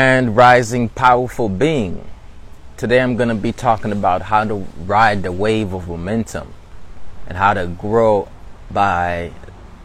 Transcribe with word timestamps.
and 0.00 0.34
rising 0.34 0.88
powerful 0.88 1.46
being. 1.46 2.02
Today 2.78 3.02
I'm 3.02 3.16
going 3.16 3.28
to 3.28 3.34
be 3.34 3.52
talking 3.52 3.92
about 3.92 4.22
how 4.22 4.44
to 4.44 4.54
ride 4.86 5.22
the 5.22 5.30
wave 5.30 5.74
of 5.74 5.88
momentum 5.88 6.54
and 7.26 7.36
how 7.36 7.52
to 7.52 7.66
grow 7.66 8.26
by 8.70 9.30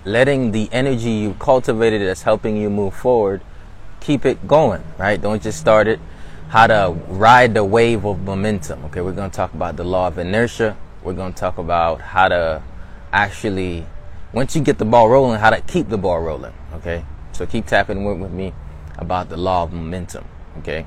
letting 0.06 0.54
the 0.54 0.70
energy 0.72 1.10
you 1.10 1.34
cultivated 1.34 2.02
that's 2.02 2.22
helping 2.22 2.56
you 2.56 2.70
move 2.70 2.96
forward 2.96 3.42
keep 4.00 4.26
it 4.26 4.48
going, 4.48 4.82
right? 4.98 5.22
Don't 5.22 5.44
just 5.44 5.60
start 5.60 5.86
it. 5.86 6.00
How 6.48 6.68
to 6.68 6.96
ride 7.10 7.54
the 7.54 7.66
wave 7.66 8.06
of 8.06 8.22
momentum. 8.22 8.86
Okay, 8.86 9.02
we're 9.02 9.12
going 9.12 9.30
to 9.30 9.36
talk 9.36 9.54
about 9.54 9.76
the 9.76 9.84
law 9.84 10.08
of 10.08 10.18
inertia. 10.18 10.78
We're 11.04 11.12
going 11.12 11.34
to 11.34 11.38
talk 11.38 11.58
about 11.58 12.00
how 12.00 12.30
to 12.30 12.64
actually 13.12 13.86
once 14.32 14.56
you 14.56 14.62
get 14.62 14.78
the 14.78 14.86
ball 14.86 15.10
rolling, 15.10 15.42
how 15.42 15.50
to 15.50 15.60
keep 15.60 15.90
the 15.90 15.98
ball 15.98 16.22
rolling. 16.22 16.54
Okay, 16.76 17.04
so 17.34 17.46
keep 17.46 17.66
tapping 17.66 18.06
with 18.06 18.32
me 18.32 18.54
about 18.98 19.30
the 19.30 19.38
law 19.38 19.64
of 19.64 19.74
momentum. 19.74 20.26
Okay. 20.60 20.86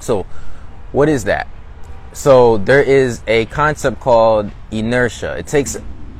So, 0.00 0.24
what 0.92 1.08
is 1.08 1.24
that? 1.24 1.46
So, 2.12 2.56
there 2.58 2.82
is 2.82 3.22
a 3.26 3.46
concept 3.46 4.00
called 4.00 4.50
inertia. 4.70 5.36
It 5.36 5.46
takes 5.46 5.76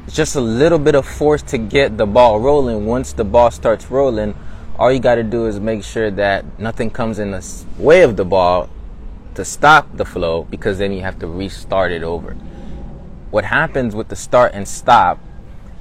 just 0.08 0.36
a 0.36 0.41
little 0.41 0.78
bit 0.78 0.94
of 0.94 1.06
force 1.06 1.42
to 1.42 1.58
get 1.58 1.96
the 1.96 2.06
ball 2.06 2.41
rolling. 2.41 2.86
Once 2.86 3.12
the 3.12 3.24
ball 3.24 3.50
starts 3.50 3.91
rolling, 3.91 4.34
all 4.78 4.92
you 4.92 4.98
got 4.98 5.16
to 5.16 5.22
do 5.22 5.46
is 5.46 5.60
make 5.60 5.84
sure 5.84 6.10
that 6.10 6.58
nothing 6.58 6.91
comes 6.91 7.19
in 7.19 7.30
the 7.30 7.64
way 7.78 8.02
of 8.02 8.16
the 8.16 8.24
ball 8.24 8.69
to 9.34 9.44
stop 9.44 9.96
the 9.96 10.05
flow 10.05 10.44
because 10.44 10.78
then 10.78 10.92
you 10.92 11.02
have 11.02 11.19
to 11.19 11.27
restart 11.27 11.92
it 11.92 12.02
over. 12.02 12.34
What 13.30 13.44
happens 13.44 13.94
with 13.94 14.08
the 14.08 14.16
start 14.16 14.52
and 14.55 14.66
stop 14.66 15.19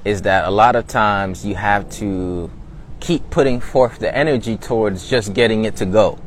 is 0.04 0.22
that 0.22 0.46
a 0.46 0.50
lot 0.50 0.76
of 0.76 0.86
times 0.86 1.44
you 1.44 1.56
have 1.56 1.90
to 1.90 2.50
keep 3.00 3.28
putting 3.30 3.60
forth 3.60 3.98
the 3.98 4.14
energy 4.14 4.56
towards 4.56 5.08
just 5.08 5.34
getting 5.34 5.64
it 5.64 5.76
to 5.76 5.86
go 5.86 6.18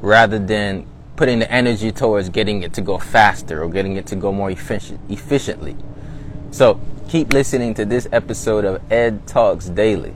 rather 0.00 0.38
than 0.38 0.86
putting 1.16 1.40
the 1.40 1.50
energy 1.50 1.90
towards 1.90 2.28
getting 2.28 2.62
it 2.62 2.72
to 2.74 2.80
go 2.80 2.98
faster 2.98 3.62
or 3.62 3.68
getting 3.68 3.96
it 3.96 4.06
to 4.06 4.14
go 4.14 4.30
more 4.30 4.50
efficient, 4.50 5.00
efficiently. 5.10 5.76
So 6.52 6.80
keep 7.08 7.32
listening 7.32 7.74
to 7.74 7.84
this 7.84 8.06
episode 8.12 8.64
of 8.64 8.92
Ed 8.92 9.26
Talks 9.26 9.66
Daily. 9.66 10.14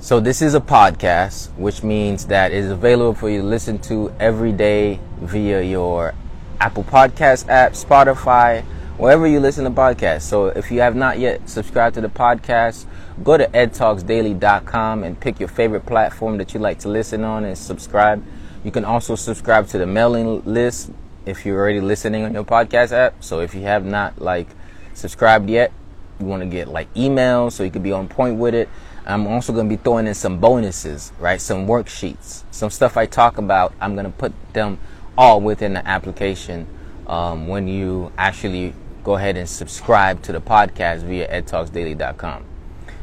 So 0.00 0.18
this 0.18 0.42
is 0.42 0.54
a 0.54 0.60
podcast, 0.60 1.54
which 1.56 1.84
means 1.84 2.26
that 2.26 2.50
it 2.50 2.58
is 2.58 2.70
available 2.72 3.14
for 3.14 3.30
you 3.30 3.42
to 3.42 3.46
listen 3.46 3.78
to 3.82 4.12
every 4.18 4.50
day 4.50 4.98
via 5.20 5.62
your 5.62 6.14
Apple 6.60 6.82
Podcast 6.82 7.48
app, 7.48 7.74
Spotify, 7.74 8.64
wherever 8.98 9.28
you 9.28 9.38
listen 9.38 9.64
to 9.64 9.70
podcasts. 9.70 10.22
So 10.22 10.46
if 10.46 10.72
you 10.72 10.80
have 10.80 10.96
not 10.96 11.20
yet 11.20 11.48
subscribed 11.48 11.94
to 11.94 12.00
the 12.00 12.08
podcast, 12.08 12.86
go 13.22 13.36
to 13.36 13.46
edtalksdaily.com 13.48 15.04
and 15.04 15.18
pick 15.20 15.38
your 15.38 15.48
favorite 15.48 15.86
platform 15.86 16.38
that 16.38 16.54
you 16.54 16.60
like 16.60 16.78
to 16.80 16.88
listen 16.88 17.24
on 17.24 17.44
and 17.44 17.56
subscribe. 17.56 18.24
You 18.64 18.70
can 18.70 18.84
also 18.84 19.14
subscribe 19.14 19.68
to 19.68 19.78
the 19.78 19.86
mailing 19.86 20.42
list 20.44 20.90
if 21.26 21.46
you're 21.46 21.58
already 21.58 21.80
listening 21.80 22.24
on 22.24 22.34
your 22.34 22.44
podcast 22.44 22.92
app. 22.92 23.22
So 23.22 23.40
if 23.40 23.54
you 23.54 23.62
have 23.62 23.84
not 23.84 24.20
like 24.20 24.48
subscribed 24.94 25.48
yet, 25.50 25.72
you 26.20 26.26
want 26.26 26.42
to 26.42 26.48
get 26.48 26.68
like 26.68 26.92
emails 26.94 27.52
so 27.52 27.64
you 27.64 27.70
can 27.70 27.82
be 27.82 27.92
on 27.92 28.08
point 28.08 28.38
with 28.38 28.54
it. 28.54 28.68
I'm 29.04 29.26
also 29.26 29.52
going 29.52 29.68
to 29.68 29.76
be 29.76 29.82
throwing 29.82 30.06
in 30.06 30.14
some 30.14 30.38
bonuses, 30.38 31.12
right? 31.18 31.40
Some 31.40 31.66
worksheets, 31.66 32.44
some 32.52 32.70
stuff 32.70 32.96
I 32.96 33.06
talk 33.06 33.38
about. 33.38 33.72
I'm 33.80 33.94
going 33.94 34.06
to 34.06 34.12
put 34.12 34.32
them 34.52 34.78
all 35.18 35.40
within 35.40 35.74
the 35.74 35.86
application 35.86 36.66
um, 37.08 37.48
when 37.48 37.66
you 37.66 38.12
actually 38.16 38.74
go 39.02 39.16
ahead 39.16 39.36
and 39.36 39.48
subscribe 39.48 40.22
to 40.22 40.32
the 40.32 40.40
podcast 40.40 41.02
via 41.02 41.28
edtalksdaily.com. 41.28 42.51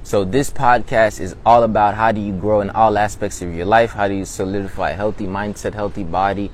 So 0.10 0.26
this 0.26 0.50
podcast 0.50 1.20
is 1.20 1.36
all 1.46 1.62
about 1.62 1.94
how 1.94 2.12
do 2.12 2.20
you 2.20 2.34
grow 2.34 2.62
in 2.62 2.72
all 2.72 2.98
aspects 2.98 3.44
of 3.44 3.54
your 3.54 3.68
life? 3.68 3.92
How 3.92 4.08
do 4.08 4.16
you 4.16 4.26
solidify 4.26 4.90
a 4.90 4.96
healthy 4.96 5.28
mindset, 5.28 5.76
healthy 5.76 6.04
body, 6.04 6.52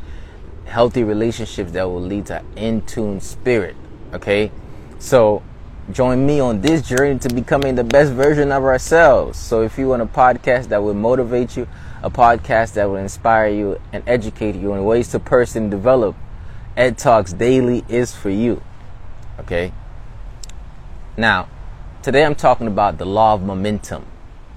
healthy 0.65 1.05
relationships 1.05 1.71
that 1.71 1.85
will 1.85 2.01
lead 2.01 2.25
to 2.25 2.43
in 2.57 2.81
tune 2.81 3.21
spirit? 3.21 3.77
Okay. 4.11 4.51
So 4.99 5.41
join 5.89 6.25
me 6.25 6.41
on 6.41 6.59
this 6.59 6.81
journey 6.81 7.17
to 7.19 7.33
becoming 7.33 7.75
the 7.75 7.85
best 7.85 8.11
version 8.11 8.51
of 8.51 8.65
ourselves. 8.65 9.39
So 9.39 9.61
if 9.61 9.77
you 9.77 9.87
want 9.87 10.01
a 10.01 10.05
podcast 10.05 10.67
that 10.67 10.83
will 10.83 10.93
motivate 10.93 11.55
you, 11.55 11.65
a 12.03 12.09
podcast 12.09 12.73
that 12.73 12.89
will 12.89 12.97
inspire 12.97 13.47
you 13.47 13.79
and 13.93 14.03
educate 14.05 14.55
you 14.55 14.73
in 14.73 14.83
ways 14.83 15.07
to 15.11 15.19
person 15.19 15.69
develop, 15.69 16.17
Ed 16.75 16.97
Talks 16.97 17.31
Daily 17.31 17.85
is 17.87 18.13
for 18.13 18.29
you. 18.29 18.61
Okay. 19.39 19.71
Now, 21.15 21.47
Today 22.05 22.23
I'm 22.23 22.35
talking 22.35 22.67
about 22.67 22.99
the 22.99 23.05
law 23.05 23.33
of 23.33 23.41
momentum. 23.41 24.05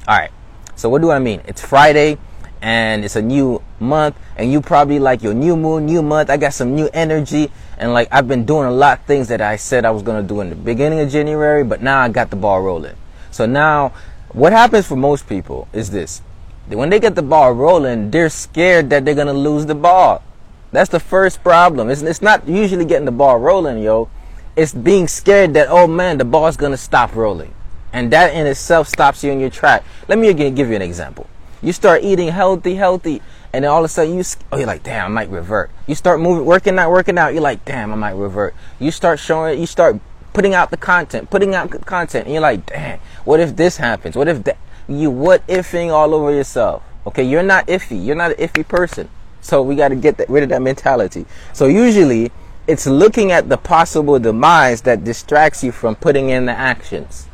All 0.06 0.19
right. 0.19 0.31
So 0.76 0.91
what 0.91 1.00
do 1.00 1.10
I 1.10 1.19
mean? 1.19 1.41
It's 1.47 1.62
Friday 1.62 2.19
and 2.60 3.06
it's 3.06 3.16
a 3.16 3.22
new 3.22 3.62
month 3.81 4.16
and 4.36 4.53
you 4.53 4.60
probably 4.60 4.98
like 4.98 5.22
your 5.22 5.32
new 5.32 5.56
moon, 5.56 5.87
new 5.87 6.03
month. 6.03 6.28
I 6.28 6.37
got 6.37 6.53
some 6.53 6.76
new 6.76 6.91
energy 6.92 7.50
and 7.78 7.94
like 7.94 8.06
I've 8.12 8.28
been 8.28 8.44
doing 8.44 8.66
a 8.66 8.70
lot 8.70 8.98
of 8.98 9.06
things 9.06 9.28
that 9.28 9.41
I 9.41 9.56
said 9.56 9.87
I 9.87 9.91
was 9.92 10.03
going 10.03 10.20
to 10.20 10.28
do 10.28 10.42
in 10.42 10.50
the 10.50 10.56
beginning 10.56 11.00
of 11.00 11.08
January, 11.08 11.64
but 11.64 11.81
now 11.81 12.00
I 12.00 12.10
got 12.10 12.28
the 12.28 12.37
ball 12.37 12.60
rolling. 12.60 12.97
So 13.31 13.47
now 13.47 13.94
what 14.32 14.53
happens 14.53 14.87
for 14.87 14.97
most 14.97 15.26
people 15.26 15.69
is 15.72 15.88
this. 15.88 16.20
When 16.66 16.91
they 16.91 17.00
get 17.00 17.14
the 17.14 17.22
ball 17.22 17.54
rolling, 17.54 18.10
they're 18.10 18.28
scared 18.28 18.91
that 18.91 19.06
they're 19.06 19.14
going 19.14 19.26
to 19.26 19.32
lose 19.32 19.64
the 19.64 19.75
ball. 19.75 20.22
That's 20.70 20.91
the 20.91 21.00
first 21.00 21.42
problem. 21.42 21.88
It's, 21.88 22.03
it's 22.03 22.20
not 22.20 22.47
usually 22.47 22.84
getting 22.84 23.06
the 23.06 23.10
ball 23.10 23.38
rolling, 23.38 23.82
yo 23.82 24.10
it's 24.58 24.74
being 24.74 25.06
scared 25.06 25.54
that 25.54 25.69
oh 25.70 25.86
man 25.86 26.19
the 26.19 26.24
ball's 26.24 26.56
gonna 26.56 26.76
stop 26.76 27.14
rolling. 27.14 27.54
And 27.92 28.12
that 28.12 28.34
in 28.34 28.46
itself 28.46 28.88
stops 28.88 29.22
you 29.22 29.30
in 29.30 29.38
your 29.41 29.50
track. 29.50 29.84
Let 30.08 30.19
me 30.19 30.28
again 30.28 30.56
give 30.56 30.69
you 30.69 30.74
an 30.74 30.82
example. 30.82 31.28
You 31.62 31.72
start 31.72 32.02
eating 32.02 32.28
healthy 32.28 32.74
healthy 32.74 33.22
and 33.52 33.62
then 33.62 33.70
all 33.70 33.78
of 33.78 33.84
a 33.84 33.88
sudden 33.88 34.16
you 34.16 34.24
oh 34.50 34.58
you're 34.58 34.66
like 34.66 34.82
damn 34.82 35.06
i 35.06 35.08
might 35.08 35.30
revert. 35.30 35.70
You 35.86 35.94
start 35.94 36.20
moving 36.20 36.44
working 36.44 36.76
out 36.76 36.91
working 36.91 37.16
out 37.19 37.34
you're 37.34 37.42
like 37.42 37.64
damn 37.64 37.92
i 37.92 37.94
might 37.94 38.12
revert. 38.12 38.52
You 38.80 38.91
start 38.91 39.20
showing 39.20 39.60
you 39.60 39.66
start 39.66 40.00
putting 40.32 40.54
out 40.54 40.70
the 40.72 40.76
content 40.76 41.30
putting 41.30 41.54
out 41.54 41.70
content 41.86 42.25
and 42.25 42.32
you're 42.32 42.42
like 42.42 42.66
damn 42.66 42.98
what 43.25 43.38
if 43.38 43.54
this 43.54 43.76
happens? 43.76 44.16
What 44.16 44.26
if 44.26 44.42
that 44.42 44.58
you 44.88 45.08
what 45.12 45.46
ifing 45.46 45.92
all 45.92 46.14
over 46.14 46.32
yourself? 46.32 46.82
Okay 47.06 47.22
you're 47.22 47.44
not 47.44 47.69
iffy. 47.69 48.04
You're 48.04 48.16
not 48.16 48.32
an 48.32 48.38
iffy 48.38 48.66
person. 48.66 49.08
So 49.40 49.62
we 49.62 49.76
got 49.76 49.88
to 49.88 49.96
get 49.96 50.16
that, 50.19 50.28
rid 50.28 50.42
of 50.42 50.48
that 50.48 50.60
mentality. 50.60 51.25
So 51.52 51.69
usually 51.69 52.32
it's 52.68 52.86
looking 52.86 53.32
at 53.32 53.48
the 53.48 53.56
possible 53.56 54.18
demise 54.18 54.82
that 54.82 55.02
distracts 55.02 55.64
you 55.64 55.72
from 55.72 55.96
putting 55.96 56.28
in 56.28 56.44
the 56.44 56.52
actions. 56.52 57.26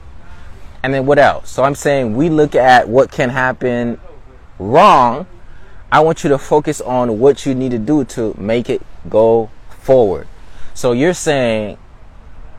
And 0.85 0.95
then 0.95 1.07
what 1.07 1.19
else? 1.19 1.51
So 1.51 1.65
I'm 1.65 1.75
saying 1.75 2.15
we 2.15 2.31
look 2.31 2.55
at 2.55 2.89
what 2.89 3.11
can 3.11 3.31
happen 3.31 4.01
wrong. 4.61 5.27
I 5.91 6.01
want 6.01 6.23
you 6.23 6.31
to 6.31 6.39
focus 6.39 6.81
on 6.81 7.19
what 7.19 7.45
you 7.45 7.55
need 7.55 7.73
to 7.73 7.79
do 7.79 8.05
to 8.05 8.33
make 8.39 8.71
it 8.71 8.81
go 9.11 9.51
forward. 9.81 10.29
So 10.73 10.93
you're 10.93 11.15
saying 11.15 11.79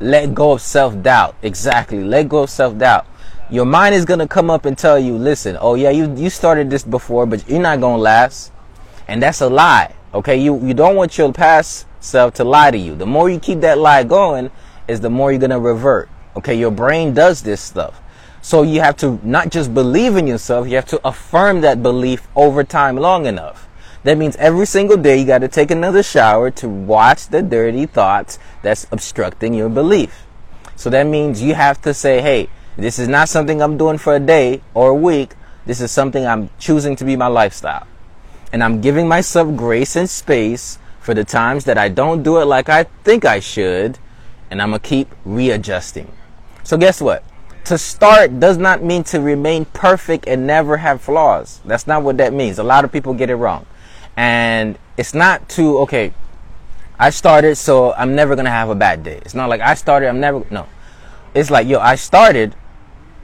let 0.01 0.33
go 0.33 0.51
of 0.51 0.61
self 0.61 1.01
doubt. 1.01 1.35
Exactly. 1.43 2.03
Let 2.03 2.27
go 2.27 2.43
of 2.43 2.49
self 2.49 2.77
doubt. 2.77 3.05
Your 3.49 3.65
mind 3.65 3.95
is 3.95 4.03
going 4.03 4.19
to 4.19 4.27
come 4.27 4.49
up 4.49 4.65
and 4.65 4.77
tell 4.77 4.99
you, 4.99 5.15
listen, 5.17 5.57
oh 5.61 5.75
yeah, 5.75 5.91
you, 5.91 6.13
you 6.15 6.29
started 6.29 6.69
this 6.69 6.83
before, 6.83 7.25
but 7.25 7.47
you're 7.47 7.61
not 7.61 7.79
going 7.79 7.99
to 7.99 8.01
last. 8.01 8.51
And 9.07 9.23
that's 9.23 9.39
a 9.39 9.47
lie. 9.47 9.95
Okay. 10.13 10.35
You, 10.35 10.59
you 10.65 10.73
don't 10.73 10.97
want 10.97 11.17
your 11.17 11.31
past 11.31 11.87
self 12.05 12.33
to 12.35 12.43
lie 12.43 12.71
to 12.71 12.77
you. 12.77 12.95
The 12.95 13.05
more 13.05 13.29
you 13.29 13.39
keep 13.39 13.61
that 13.61 13.77
lie 13.77 14.03
going, 14.03 14.51
is 14.87 15.01
the 15.01 15.09
more 15.09 15.31
you're 15.31 15.47
to 15.47 15.59
revert. 15.59 16.09
Okay, 16.37 16.55
your 16.55 16.71
brain 16.71 17.13
does 17.13 17.41
this 17.41 17.61
stuff. 17.61 18.01
So 18.41 18.61
you 18.61 18.81
have 18.81 18.97
to 18.97 19.19
not 19.23 19.49
just 19.49 19.73
believe 19.73 20.15
in 20.15 20.27
yourself, 20.27 20.67
you 20.67 20.75
have 20.75 20.85
to 20.89 21.01
affirm 21.07 21.61
that 21.61 21.81
belief 21.81 22.27
over 22.35 22.63
time 22.63 22.95
long 22.95 23.25
enough. 23.25 23.67
That 24.03 24.19
means 24.19 24.35
every 24.35 24.67
single 24.67 24.97
day 24.97 25.17
you 25.17 25.25
got 25.25 25.39
to 25.39 25.47
take 25.47 25.71
another 25.71 26.03
shower 26.03 26.51
to 26.51 26.69
watch 26.69 27.27
the 27.29 27.41
dirty 27.41 27.87
thoughts 27.87 28.37
that's 28.61 28.85
obstructing 28.91 29.55
your 29.55 29.69
belief. 29.69 30.25
So 30.75 30.91
that 30.91 31.07
means 31.07 31.41
you 31.41 31.55
have 31.55 31.81
to 31.81 31.93
say, 31.93 32.21
hey, 32.21 32.49
this 32.77 32.99
is 32.99 33.07
not 33.07 33.29
something 33.29 33.63
I'm 33.63 33.77
doing 33.77 33.97
for 33.97 34.15
a 34.15 34.19
day 34.19 34.61
or 34.75 34.89
a 34.89 34.95
week. 34.95 35.33
This 35.65 35.81
is 35.81 35.89
something 35.89 36.23
I'm 36.27 36.51
choosing 36.59 36.95
to 36.97 37.05
be 37.05 37.15
my 37.15 37.27
lifestyle. 37.27 37.87
And 38.53 38.63
I'm 38.63 38.79
giving 38.79 39.07
myself 39.07 39.55
grace 39.55 39.95
and 39.95 40.07
space 40.07 40.77
for 41.05 41.13
the 41.13 41.23
times 41.23 41.65
that 41.65 41.77
I 41.77 41.87
don't 41.87 42.23
do 42.23 42.41
it 42.41 42.45
like 42.45 42.67
I 42.67 42.85
think 43.03 43.25
I 43.25 43.39
should, 43.39 43.99
and 44.49 44.59
I'm 44.59 44.69
gonna 44.69 44.79
keep 44.79 45.07
readjusting. 45.23 46.11
So, 46.63 46.77
guess 46.77 46.99
what? 46.99 47.23
To 47.65 47.77
start 47.77 48.39
does 48.39 48.57
not 48.57 48.83
mean 48.83 49.03
to 49.05 49.21
remain 49.21 49.65
perfect 49.65 50.27
and 50.27 50.47
never 50.47 50.77
have 50.77 51.01
flaws. 51.01 51.61
That's 51.63 51.85
not 51.85 52.01
what 52.01 52.17
that 52.17 52.33
means. 52.33 52.57
A 52.57 52.63
lot 52.63 52.83
of 52.85 52.91
people 52.91 53.13
get 53.13 53.29
it 53.29 53.35
wrong. 53.35 53.67
And 54.17 54.79
it's 54.97 55.13
not 55.13 55.47
to, 55.49 55.77
okay, 55.81 56.11
I 56.97 57.11
started, 57.11 57.55
so 57.57 57.93
I'm 57.93 58.15
never 58.15 58.35
gonna 58.35 58.49
have 58.49 58.69
a 58.69 58.75
bad 58.75 59.03
day. 59.03 59.17
It's 59.17 59.35
not 59.35 59.47
like 59.47 59.61
I 59.61 59.75
started, 59.75 60.09
I'm 60.09 60.19
never, 60.19 60.43
no. 60.49 60.65
It's 61.35 61.51
like, 61.51 61.67
yo, 61.67 61.77
I 61.77 61.95
started, 61.95 62.55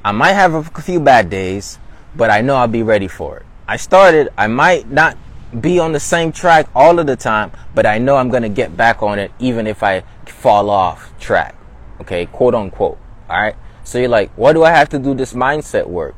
I 0.06 0.12
might 0.12 0.34
have 0.34 0.54
a 0.54 0.64
few 0.82 1.00
bad 1.00 1.32
days, 1.32 1.80
but 2.16 2.30
I 2.30 2.42
know 2.42 2.58
I'll 2.58 2.68
be 2.68 2.84
ready 2.84 3.08
for 3.08 3.38
it. 3.38 3.46
I 3.68 3.78
started, 3.78 4.30
I 4.38 4.46
might 4.46 4.88
not 4.92 5.18
be 5.60 5.80
on 5.80 5.92
the 5.92 6.00
same 6.00 6.32
track 6.32 6.68
all 6.74 7.00
of 7.00 7.08
the 7.08 7.16
time, 7.16 7.52
but 7.76 7.86
I 7.86 7.98
know 7.98 8.16
I'm 8.16 8.30
going 8.30 8.44
to 8.44 8.50
get 8.50 8.78
back 8.78 9.04
on 9.04 9.20
it 9.20 9.32
even 9.40 9.68
if 9.68 9.84
I 9.84 10.04
fall 10.26 10.70
off 10.70 11.18
track. 11.20 11.56
Okay, 12.00 12.26
quote 12.26 12.56
unquote. 12.56 12.98
All 13.30 13.42
right. 13.42 13.56
So 13.84 14.00
you're 14.00 14.10
like, 14.10 14.32
why 14.36 14.54
do 14.54 14.64
I 14.64 14.72
have 14.72 14.90
to 14.90 15.00
do 15.00 15.14
this 15.14 15.34
mindset 15.34 15.88
work? 15.88 16.16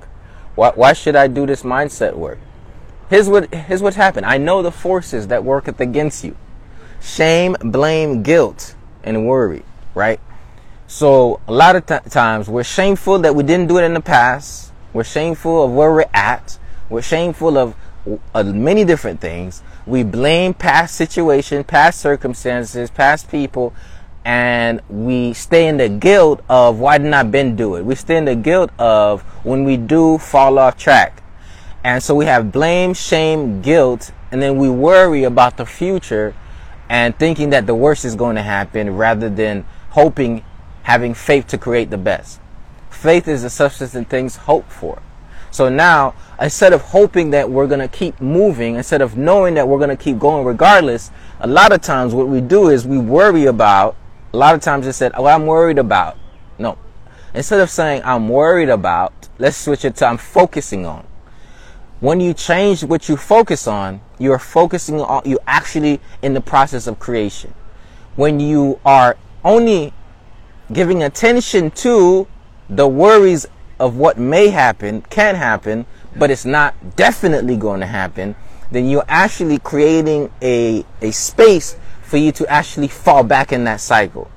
Why, 0.56 0.72
why 0.72 0.94
should 0.94 1.16
I 1.16 1.28
do 1.28 1.46
this 1.46 1.64
mindset 1.64 2.16
work? 2.16 2.40
Here's 3.10 3.28
what 3.28 3.54
here's 3.54 3.82
what's 3.82 3.96
happened. 3.96 4.26
I 4.26 4.38
know 4.38 4.62
the 4.62 4.72
forces 4.72 5.28
that 5.28 5.44
worketh 5.44 5.80
against 5.80 6.24
you. 6.24 6.36
Shame, 7.02 7.56
blame, 7.60 8.24
guilt, 8.24 8.76
and 9.04 9.28
worry, 9.28 9.64
right? 9.94 10.20
So 10.88 11.42
a 11.48 11.52
lot 11.52 11.76
of 11.76 11.86
t- 11.86 12.10
times 12.10 12.48
we're 12.48 12.64
shameful 12.64 13.20
that 13.20 13.36
we 13.36 13.44
didn't 13.44 13.68
do 13.68 13.78
it 13.78 13.84
in 13.84 13.94
the 13.94 14.02
past. 14.02 14.72
We're 14.94 15.04
shameful 15.04 15.66
of 15.66 15.72
where 15.72 15.92
we're 15.92 16.06
at. 16.14 16.58
We're 16.90 17.02
shameful 17.02 17.58
of 17.58 17.76
uh, 18.34 18.44
many 18.44 18.86
different 18.86 19.22
things. 19.22 19.64
We 19.86 20.04
blame 20.04 20.54
past 20.54 20.96
situation, 20.96 21.64
past 21.64 22.00
circumstances, 22.00 22.90
past 22.90 23.30
people, 23.30 23.74
and 24.26 24.82
we 24.90 25.34
stay 25.34 25.68
in 25.68 25.78
the 25.78 25.90
guilt 25.90 26.42
of 26.50 26.80
why 26.80 26.98
didn't 26.98 27.14
I 27.14 27.24
been 27.24 27.56
do 27.56 27.76
it? 27.76 27.84
We 27.84 27.96
stay 27.96 28.18
in 28.18 28.26
the 28.26 28.36
guilt 28.36 28.72
of 28.80 29.22
when 29.44 29.64
we 29.64 29.78
do 29.78 30.18
fall 30.18 30.58
off 30.60 30.78
track. 30.78 31.24
And 31.84 32.02
so 32.02 32.16
we 32.16 32.26
have 32.26 32.52
blame, 32.52 32.94
shame, 32.94 33.62
guilt, 33.62 34.12
and 34.32 34.42
then 34.42 34.58
we 34.58 34.70
worry 34.70 35.26
about 35.26 35.58
the 35.58 35.66
future 35.66 36.34
and 36.90 37.18
thinking 37.18 37.50
that 37.50 37.68
the 37.68 37.76
worst 37.76 38.06
is 38.06 38.16
going 38.16 38.36
to 38.36 38.42
happen 38.42 38.96
rather 38.96 39.30
than 39.30 39.66
hoping, 39.90 40.44
having 40.84 41.14
faith 41.14 41.48
to 41.48 41.58
create 41.58 41.90
the 41.90 41.98
best. 41.98 42.40
Faith 42.90 43.28
is 43.28 43.42
the 43.42 43.50
substance 43.50 43.96
in 43.96 44.06
things 44.06 44.38
hoped 44.38 44.72
for. 44.72 45.02
So 45.54 45.70
now, 45.70 46.16
instead 46.42 46.74
of 46.74 46.82
hoping 46.82 47.30
that 47.30 47.48
we're 47.48 47.68
going 47.68 47.80
to 47.80 47.88
keep 47.88 48.20
moving, 48.20 48.74
instead 48.76 49.04
of 49.04 49.16
knowing 49.16 49.54
that 49.54 49.68
we're 49.68 49.78
going 49.78 49.96
to 49.96 49.96
keep 49.96 50.18
going 50.18 50.46
regardless, 50.46 51.12
a 51.40 51.48
lot 51.48 51.72
of 51.72 51.82
times 51.82 52.16
what 52.16 52.28
we 52.28 52.42
do 52.42 52.70
is 52.70 52.88
we 52.88 52.98
worry 52.98 53.46
about 53.46 53.96
a 54.34 54.38
lot 54.38 54.56
of 54.56 54.62
times 54.62 54.88
it 54.88 54.94
said, 54.94 55.12
"Oh, 55.16 55.28
I'm 55.28 55.46
worried 55.46 55.78
about." 55.78 56.18
No, 56.58 56.78
instead 57.36 57.60
of 57.60 57.70
saying 57.70 58.02
I'm 58.04 58.30
worried 58.30 58.70
about, 58.70 59.14
let's 59.38 59.56
switch 59.56 59.86
it 59.86 59.96
to 59.98 60.08
I'm 60.08 60.18
focusing 60.18 60.88
on. 60.88 61.06
When 62.00 62.20
you 62.20 62.34
change 62.34 62.84
what 62.84 63.08
you 63.08 63.16
focus 63.16 63.68
on, 63.68 64.02
you're 64.18 64.40
focusing 64.40 65.00
on 65.00 65.22
you 65.24 65.38
actually 65.46 66.02
in 66.24 66.34
the 66.34 66.42
process 66.42 66.88
of 66.88 66.98
creation. 66.98 67.54
When 68.16 68.40
you 68.40 68.80
are 68.84 69.18
only 69.46 69.94
giving 70.72 71.04
attention 71.04 71.70
to 71.72 72.28
the 72.68 72.88
worries 72.88 73.46
of 73.84 73.98
what 73.98 74.18
may 74.18 74.48
happen, 74.48 75.02
can 75.10 75.36
happen, 75.36 75.86
but 76.16 76.32
it's 76.32 76.46
not 76.46 76.96
definitely 76.96 77.58
going 77.58 77.82
to 77.82 77.86
happen, 77.86 78.34
then 78.72 78.88
you're 78.88 79.04
actually 79.10 79.60
creating 79.60 80.32
a, 80.42 80.86
a 81.02 81.12
space 81.12 81.76
for 82.02 82.16
you 82.16 82.32
to 82.32 82.48
actually 82.48 82.88
fall 82.88 83.26
back 83.26 83.52
in 83.52 83.66
that 83.66 83.82
cycle. 83.82 84.32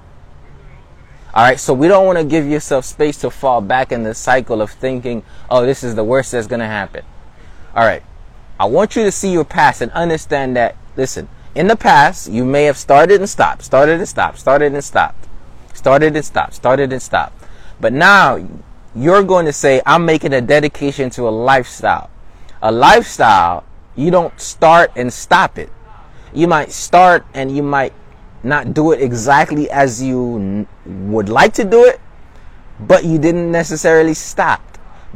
All 1.32 1.44
right, 1.44 1.60
so 1.60 1.72
we 1.72 1.86
don't 1.86 2.04
want 2.04 2.18
to 2.18 2.24
give 2.24 2.44
yourself 2.44 2.84
space 2.84 3.18
to 3.18 3.30
fall 3.30 3.60
back 3.60 3.92
in 3.92 4.02
the 4.02 4.14
cycle 4.14 4.60
of 4.60 4.72
thinking, 4.72 5.22
oh, 5.48 5.64
this 5.64 5.84
is 5.84 5.94
the 5.94 6.02
worst 6.02 6.32
that's 6.32 6.48
going 6.48 6.58
to 6.58 6.66
happen. 6.66 7.04
All 7.72 7.84
right, 7.84 8.02
I 8.58 8.64
want 8.64 8.96
you 8.96 9.04
to 9.04 9.12
see 9.12 9.30
your 9.30 9.44
past 9.44 9.80
and 9.80 9.92
understand 9.92 10.56
that, 10.56 10.74
listen, 10.96 11.28
in 11.54 11.68
the 11.68 11.76
past, 11.76 12.28
you 12.28 12.44
may 12.44 12.64
have 12.64 12.76
started 12.76 13.20
and 13.20 13.30
stopped, 13.30 13.62
started 13.62 14.00
and 14.00 14.08
stopped, 14.08 14.40
started 14.40 14.74
and 14.74 14.82
stopped, 14.82 15.28
started 15.72 16.16
and 16.16 16.24
stopped, 16.24 16.54
started 16.54 16.92
and 16.92 17.00
stopped. 17.00 17.44
But 17.80 17.92
now 17.92 18.44
you're 18.96 19.22
going 19.22 19.46
to 19.46 19.52
say, 19.52 19.82
I'm 19.86 20.04
making 20.04 20.32
a 20.32 20.40
dedication 20.40 21.10
to 21.10 21.28
a 21.28 21.30
lifestyle. 21.30 22.10
A 22.62 22.72
lifestyle, 22.72 23.64
you 23.94 24.10
don't 24.10 24.38
start 24.40 24.90
and 24.96 25.12
stop 25.12 25.58
it 25.58 25.70
you 26.36 26.46
might 26.46 26.70
start 26.70 27.24
and 27.32 27.54
you 27.54 27.62
might 27.62 27.94
not 28.44 28.74
do 28.74 28.92
it 28.92 29.00
exactly 29.00 29.70
as 29.70 30.02
you 30.02 30.66
would 30.84 31.28
like 31.30 31.54
to 31.54 31.64
do 31.64 31.84
it, 31.84 31.98
but 32.78 33.04
you 33.04 33.18
didn't 33.18 33.50
necessarily 33.50 34.12
stop 34.12 34.60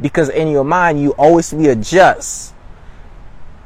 because 0.01 0.29
in 0.29 0.47
your 0.47 0.63
mind 0.63 0.99
you 0.99 1.11
always 1.11 1.53
readjust. 1.53 2.55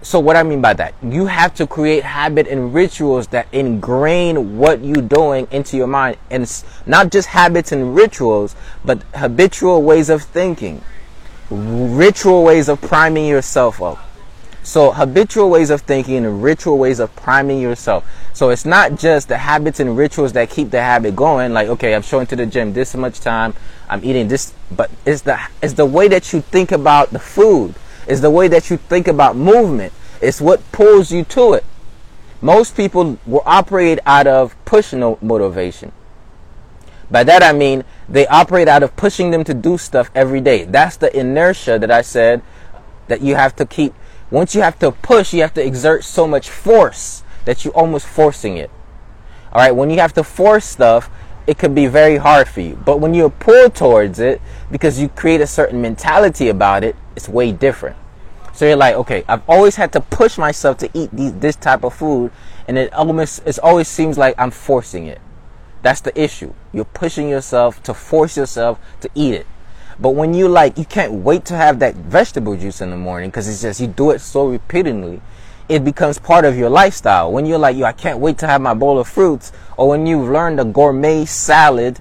So 0.05 0.19
what 0.19 0.35
I 0.35 0.43
mean 0.43 0.61
by 0.61 0.73
that, 0.73 0.93
you 1.01 1.25
have 1.25 1.55
to 1.55 1.65
create 1.65 2.03
habit 2.03 2.45
and 2.45 2.75
rituals 2.75 3.25
that 3.29 3.47
ingrain 3.51 4.59
what 4.59 4.83
you're 4.83 5.01
doing 5.01 5.47
into 5.49 5.77
your 5.77 5.87
mind, 5.87 6.17
and 6.29 6.43
it's 6.43 6.63
not 6.85 7.11
just 7.11 7.29
habits 7.29 7.71
and 7.71 7.95
rituals, 7.95 8.55
but 8.85 9.01
habitual 9.15 9.81
ways 9.81 10.11
of 10.11 10.21
thinking, 10.21 10.83
ritual 11.49 12.43
ways 12.43 12.69
of 12.69 12.79
priming 12.81 13.25
yourself 13.25 13.81
up. 13.81 13.97
So 14.61 14.91
habitual 14.91 15.49
ways 15.49 15.71
of 15.71 15.81
thinking 15.81 16.23
and 16.23 16.43
ritual 16.43 16.77
ways 16.77 16.99
of 16.99 17.15
priming 17.15 17.59
yourself. 17.59 18.07
So 18.33 18.51
it's 18.51 18.63
not 18.63 18.99
just 18.99 19.27
the 19.27 19.39
habits 19.39 19.79
and 19.79 19.97
rituals 19.97 20.33
that 20.33 20.51
keep 20.51 20.69
the 20.69 20.81
habit 20.81 21.15
going. 21.15 21.51
Like, 21.51 21.67
okay, 21.69 21.95
I'm 21.95 22.03
showing 22.03 22.27
to 22.27 22.35
the 22.35 22.45
gym 22.45 22.73
this 22.73 22.93
much 22.93 23.21
time. 23.21 23.55
I'm 23.89 24.05
eating 24.05 24.27
this, 24.27 24.53
but 24.69 24.91
it's 25.03 25.21
the, 25.21 25.39
it's 25.63 25.73
the 25.73 25.85
way 25.87 26.07
that 26.09 26.31
you 26.31 26.41
think 26.41 26.71
about 26.71 27.09
the 27.09 27.19
food. 27.19 27.73
It's 28.07 28.21
the 28.21 28.29
way 28.29 28.47
that 28.47 28.69
you 28.69 28.77
think 28.77 29.07
about 29.07 29.35
movement. 29.35 29.93
It's 30.21 30.39
what 30.39 30.71
pulls 30.71 31.11
you 31.11 31.23
to 31.25 31.53
it. 31.53 31.65
Most 32.41 32.75
people 32.75 33.17
will 33.25 33.43
operate 33.45 33.99
out 34.05 34.27
of 34.27 34.55
push 34.65 34.93
motivation. 34.93 35.91
By 37.09 37.23
that 37.23 37.43
I 37.43 37.51
mean 37.51 37.83
they 38.09 38.27
operate 38.27 38.67
out 38.67 38.83
of 38.83 38.95
pushing 38.95 39.31
them 39.31 39.43
to 39.43 39.53
do 39.53 39.77
stuff 39.77 40.11
every 40.13 40.41
day. 40.41 40.65
That's 40.65 40.97
the 40.97 41.15
inertia 41.17 41.79
that 41.79 41.91
I 41.91 42.01
said 42.01 42.41
that 43.07 43.21
you 43.21 43.35
have 43.35 43.55
to 43.57 43.65
keep 43.65 43.93
once 44.31 44.55
you 44.55 44.61
have 44.61 44.79
to 44.79 44.91
push, 44.91 45.33
you 45.33 45.41
have 45.41 45.53
to 45.53 45.65
exert 45.65 46.03
so 46.03 46.27
much 46.27 46.49
force 46.49 47.23
that 47.45 47.63
you're 47.63 47.73
almost 47.73 48.07
forcing 48.07 48.57
it. 48.57 48.71
All 49.51 49.61
right, 49.61 49.71
when 49.71 49.89
you 49.89 49.99
have 49.99 50.13
to 50.13 50.23
force 50.23 50.65
stuff, 50.65 51.09
it 51.47 51.57
could 51.57 51.75
be 51.75 51.87
very 51.87 52.17
hard 52.17 52.47
for 52.47 52.61
you. 52.61 52.75
But 52.85 52.99
when 52.99 53.13
you're 53.13 53.29
pulled 53.29 53.75
towards 53.75 54.19
it, 54.19 54.41
because 54.71 54.99
you 54.99 55.09
create 55.09 55.41
a 55.41 55.47
certain 55.47 55.81
mentality 55.81 56.49
about 56.49 56.83
it, 56.83 56.95
it's 57.15 57.29
way 57.29 57.51
different. 57.51 57.97
So 58.53 58.65
you're 58.65 58.77
like, 58.77 58.95
okay, 58.95 59.23
I've 59.27 59.47
always 59.49 59.75
had 59.75 59.91
to 59.93 59.99
push 59.99 60.37
myself 60.37 60.77
to 60.77 60.89
eat 60.93 61.11
these, 61.11 61.33
this 61.33 61.55
type 61.55 61.83
of 61.83 61.93
food, 61.93 62.31
and 62.67 62.77
it 62.77 62.93
almost 62.93 63.41
it 63.45 63.59
always 63.59 63.87
seems 63.87 64.17
like 64.17 64.33
I'm 64.37 64.51
forcing 64.51 65.07
it. 65.07 65.19
That's 65.81 66.01
the 66.01 66.19
issue. 66.19 66.53
You're 66.73 66.85
pushing 66.85 67.29
yourself 67.29 67.83
to 67.83 67.93
force 67.93 68.37
yourself 68.37 68.79
to 69.01 69.09
eat 69.13 69.35
it. 69.35 69.47
But 69.99 70.11
when 70.11 70.33
you 70.33 70.47
like, 70.47 70.77
you 70.77 70.85
can't 70.85 71.13
wait 71.13 71.45
to 71.45 71.55
have 71.55 71.79
that 71.79 71.95
vegetable 71.95 72.57
juice 72.57 72.81
in 72.81 72.89
the 72.89 72.97
morning 72.97 73.29
because 73.29 73.47
it's 73.47 73.61
just 73.61 73.79
you 73.79 73.87
do 73.87 74.11
it 74.11 74.19
so 74.19 74.47
repeatedly, 74.47 75.21
it 75.67 75.83
becomes 75.83 76.19
part 76.19 76.45
of 76.45 76.57
your 76.57 76.69
lifestyle. 76.69 77.31
When 77.31 77.45
you're 77.45 77.57
like, 77.57 77.75
yo, 77.75 77.85
I 77.85 77.91
can't 77.91 78.19
wait 78.19 78.37
to 78.39 78.47
have 78.47 78.61
my 78.61 78.73
bowl 78.73 78.99
of 78.99 79.07
fruits, 79.07 79.51
or 79.77 79.89
when 79.89 80.05
you've 80.05 80.29
learned 80.29 80.59
a 80.59 80.65
gourmet 80.65 81.25
salad 81.25 81.99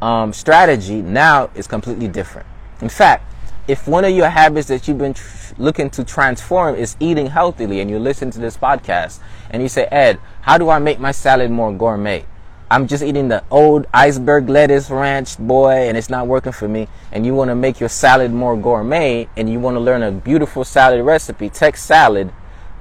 um, 0.00 0.32
strategy, 0.32 1.02
now 1.02 1.50
it's 1.54 1.66
completely 1.66 2.08
different. 2.08 2.46
In 2.80 2.88
fact, 2.88 3.24
if 3.68 3.86
one 3.86 4.04
of 4.04 4.10
your 4.10 4.28
habits 4.28 4.68
that 4.68 4.86
you've 4.86 4.98
been 4.98 5.14
tr- 5.14 5.54
looking 5.58 5.90
to 5.90 6.04
transform 6.04 6.74
is 6.74 6.96
eating 7.00 7.26
healthily, 7.26 7.80
and 7.80 7.90
you 7.90 7.98
listen 7.98 8.30
to 8.30 8.38
this 8.38 8.56
podcast 8.56 9.20
and 9.50 9.62
you 9.62 9.68
say, 9.68 9.84
Ed, 9.86 10.18
how 10.40 10.58
do 10.58 10.68
I 10.68 10.78
make 10.78 10.98
my 10.98 11.12
salad 11.12 11.50
more 11.50 11.72
gourmet? 11.72 12.24
I'm 12.70 12.86
just 12.86 13.02
eating 13.02 13.28
the 13.28 13.44
old 13.50 13.86
iceberg 13.92 14.48
lettuce 14.48 14.88
ranch 14.90 15.36
boy 15.38 15.88
and 15.88 15.96
it's 15.96 16.08
not 16.08 16.26
working 16.26 16.52
for 16.52 16.66
me 16.66 16.88
and 17.12 17.26
you 17.26 17.34
want 17.34 17.50
to 17.50 17.54
make 17.54 17.78
your 17.78 17.90
salad 17.90 18.32
more 18.32 18.56
gourmet 18.56 19.28
and 19.36 19.50
you 19.50 19.60
want 19.60 19.74
to 19.74 19.80
learn 19.80 20.02
a 20.02 20.10
beautiful 20.10 20.64
salad 20.64 21.04
recipe, 21.04 21.50
text 21.50 21.84
salad 21.84 22.32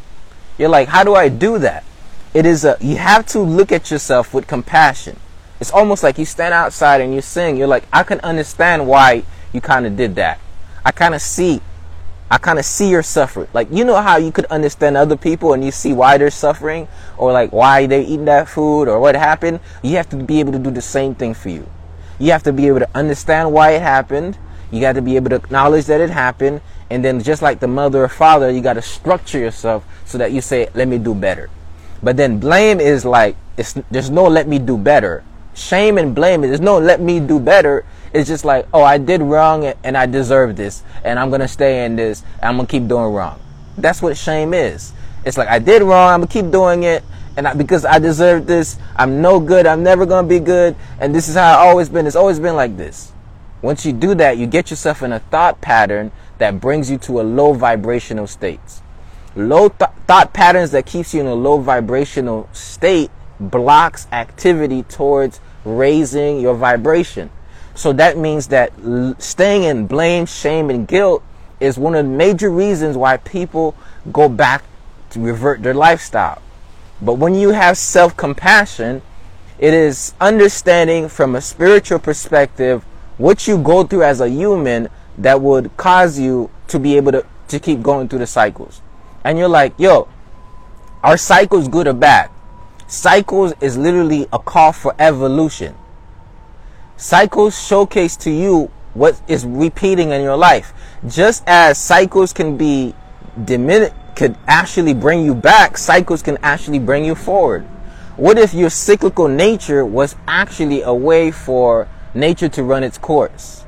You're 0.59 0.69
like, 0.69 0.89
how 0.89 1.05
do 1.05 1.15
I 1.15 1.29
do 1.29 1.59
that? 1.59 1.85
It 2.33 2.47
is 2.47 2.65
a 2.65 2.77
you 2.81 2.97
have 2.97 3.27
to 3.29 3.41
look 3.41 3.73
at 3.73 3.91
yourself 3.91 4.33
with 4.33 4.47
compassion. 4.47 5.17
It's 5.59 5.73
almost 5.73 6.03
like 6.03 6.17
you 6.17 6.25
stand 6.25 6.55
outside 6.55 7.01
and 7.01 7.13
you 7.13 7.21
sing. 7.21 7.57
You're 7.57 7.67
like, 7.67 7.85
I 7.93 8.03
can 8.03 8.21
understand 8.21 8.87
why 8.87 9.25
you 9.53 9.61
kind 9.61 9.85
of 9.87 9.97
did 9.97 10.15
that. 10.15 10.39
I 10.85 10.93
kind 10.93 11.15
of 11.15 11.21
see 11.21 11.61
I 12.31 12.39
kind 12.39 12.61
of 12.61 12.65
see 12.65 12.89
your 12.89 13.03
suffering. 13.03 13.49
Like, 13.53 13.67
you 13.73 13.85
know 13.85 14.01
how 14.01 14.17
you 14.17 14.31
could 14.31 14.45
understand 14.47 14.97
other 14.97 15.17
people 15.17 15.53
and 15.53 15.65
you 15.65 15.73
see 15.73 15.93
why 15.93 16.17
they're 16.17 16.31
suffering 16.31 16.87
or 17.19 17.33
like 17.33 17.53
why 17.53 17.87
they're 17.87 18.03
eating 18.03 18.27
that 18.27 18.49
food 18.49 18.87
or 18.87 19.01
what 19.01 19.17
happened? 19.17 19.59
You 19.83 19.97
have 19.97 20.09
to 20.11 20.17
be 20.17 20.39
able 20.39 20.53
to 20.53 20.61
do 20.61 20.71
the 20.71 20.81
same 20.81 21.17
thing 21.17 21.35
for 21.35 21.49
you. 21.49 21.69
You 22.21 22.31
have 22.31 22.45
to 22.45 22.53
be 22.53 22.69
able 22.69 22.79
to 22.79 22.89
understand 22.95 23.53
why 23.53 23.73
it 23.73 23.83
happened. 23.83 24.39
You 24.71 24.81
got 24.81 24.93
to 24.93 25.03
be 25.03 25.17
able 25.17 25.31
to 25.31 25.37
acknowledge 25.37 25.87
that 25.87 26.01
it 26.01 26.11
happened. 26.11 26.61
And 26.89 27.05
then 27.05 27.21
just 27.21 27.43
like 27.43 27.59
the 27.59 27.67
mother 27.67 28.05
or 28.05 28.09
father, 28.09 28.49
you 28.53 28.61
got 28.61 28.75
to 28.75 28.83
structure 28.83 29.41
yourself 29.41 29.85
so 30.05 30.17
that 30.19 30.31
you 30.31 30.41
say, 30.41 30.69
let 30.75 30.87
me 30.87 30.99
do 30.99 31.17
better. 31.17 31.51
But 32.03 32.17
then 32.17 32.39
blame 32.39 32.81
is 32.81 33.05
like, 33.05 33.37
it's, 33.57 33.75
there's 33.91 34.11
no 34.11 34.25
let 34.25 34.49
me 34.49 34.59
do 34.59 34.79
better. 34.79 35.23
Shame 35.55 35.99
and 35.99 36.15
blame, 36.15 36.45
is 36.45 36.51
there's 36.51 36.61
no 36.61 36.79
let 36.79 37.01
me 37.01 37.21
do 37.21 37.39
better 37.39 37.85
it's 38.13 38.29
just 38.29 38.45
like, 38.45 38.67
oh, 38.75 38.83
I 38.83 38.99
did 38.99 39.23
wrong 39.23 39.65
and 39.85 39.97
I 39.97 40.07
deserve 40.07 40.57
this, 40.57 40.83
and 41.05 41.19
I'm 41.19 41.31
gonna 41.31 41.47
stay 41.47 41.85
in 41.85 41.95
this, 41.97 42.23
and 42.41 42.45
I'm 42.45 42.57
gonna 42.57 42.67
keep 42.67 42.89
doing 42.89 43.13
wrong. 43.13 43.39
That's 43.79 44.03
what 44.03 44.17
shame 44.17 44.53
is. 44.53 44.93
It's 45.25 45.39
like 45.39 45.49
I 45.49 45.59
did 45.61 45.83
wrong, 45.83 46.11
I'm 46.11 46.21
gonna 46.21 46.27
keep 46.27 46.51
doing 46.51 46.83
it, 46.83 47.05
and 47.37 47.47
I, 47.47 47.55
because 47.55 47.85
I 47.85 48.01
deserve 48.01 48.47
this, 48.47 48.79
I'm 48.97 49.23
no 49.23 49.39
good, 49.39 49.65
I'm 49.65 49.85
never 49.85 50.07
gonna 50.07 50.27
be 50.27 50.41
good, 50.41 50.75
and 50.99 51.15
this 51.15 51.29
is 51.29 51.37
how 51.37 51.53
I've 51.53 51.69
always 51.69 51.89
been. 51.89 52.07
It's 52.07 52.17
always 52.17 52.41
been 52.41 52.57
like 52.57 52.77
this. 52.77 53.13
Once 53.63 53.87
you 53.87 53.93
do 53.93 54.15
that, 54.17 54.39
you 54.39 54.47
get 54.47 54.71
yourself 54.71 55.03
in 55.03 55.13
a 55.13 55.21
thought 55.21 55.61
pattern 55.61 56.11
that 56.39 56.61
brings 56.61 56.91
you 56.91 56.99
to 56.99 57.21
a 57.21 57.23
low 57.23 57.53
vibrational 57.53 58.27
state. 58.27 58.81
Low 59.37 59.69
th- 59.69 59.91
thought 60.07 60.33
patterns 60.33 60.73
that 60.73 60.87
keeps 60.87 61.15
you 61.15 61.21
in 61.21 61.27
a 61.27 61.35
low 61.35 61.59
vibrational 61.59 62.49
state 62.53 63.11
blocks 63.39 64.07
activity 64.13 64.83
towards 64.83 65.41
raising 65.65 66.41
your 66.41 66.55
vibration. 66.55 67.31
So 67.75 67.93
that 67.95 68.19
means 68.19 68.49
that 68.49 68.73
staying 69.19 69.65
in 69.65 69.87
blame, 69.87 70.27
shame, 70.27 70.69
and 70.69 70.87
guilt 70.87 71.23
is 71.61 71.79
one 71.79 71.95
of 71.95 72.05
the 72.05 72.11
major 72.11 72.51
reasons 72.51 72.97
why 72.97 73.19
people 73.19 73.77
go 74.13 74.29
back 74.29 74.65
to 75.11 75.21
revert 75.21 75.63
their 75.63 75.75
lifestyle. 75.75 76.43
But 77.01 77.15
when 77.15 77.35
you 77.35 77.51
have 77.51 77.79
self 77.79 78.17
compassion, 78.17 79.03
it 79.59 79.73
is 79.73 80.15
understanding 80.21 81.09
from 81.09 81.37
a 81.37 81.41
spiritual 81.41 81.99
perspective 81.99 82.83
what 83.17 83.47
you 83.47 83.59
go 83.59 83.85
through 83.85 84.03
as 84.03 84.21
a 84.21 84.29
human 84.29 84.89
that 85.19 85.41
would 85.41 85.77
cause 85.77 86.19
you 86.19 86.51
to 86.69 86.79
be 86.79 86.97
able 86.97 87.13
to, 87.13 87.27
to 87.49 87.59
keep 87.59 87.83
going 87.83 88.09
through 88.09 88.21
the 88.21 88.27
cycles. 88.27 88.81
And 89.25 89.39
you're 89.39 89.49
like, 89.49 89.75
yo, 89.79 90.09
are 91.03 91.17
cycles 91.17 91.69
good 91.69 91.87
or 91.87 91.93
bad? 91.93 92.31
Cycles 92.87 93.53
is 93.61 93.77
literally 93.77 94.27
a 94.33 94.39
call 94.39 94.73
for 94.73 94.95
evolution. 94.99 95.75
Cycles 96.97 97.59
showcase 97.59 98.17
to 98.19 98.31
you 98.31 98.71
what 98.95 99.21
is 99.29 99.47
repeating 99.47 100.11
in 100.11 100.23
your 100.23 100.37
life. 100.37 100.73
Just 101.07 101.43
as 101.47 101.79
cycles 101.79 102.33
can 102.33 102.57
be 102.57 102.95
diminished, 103.45 103.95
could 104.17 104.37
actually 104.47 104.93
bring 104.93 105.25
you 105.25 105.35
back, 105.35 105.79
cycles 105.79 106.23
can 106.23 106.37
actually 106.43 106.79
bring 106.79 107.05
you 107.05 107.15
forward. 107.15 107.63
What 108.17 108.39
if 108.39 108.53
your 108.53 108.69
cyclical 108.69 109.29
nature 109.29 109.83
was 109.87 110.15
actually 110.29 110.83
a 110.83 110.93
way 110.93 111.31
for 111.31 111.89
nature 112.13 112.51
to 112.51 112.63
run 112.63 112.85
its 112.85 112.99
course? 112.99 113.65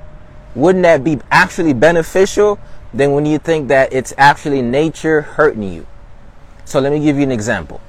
Wouldn't 0.54 0.82
that 0.82 1.02
be 1.02 1.20
actually 1.30 1.72
beneficial 1.72 2.58
than 2.94 3.12
when 3.12 3.26
you 3.26 3.38
think 3.38 3.68
that 3.68 3.92
it's 3.92 4.12
actually 4.16 4.62
nature 4.62 5.22
hurting 5.22 5.62
you? 5.62 5.86
So 6.64 6.80
let 6.80 6.92
me 6.92 7.00
give 7.00 7.16
you 7.16 7.22
an 7.22 7.32
example. 7.32 7.80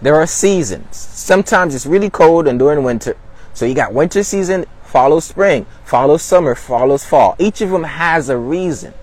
There 0.00 0.14
are 0.16 0.26
seasons. 0.26 0.96
Sometimes 0.96 1.74
it's 1.74 1.86
really 1.86 2.10
cold 2.10 2.48
and 2.48 2.58
during 2.58 2.82
winter. 2.82 3.16
So 3.54 3.66
you 3.66 3.74
got 3.74 3.92
winter 3.92 4.22
season, 4.22 4.66
follows 4.82 5.24
spring, 5.24 5.66
follows 5.84 6.22
summer, 6.22 6.54
follows 6.54 7.04
fall. 7.04 7.36
Each 7.38 7.60
of 7.60 7.70
them 7.70 7.84
has 7.84 8.28
a 8.28 8.36
reason. 8.36 8.94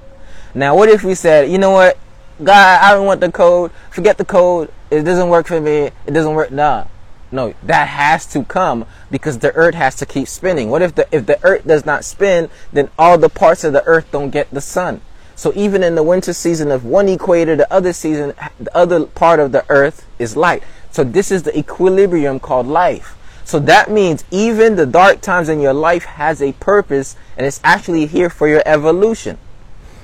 Now, 0.53 0.75
what 0.75 0.89
if 0.89 1.03
we 1.03 1.15
said, 1.15 1.49
you 1.49 1.57
know 1.57 1.71
what, 1.71 1.97
God, 2.43 2.81
I 2.81 2.93
don't 2.93 3.05
want 3.05 3.19
the 3.19 3.31
cold. 3.31 3.71
Forget 3.91 4.17
the 4.17 4.25
cold. 4.25 4.71
It 4.89 5.03
doesn't 5.03 5.29
work 5.29 5.47
for 5.47 5.59
me. 5.59 5.91
It 6.05 6.13
doesn't 6.13 6.33
work. 6.33 6.51
Nah, 6.51 6.85
no, 7.31 7.53
that 7.63 7.89
has 7.89 8.25
to 8.27 8.43
come 8.43 8.85
because 9.11 9.39
the 9.39 9.53
earth 9.55 9.75
has 9.75 9.95
to 9.95 10.05
keep 10.05 10.27
spinning. 10.27 10.69
What 10.69 10.81
if 10.81 10.95
the 10.95 11.07
if 11.15 11.25
the 11.25 11.43
earth 11.43 11.67
does 11.67 11.85
not 11.85 12.05
spin, 12.05 12.49
then 12.71 12.89
all 12.97 13.17
the 13.17 13.29
parts 13.29 13.63
of 13.63 13.73
the 13.73 13.83
earth 13.85 14.09
don't 14.11 14.29
get 14.29 14.49
the 14.51 14.61
sun. 14.61 15.01
So 15.39 15.53
even 15.55 15.83
in 15.83 15.95
the 15.95 16.03
winter 16.03 16.33
season 16.33 16.69
of 16.69 16.83
one 16.83 17.07
equator, 17.07 17.55
the 17.55 17.73
other 17.73 17.93
season, 17.93 18.33
the 18.59 18.75
other 18.75 19.05
part 19.05 19.39
of 19.39 19.53
the 19.53 19.63
earth 19.69 20.05
is 20.19 20.35
light. 20.35 20.63
So 20.91 21.05
this 21.05 21.31
is 21.31 21.43
the 21.43 21.57
equilibrium 21.57 22.41
called 22.41 22.67
life. 22.67 23.15
So 23.45 23.57
that 23.59 23.89
means 23.89 24.25
even 24.31 24.75
the 24.75 24.85
dark 24.85 25.21
times 25.21 25.47
in 25.47 25.61
your 25.61 25.73
life 25.73 26.03
has 26.03 26.41
a 26.41 26.51
purpose 26.51 27.15
and 27.37 27.45
it's 27.45 27.61
actually 27.63 28.05
here 28.05 28.29
for 28.29 28.49
your 28.49 28.61
evolution. 28.65 29.37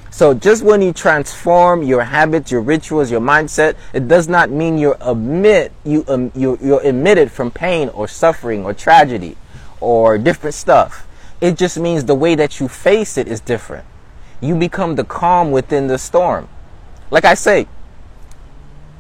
So 0.10 0.34
just 0.34 0.64
when 0.64 0.82
you 0.82 0.94
transform 0.94 1.84
your 1.84 2.06
habits, 2.06 2.50
your 2.50 2.62
rituals, 2.62 3.12
your 3.12 3.20
mindset, 3.20 3.76
it 3.92 4.08
does 4.08 4.30
not 4.30 4.50
mean 4.50 4.78
you're 4.78 4.98
admit 5.02 5.74
you 5.84 6.06
um, 6.08 6.32
you 6.34 6.58
you're 6.62 6.82
emitted 6.82 7.30
from 7.30 7.52
pain 7.52 7.90
or 7.90 8.08
suffering 8.08 8.64
or 8.64 8.74
tragedy 8.74 9.36
or 9.82 10.18
different 10.18 10.54
stuff. 10.54 11.06
It 11.42 11.58
just 11.58 11.78
means 11.78 12.06
the 12.06 12.16
way 12.16 12.36
that 12.36 12.62
you 12.62 12.70
face 12.70 13.18
it 13.18 13.28
is 13.28 13.42
different. 13.42 13.86
You 14.42 14.56
become 14.56 14.96
the 14.96 15.04
calm 15.04 15.52
within 15.52 15.88
the 15.88 15.98
storm. 15.98 16.50
Like 17.12 17.26
I 17.26 17.34
say, 17.34 17.68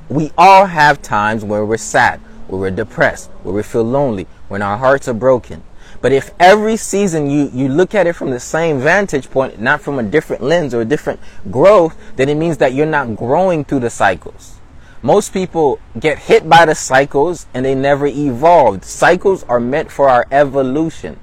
we 0.10 0.32
all 0.38 0.65
have 0.65 1.01
times 1.01 1.44
where 1.44 1.65
we're 1.65 1.77
sad 1.77 2.22
where 2.48 2.60
we're 2.60 2.72
depressed, 2.72 3.30
where 3.44 3.54
we 3.54 3.63
feel 3.63 3.84
lonely, 3.84 4.27
when 4.48 4.62
our 4.62 4.77
hearts 4.77 5.08
are 5.08 5.13
broken. 5.13 5.63
But 6.01 6.12
if 6.12 6.32
every 6.39 6.77
season 6.77 7.30
you, 7.30 7.50
you 7.54 7.68
look 7.68 7.96
at 7.96 8.06
it 8.06 8.13
from 8.13 8.32
the 8.32 8.39
same 8.39 8.80
vantage 8.80 9.30
point, 9.30 9.60
not 9.60 9.82
from 9.82 9.98
a 9.98 10.04
different 10.04 10.44
lens 10.44 10.74
or 10.74 10.82
a 10.82 10.86
different 10.86 11.20
growth, 11.50 11.98
then 12.15 12.30
it 12.30 12.36
means 12.36 12.58
that 12.58 12.74
you're 12.74 12.86
not 12.86 13.15
growing 13.15 13.65
through 13.65 13.80
the 13.80 13.89
cycles. 13.89 14.60
Most 15.01 15.34
people 15.34 15.80
get 16.00 16.18
hit 16.20 16.50
by 16.50 16.65
the 16.65 16.75
cycles 16.75 17.46
and 17.54 17.65
they 17.65 17.75
never 17.75 18.08
evolved. 18.08 18.84
Cycles 18.84 19.44
are 19.44 19.60
meant 19.60 19.92
for 19.92 20.10
our 20.10 20.25
evolution. 20.32 21.20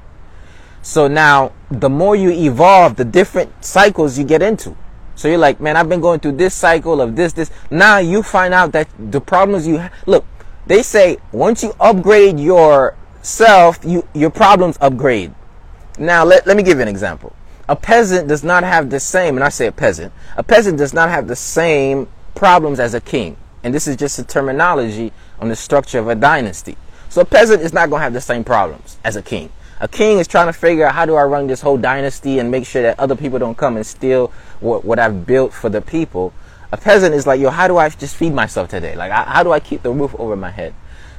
So 0.83 1.07
now, 1.07 1.53
the 1.71 1.89
more 1.89 2.17
you 2.17 2.31
evolve, 2.31 2.97
the 2.97 3.05
different 3.05 3.65
cycles 3.65 4.19
you 4.19 4.25
get 4.25 4.43
into. 4.43 4.77
So 5.15 5.29
you're 5.29 5.39
like, 5.39 5.61
man, 5.61 5.77
I've 5.77 5.89
been 5.89 6.01
going 6.01 6.19
through 6.21 6.33
this 6.33 6.55
cycle 6.55 7.01
of 7.01 7.15
this, 7.15 7.33
this. 7.33 7.51
Now 7.71 7.99
you 7.99 8.23
find 8.23 8.53
out 8.53 8.73
that 8.73 8.89
the 8.99 9.21
problems 9.21 9.67
you 9.67 9.89
look, 10.07 10.25
they 10.67 10.83
say 10.83 11.19
once 11.31 11.63
you 11.63 11.73
upgrade 11.79 12.41
yourself, 12.41 13.79
you, 13.85 14.07
your 14.15 14.31
problems 14.31 14.77
upgrade. 14.81 15.33
Now, 15.99 16.25
let, 16.25 16.47
let 16.47 16.57
me 16.57 16.63
give 16.63 16.79
you 16.79 16.83
an 16.83 16.89
example. 16.89 17.35
A 17.69 17.77
peasant 17.77 18.27
does 18.27 18.43
not 18.43 18.65
have 18.65 18.91
the 18.91 18.99
same, 18.99 19.37
and 19.37 19.45
I 19.45 19.49
say 19.51 19.67
a 19.67 19.73
peasant, 19.73 20.13
a 20.37 20.43
peasant 20.43 20.79
does 20.79 20.93
not 20.93 21.09
have 21.11 21.29
the 21.29 21.37
same 21.37 22.09
problems 22.35 22.81
as 22.81 22.95
a 22.95 23.01
king. 23.01 23.37
And 23.63 23.73
this 23.73 23.87
is 23.87 23.97
just 23.97 24.19
a 24.19 24.25
terminology 24.25 25.13
on 25.39 25.49
the 25.49 25.57
structure 25.57 26.01
of 26.01 26.09
a 26.09 26.17
dynasty. 26.17 26.77
So 27.09 27.21
a 27.21 27.25
peasant 27.25 27.63
is 27.63 27.73
not 27.73 27.91
going 27.91 28.01
to 28.01 28.05
have 28.05 28.13
the 28.13 28.21
same 28.21 28.43
problems 28.43 28.99
as 29.05 29.15
a 29.15 29.23
king. 29.23 29.51
A 29.83 29.89
king 29.89 30.21
is 30.21 30.29
trying 30.29 30.47
to 30.47 30.53
figure 30.53 30.87
out 30.87 30.95
how 30.95 31.07
do 31.07 31.17
I 31.17 31.25
run 31.25 31.49
this 31.49 31.61
whole 31.61 31.77
dynasty 31.77 32.39
and 32.39 32.53
make 32.53 32.65
sure 32.65 32.83
that 32.83 33.01
other 33.01 33.17
people 33.17 33.41
don't 33.41 33.59
come 33.59 33.75
and 33.75 33.85
steal 33.85 34.29
what, 34.61 34.85
what 34.85 35.01
I've 35.01 35.27
built 35.27 35.53
for 35.53 35.69
the 35.69 35.81
people. 35.81 36.33
A 36.71 36.77
peasant 36.77 37.17
is 37.17 37.27
like, 37.27 37.41
yo, 37.41 37.51
how 37.51 37.67
do 37.67 37.79
I 37.79 37.89
just 37.89 38.15
feed 38.15 38.33
myself 38.33 38.69
today? 38.69 38.95
Like, 38.95 39.11
how 39.11 39.43
do 39.43 39.51
I 39.51 39.59
keep 39.59 39.83
the 39.83 39.91
roof 39.91 40.15
over 40.21 40.37
my 40.37 40.51
head? 40.51 40.73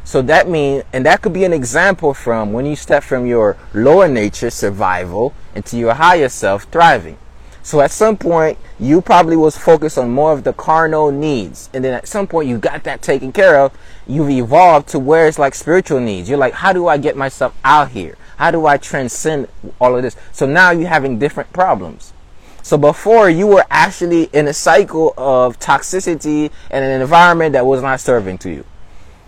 So 0.06 0.22
that 0.22 0.48
means, 0.48 0.86
and 0.94 1.06
that 1.06 1.22
could 1.22 1.34
be 1.34 1.44
an 1.44 1.52
example 1.52 2.14
from 2.14 2.54
when 2.54 2.66
you 2.66 2.78
step 2.78 3.04
from 3.04 3.26
your 3.26 3.58
lower 3.74 4.08
nature, 4.08 4.50
survival, 4.50 5.34
into 5.54 5.78
your 5.78 5.96
higher 5.96 6.30
self, 6.30 6.64
thriving. 6.64 7.18
So 7.64 7.82
at 7.82 7.92
some 7.92 8.16
point, 8.16 8.58
you 8.80 9.02
probably 9.02 9.36
was 9.36 9.58
focused 9.58 9.98
on 9.98 10.10
more 10.10 10.32
of 10.32 10.46
the 10.46 10.54
carnal 10.54 11.12
needs. 11.12 11.70
And 11.74 11.84
then 11.84 11.94
at 11.94 12.08
some 12.08 12.28
point, 12.28 12.48
you 12.48 12.60
got 12.60 12.86
that 12.86 13.02
taken 13.02 13.34
care 13.34 13.60
of. 13.60 13.78
You've 14.08 14.30
evolved 14.30 14.88
to 14.90 15.00
where 15.00 15.28
it's 15.28 15.38
like 15.38 15.54
spiritual 15.54 16.00
needs. 16.00 16.30
You're 16.30 16.38
like, 16.38 16.54
how 16.54 16.72
do 16.72 16.88
I 16.88 16.98
get 16.98 17.18
myself 17.18 17.54
out 17.66 17.90
here? 17.90 18.16
How 18.38 18.52
do 18.52 18.66
I 18.66 18.78
transcend 18.78 19.48
all 19.80 19.96
of 19.96 20.04
this? 20.04 20.16
So 20.32 20.46
now 20.46 20.72
you're 20.72 20.90
having 20.90 21.20
different 21.20 21.52
problems. 21.54 22.14
So 22.62 22.78
before 22.78 23.30
you 23.30 23.46
were 23.46 23.66
actually 23.70 24.24
in 24.32 24.48
a 24.48 24.54
cycle 24.54 25.14
of 25.18 25.60
toxicity 25.60 26.50
and 26.72 26.86
an 26.86 27.02
environment 27.02 27.54
that 27.54 27.66
was 27.66 27.82
not 27.82 28.00
serving 28.00 28.38
to 28.40 28.50
you. 28.50 28.66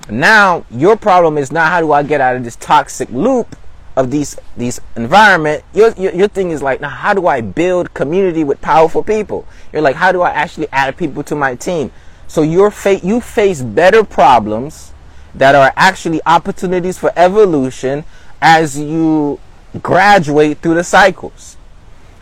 Now 0.10 0.66
your 0.72 0.96
problem 0.96 1.38
is 1.38 1.52
not 1.52 1.70
how 1.70 1.82
do 1.82 1.92
I 1.92 2.04
get 2.04 2.22
out 2.22 2.36
of 2.36 2.44
this 2.44 2.56
toxic 2.56 3.10
loop 3.10 3.56
of 3.98 4.12
these 4.12 4.38
these 4.56 4.80
environment. 4.96 5.64
Your, 5.74 5.92
your, 5.94 6.14
your 6.14 6.28
thing 6.28 6.52
is 6.52 6.62
like 6.62 6.80
now 6.80 6.90
how 6.90 7.14
do 7.14 7.28
I 7.28 7.42
build 7.42 7.94
community 7.94 8.44
with 8.44 8.62
powerful 8.62 9.04
people? 9.04 9.46
You're 9.74 9.82
like 9.82 9.96
how 9.96 10.12
do 10.12 10.22
I 10.22 10.30
actually 10.30 10.68
add 10.72 10.96
people 10.96 11.24
to 11.24 11.36
my 11.36 11.56
team? 11.56 11.92
So 12.28 12.42
your 12.42 12.72
fa- 12.72 13.00
you 13.04 13.20
face 13.20 13.62
better 13.62 14.04
problems 14.04 14.94
that 15.34 15.56
are 15.56 15.74
actually 15.76 16.22
opportunities 16.26 16.98
for 16.98 17.12
evolution 17.18 18.06
as 18.46 18.80
you 18.80 19.40
graduate 19.82 20.60
through 20.60 20.76
the 20.76 20.84
cycles. 20.84 21.58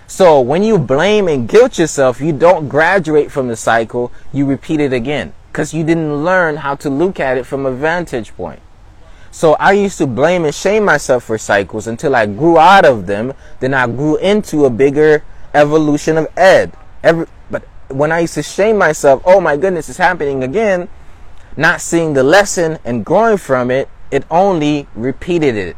So 0.07 0.39
when 0.39 0.63
you 0.63 0.77
blame 0.77 1.27
and 1.27 1.49
guilt 1.49 1.77
yourself, 1.77 2.21
you 2.21 2.31
don't 2.31 2.69
graduate 2.69 3.29
from 3.29 3.49
the 3.49 3.57
cycle, 3.57 4.09
you 4.31 4.45
repeat 4.45 4.79
it 4.79 4.93
again 4.93 5.33
because 5.51 5.73
you 5.73 5.83
didn't 5.83 6.23
learn 6.23 6.55
how 6.55 6.75
to 6.75 6.89
look 6.89 7.19
at 7.19 7.37
it 7.37 7.45
from 7.45 7.65
a 7.65 7.71
vantage 7.71 8.33
point. 8.37 8.61
So 9.31 9.55
I 9.55 9.73
used 9.73 9.97
to 9.97 10.07
blame 10.07 10.45
and 10.45 10.55
shame 10.55 10.85
myself 10.85 11.25
for 11.25 11.37
cycles 11.37 11.87
until 11.87 12.15
I 12.15 12.25
grew 12.25 12.57
out 12.57 12.85
of 12.85 13.05
them. 13.05 13.33
Then 13.59 13.73
I 13.73 13.85
grew 13.87 14.15
into 14.15 14.63
a 14.63 14.69
bigger 14.69 15.25
evolution 15.53 16.17
of 16.17 16.27
ed. 16.37 16.71
Every, 17.03 17.25
but 17.51 17.63
when 17.89 18.13
I 18.13 18.19
used 18.19 18.35
to 18.35 18.43
shame 18.43 18.77
myself, 18.77 19.21
oh 19.25 19.41
my 19.41 19.57
goodness, 19.57 19.89
it's 19.89 19.97
happening 19.97 20.41
again, 20.41 20.87
not 21.57 21.81
seeing 21.81 22.13
the 22.13 22.23
lesson 22.23 22.79
and 22.85 23.03
growing 23.03 23.37
from 23.37 23.69
it, 23.71 23.89
it 24.09 24.23
only 24.31 24.87
repeated 24.95 25.55
it. 25.55 25.75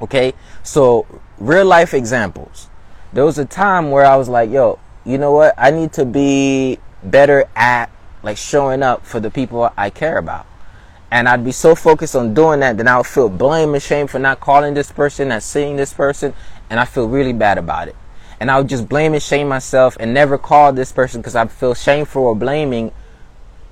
Okay? 0.00 0.34
So, 0.62 1.06
real 1.38 1.66
life 1.66 1.94
examples. 1.94 2.68
There 3.12 3.24
was 3.24 3.38
a 3.38 3.44
time 3.44 3.90
where 3.90 4.04
I 4.04 4.16
was 4.16 4.28
like, 4.28 4.50
yo, 4.50 4.78
you 5.04 5.18
know 5.18 5.32
what? 5.32 5.54
I 5.56 5.70
need 5.70 5.92
to 5.94 6.04
be 6.04 6.78
better 7.02 7.48
at 7.56 7.90
like 8.22 8.36
showing 8.36 8.82
up 8.82 9.06
for 9.06 9.20
the 9.20 9.30
people 9.30 9.72
I 9.76 9.90
care 9.90 10.18
about. 10.18 10.46
And 11.10 11.28
I'd 11.28 11.44
be 11.44 11.52
so 11.52 11.74
focused 11.74 12.14
on 12.14 12.34
doing 12.34 12.60
that, 12.60 12.76
then 12.76 12.86
I 12.86 12.98
would 12.98 13.06
feel 13.06 13.30
blame 13.30 13.72
and 13.72 13.82
shame 13.82 14.06
for 14.06 14.18
not 14.18 14.40
calling 14.40 14.74
this 14.74 14.92
person, 14.92 15.28
not 15.28 15.42
seeing 15.42 15.76
this 15.76 15.94
person, 15.94 16.34
and 16.68 16.78
I 16.78 16.84
feel 16.84 17.08
really 17.08 17.32
bad 17.32 17.56
about 17.56 17.88
it. 17.88 17.96
And 18.40 18.50
I 18.50 18.58
would 18.58 18.68
just 18.68 18.88
blame 18.88 19.14
and 19.14 19.22
shame 19.22 19.48
myself 19.48 19.96
and 19.98 20.12
never 20.12 20.36
call 20.36 20.72
this 20.72 20.92
person 20.92 21.20
because 21.20 21.34
I 21.34 21.46
feel 21.46 21.74
shameful 21.74 22.22
or 22.22 22.36
blaming 22.36 22.92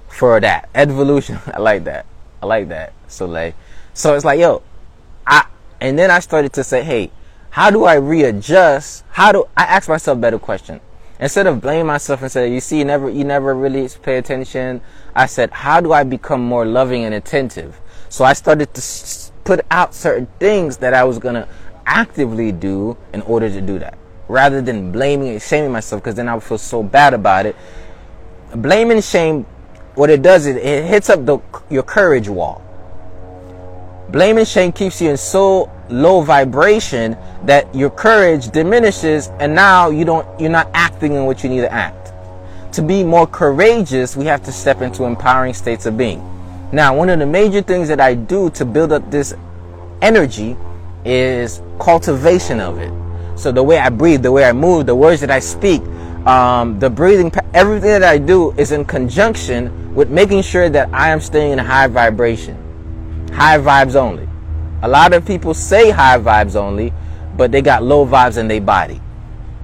for 0.09 0.41
that. 0.41 0.69
Evolution. 0.75 1.39
I 1.55 1.59
like 1.59 1.85
that. 1.85 2.07
I 2.43 2.47
like 2.47 2.69
that. 2.69 2.95
So 3.09 3.27
like, 3.27 3.55
so 3.93 4.15
it's 4.15 4.25
like, 4.25 4.41
yo, 4.41 4.63
I, 5.27 5.47
and 5.81 5.99
then 5.99 6.11
I 6.11 6.21
started 6.21 6.53
to 6.55 6.65
say, 6.65 6.83
hey, 6.83 7.11
how 7.51 7.71
do 7.71 7.85
I 7.85 7.95
readjust? 7.95 9.05
How 9.11 9.33
do 9.33 9.45
I 9.57 9.65
ask 9.65 9.89
myself 9.89 10.21
better 10.21 10.39
question? 10.39 10.81
Instead 11.19 11.47
of 11.47 11.61
blaming 11.61 11.87
myself 11.87 12.21
and 12.23 12.31
say, 12.31 12.53
you 12.53 12.61
see, 12.61 12.79
you 12.79 12.85
never, 12.85 13.09
you 13.09 13.25
never 13.25 13.55
really 13.55 13.89
pay 14.03 14.19
attention. 14.19 14.83
I 15.15 15.27
said, 15.27 15.51
how 15.51 15.81
do 15.81 15.93
I 15.93 16.05
become 16.05 16.45
more 16.45 16.67
loving 16.67 17.05
and 17.05 17.15
attentive? 17.15 17.81
So 18.09 18.25
I 18.25 18.35
started 18.35 18.75
to 18.75 19.33
put 19.45 19.61
out 19.71 19.95
certain 19.95 20.27
things 20.39 20.77
that 20.79 20.93
I 20.93 21.05
was 21.05 21.19
going 21.19 21.35
to 21.35 21.49
actively 21.87 22.53
do 22.53 22.97
in 23.15 23.23
order 23.23 23.49
to 23.49 23.61
do 23.61 23.79
that 23.79 23.97
rather 24.29 24.61
than 24.61 24.91
blaming 24.91 25.29
and 25.29 25.43
shaming 25.43 25.71
myself 25.71 26.03
because 26.03 26.17
then 26.17 26.29
I 26.29 26.35
would 26.35 26.43
feel 26.43 26.59
so 26.59 26.83
bad 26.83 27.15
about 27.15 27.47
it. 27.47 27.57
Blame 28.55 28.91
and 28.91 29.03
shame, 29.03 29.45
what 29.95 30.11
it 30.11 30.23
does 30.23 30.47
is 30.47 30.57
it 30.57 30.85
hits 30.85 31.09
up 31.09 31.25
the, 31.25 31.39
your 31.71 31.83
courage 31.83 32.29
wall. 32.29 32.63
Blame 34.11 34.39
and 34.39 34.47
shame 34.47 34.71
keeps 34.71 35.01
you 35.01 35.11
in 35.11 35.17
so 35.17 35.69
low 35.89 36.21
vibration 36.21 37.17
that 37.45 37.73
your 37.75 37.91
courage 37.91 38.51
diminishes 38.51 39.29
and 39.41 39.55
now 39.55 39.91
you 39.91 40.05
don't 40.05 40.27
you're 40.41 40.51
not 40.51 40.69
acting 40.75 41.15
in 41.15 41.25
what 41.25 41.43
you 41.43 41.51
need 41.51 41.63
to 41.63 41.73
act. 41.73 42.13
To 42.75 42.83
be 42.83 43.03
more 43.03 43.27
courageous, 43.27 44.17
we 44.17 44.27
have 44.27 44.45
to 44.45 44.53
step 44.53 44.81
into 44.81 45.05
empowering 45.05 45.55
states 45.55 45.87
of 45.87 45.97
being. 45.97 46.21
Now, 46.73 46.97
one 46.97 47.09
of 47.11 47.19
the 47.19 47.27
major 47.27 47.63
things 47.63 47.89
that 47.89 48.01
I 48.01 48.15
do 48.15 48.51
to 48.51 48.65
build 48.65 48.93
up 48.93 49.11
this 49.11 49.35
energy 50.03 50.57
is 51.05 51.61
cultivation 51.81 52.61
of 52.61 52.79
it. 52.79 52.93
So 53.39 53.51
the 53.51 53.63
way 53.63 53.79
I 53.79 53.89
breathe, 53.89 54.23
the 54.23 54.33
way 54.33 54.45
I 54.45 54.53
move, 54.53 54.87
the 54.87 54.95
words 54.95 55.21
that 55.21 55.31
I 55.31 55.41
speak, 55.41 55.83
um, 56.27 56.79
the 56.79 56.91
breathing, 56.91 57.33
everything 57.55 57.91
that 57.91 58.05
I 58.05 58.19
do 58.19 58.53
is 58.53 58.73
in 58.73 58.85
conjunction 58.85 59.95
with 59.95 60.11
making 60.11 60.43
sure 60.43 60.69
that 60.69 60.89
I 60.93 61.11
am 61.11 61.21
staying 61.21 61.53
in 61.53 61.59
a 61.59 61.65
high 61.65 61.87
vibration. 61.87 62.66
High 63.33 63.59
vibes 63.59 63.95
only. 63.95 64.29
A 64.83 64.89
lot 64.89 65.13
of 65.13 65.27
people 65.27 65.55
say 65.55 65.91
high 65.91 66.19
vibes 66.19 66.55
only, 66.55 66.93
but 67.37 67.53
they 67.53 67.63
got 67.63 67.83
low 67.83 68.07
vibes 68.07 68.39
in 68.39 68.49
their 68.49 68.61
body. 68.61 69.01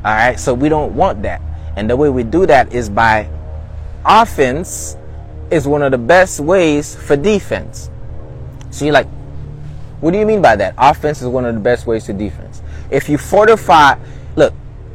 All 0.04 0.12
right, 0.12 0.38
so 0.38 0.52
we 0.52 0.68
don't 0.68 0.94
want 0.94 1.22
that. 1.22 1.40
And 1.76 1.88
the 1.88 1.96
way 1.96 2.08
we 2.08 2.22
do 2.22 2.44
that 2.46 2.72
is 2.72 2.90
by 2.90 3.28
offense 4.04 4.96
is 5.50 5.66
one 5.66 5.82
of 5.82 5.92
the 5.92 5.98
best 5.98 6.40
ways 6.40 6.94
for 6.94 7.16
defense. 7.16 7.90
So 8.70 8.84
you're 8.84 8.94
like, 8.94 9.08
what 10.00 10.12
do 10.12 10.18
you 10.18 10.26
mean 10.26 10.42
by 10.42 10.56
that? 10.56 10.74
Offense 10.76 11.22
is 11.22 11.28
one 11.28 11.44
of 11.44 11.54
the 11.54 11.60
best 11.60 11.86
ways 11.86 12.04
to 12.06 12.12
defense. 12.12 12.62
If 12.90 13.08
you 13.08 13.18
fortify, 13.18 13.96
look, 14.34 14.52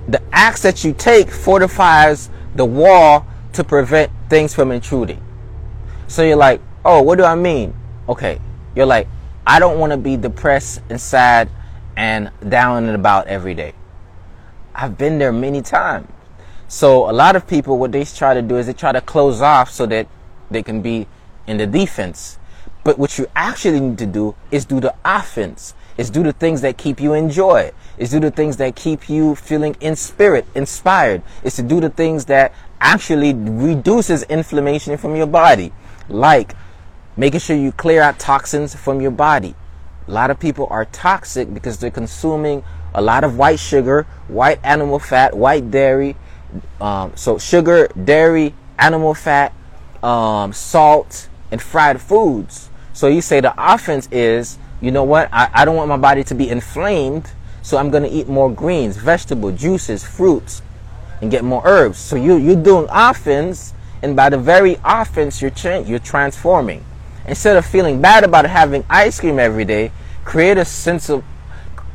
the 0.08 0.22
acts 0.32 0.62
that 0.64 0.84
you 0.84 0.94
take 0.94 1.30
fortifies 1.30 2.30
the 2.56 2.66
wall 2.66 3.26
to 3.54 3.64
prevent 3.64 4.12
things 4.30 4.54
from 4.54 4.72
intruding. 4.72 5.24
So 6.08 6.24
you're 6.24 6.36
like, 6.36 6.62
oh, 6.84 7.02
what 7.02 7.18
do 7.18 7.24
I 7.24 7.36
mean? 7.36 7.74
Okay, 8.10 8.40
you're 8.78 8.86
like, 8.86 9.08
I 9.46 9.60
don't 9.60 9.80
want 9.80 9.92
to 9.92 9.98
be 9.98 10.16
depressed 10.18 10.82
and 10.90 11.02
sad 11.02 11.50
and 11.96 12.30
down 12.48 12.86
and 12.86 12.96
about 12.96 13.28
every 13.28 13.56
day. 13.56 13.74
I've 14.76 14.98
been 14.98 15.18
there 15.18 15.34
many 15.34 15.64
times. 15.64 16.08
So 16.68 17.10
a 17.10 17.14
lot 17.14 17.36
of 17.36 17.48
people, 17.48 17.80
what 17.80 17.92
they 17.92 18.06
try 18.06 18.36
to 18.36 18.42
do 18.42 18.58
is 18.58 18.68
they 18.68 18.74
try 18.74 18.92
to 18.92 19.02
close 19.02 19.42
off 19.42 19.72
so 19.72 19.88
that 19.88 20.08
they 20.52 20.62
can 20.62 20.82
be 20.82 21.08
in 21.48 21.58
the 21.58 21.66
defense. 21.66 22.38
But 22.84 23.00
what 23.00 23.18
you 23.18 23.26
actually 23.36 23.80
need 23.80 23.98
to 23.98 24.06
do 24.06 24.36
is 24.52 24.66
do 24.66 24.80
the 24.80 24.94
offense. 25.04 25.74
Is 25.98 26.12
do 26.12 26.22
the 26.22 26.34
things 26.34 26.62
that 26.62 26.78
keep 26.78 27.02
you 27.02 27.14
in 27.14 27.32
joy. 27.32 27.72
Is 27.98 28.12
do 28.12 28.20
the 28.20 28.30
things 28.30 28.58
that 28.58 28.76
keep 28.76 29.10
you 29.10 29.34
feeling 29.34 29.76
in 29.80 29.96
spirit, 29.96 30.46
inspired. 30.54 31.24
Is 31.44 31.56
to 31.56 31.64
do 31.64 31.82
the 31.82 31.90
things 31.90 32.26
that 32.26 32.54
actually 32.80 33.34
reduces 33.34 34.22
inflammation 34.24 34.98
from 34.98 35.16
your 35.16 35.26
body. 35.26 35.74
Like 36.10 36.54
making 37.18 37.40
sure 37.40 37.56
you 37.56 37.72
clear 37.72 38.02
out 38.02 38.20
toxins 38.20 38.76
from 38.76 39.02
your 39.02 39.12
body. 39.12 39.56
A 40.08 40.12
lot 40.12 40.32
of 40.32 40.40
people 40.40 40.68
are 40.70 40.86
toxic 40.86 41.54
because 41.54 41.80
they're 41.80 41.92
consuming 41.92 42.64
a 42.94 43.02
lot 43.02 43.24
of 43.24 43.38
white 43.38 43.60
sugar, 43.60 44.04
white 44.28 44.60
animal 44.64 45.00
fat, 45.00 45.36
white 45.36 45.70
dairy. 45.70 46.16
Um, 46.80 47.12
so 47.16 47.38
sugar, 47.38 47.90
dairy, 48.06 48.54
animal 48.80 49.14
fat, 49.14 49.54
um, 50.02 50.54
salt, 50.54 51.28
and 51.52 51.62
fried 51.62 52.02
foods. 52.02 52.70
So 52.94 53.08
you 53.08 53.22
say 53.22 53.42
the 53.42 53.54
offense 53.58 54.08
is 54.12 54.58
you 54.80 54.92
know 54.92 55.04
what? 55.04 55.30
I, 55.32 55.50
I 55.54 55.66
don't 55.66 55.76
want 55.76 55.90
my 55.90 55.98
body 55.98 56.24
to 56.26 56.36
be 56.36 56.50
inflamed, 56.50 57.32
so 57.64 57.78
I'm 57.78 57.90
going 57.90 58.04
to 58.04 58.10
eat 58.10 58.28
more 58.28 58.52
greens, 58.52 58.98
vegetables, 58.98 59.60
juices, 59.60 60.04
fruits, 60.04 60.62
and 61.22 61.32
get 61.32 61.44
more 61.44 61.64
herbs. 61.66 61.98
So 61.98 62.16
you, 62.16 62.38
you're 62.38 62.62
doing 62.62 62.88
offense, 62.92 63.74
and 64.04 64.16
by 64.16 64.30
the 64.30 64.38
very 64.38 64.78
offense, 64.86 65.42
you're, 65.42 65.52
cha- 65.52 65.80
you're 65.80 66.00
transforming. 66.00 66.86
Instead 67.28 67.58
of 67.58 67.66
feeling 67.66 68.02
bad 68.02 68.24
about 68.24 68.46
having 68.46 68.86
ice 68.90 69.20
cream 69.20 69.38
every 69.38 69.66
day, 69.66 69.92
create 70.24 70.58
a 70.58 70.66
sense 70.66 71.10
of 71.10 71.24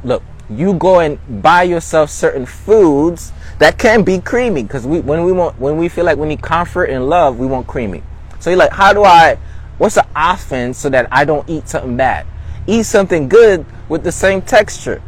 look, 0.05 0.23
you 0.51 0.75
go 0.75 1.01
and 1.01 1.19
buy 1.43 1.63
yourself 1.63 2.11
certain 2.11 2.45
foods 2.45 3.33
that 3.59 3.79
can 3.79 4.05
be 4.05 4.19
creamy. 4.19 4.63
Because 4.63 4.87
we 4.87 5.01
when 5.01 5.25
we 5.25 5.33
want 5.33 5.59
when 5.59 5.79
we 5.79 5.89
feel 5.89 6.05
like 6.05 6.19
we 6.19 6.29
need 6.29 6.43
comfort 6.43 6.85
and 6.85 7.09
love 7.09 7.39
we 7.39 7.47
want 7.47 7.67
creamy. 7.67 8.03
So 8.41 8.51
you're 8.51 8.59
like 8.59 8.73
how 8.73 8.93
do 8.93 9.05
i 9.05 9.39
what's 9.79 9.95
the 9.95 10.07
offense 10.15 10.79
so 10.79 10.89
that 10.91 11.09
i 11.11 11.25
don't 11.25 11.49
eat 11.49 11.69
something 11.69 11.97
bad? 11.97 12.27
Eat 12.67 12.85
something 12.85 13.29
good 13.29 13.65
with 13.89 14.05
the 14.05 14.13
same 14.13 14.43
texture. 14.43 15.03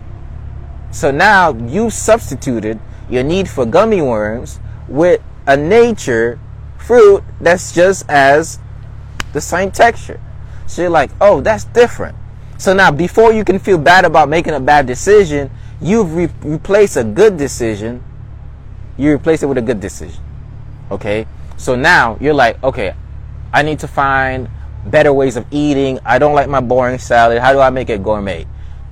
So 0.90 1.10
now 1.10 1.52
you 1.52 1.90
substituted 1.90 2.80
your 3.10 3.22
need 3.22 3.48
for 3.48 3.66
gummy 3.66 4.00
worms 4.00 4.60
with 4.88 5.20
a 5.46 5.56
nature 5.56 6.38
fruit 6.78 7.22
that's 7.40 7.74
just 7.74 8.08
as 8.08 8.58
the 9.34 9.42
same 9.42 9.70
texture. 9.70 10.18
So 10.66 10.80
you're 10.80 10.90
like, 10.90 11.10
oh, 11.20 11.42
that's 11.42 11.64
different. 11.64 12.16
So 12.56 12.72
now, 12.72 12.90
before 12.90 13.32
you 13.32 13.44
can 13.44 13.58
feel 13.58 13.76
bad 13.76 14.06
about 14.06 14.30
making 14.30 14.54
a 14.54 14.60
bad 14.60 14.86
decision, 14.86 15.50
you've 15.82 16.14
re- 16.14 16.30
replaced 16.42 16.96
a 16.96 17.04
good 17.04 17.36
decision. 17.36 18.02
You 18.96 19.12
replace 19.12 19.42
it 19.42 19.46
with 19.46 19.58
a 19.58 19.62
good 19.62 19.80
decision. 19.80 20.22
Okay? 20.90 21.26
So 21.58 21.74
now 21.74 22.16
you're 22.20 22.32
like, 22.32 22.62
okay, 22.62 22.94
I 23.52 23.62
need 23.62 23.80
to 23.80 23.88
find 23.88 24.48
better 24.86 25.12
ways 25.12 25.36
of 25.36 25.44
eating. 25.50 25.98
I 26.04 26.18
don't 26.18 26.34
like 26.34 26.48
my 26.48 26.60
boring 26.60 26.98
salad. 26.98 27.40
How 27.40 27.52
do 27.52 27.60
I 27.60 27.70
make 27.70 27.90
it 27.90 28.02
gourmet? 28.02 28.46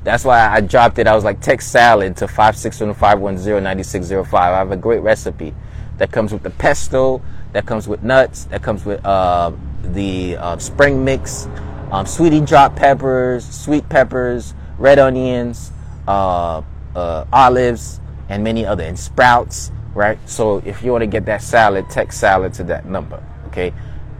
That's 0.04 0.24
why 0.24 0.48
I 0.48 0.60
dropped 0.60 0.98
it. 0.98 1.06
I 1.06 1.14
was 1.14 1.22
like, 1.22 1.40
text 1.40 1.70
salad 1.70 2.16
to 2.16 2.26
561-510-9605. 2.26 4.34
I 4.34 4.58
have 4.58 4.72
a 4.72 4.76
great 4.76 5.00
recipe 5.00 5.54
that 5.98 6.10
comes 6.10 6.32
with 6.32 6.42
the 6.42 6.50
pesto, 6.50 7.22
that 7.52 7.66
comes 7.66 7.86
with 7.86 8.02
nuts, 8.02 8.46
that 8.46 8.62
comes 8.62 8.84
with 8.84 9.04
uh, 9.06 9.52
the 9.82 10.36
uh, 10.36 10.56
spring 10.58 11.04
mix, 11.04 11.48
um, 11.90 12.06
sweetie 12.06 12.40
drop 12.40 12.76
peppers, 12.76 13.48
sweet 13.48 13.88
peppers, 13.88 14.54
red 14.78 14.98
onions, 14.98 15.72
uh, 16.08 16.62
uh 16.94 17.24
olives, 17.32 18.00
and 18.28 18.42
many 18.42 18.64
other, 18.64 18.84
and 18.84 18.98
sprouts, 18.98 19.70
right? 19.94 20.18
So 20.28 20.62
if 20.64 20.82
you 20.82 20.92
want 20.92 21.02
to 21.02 21.06
get 21.06 21.26
that 21.26 21.42
salad, 21.42 21.90
text 21.90 22.20
salad 22.20 22.54
to 22.54 22.64
that 22.64 22.86
number, 22.86 23.22
okay? 23.48 23.72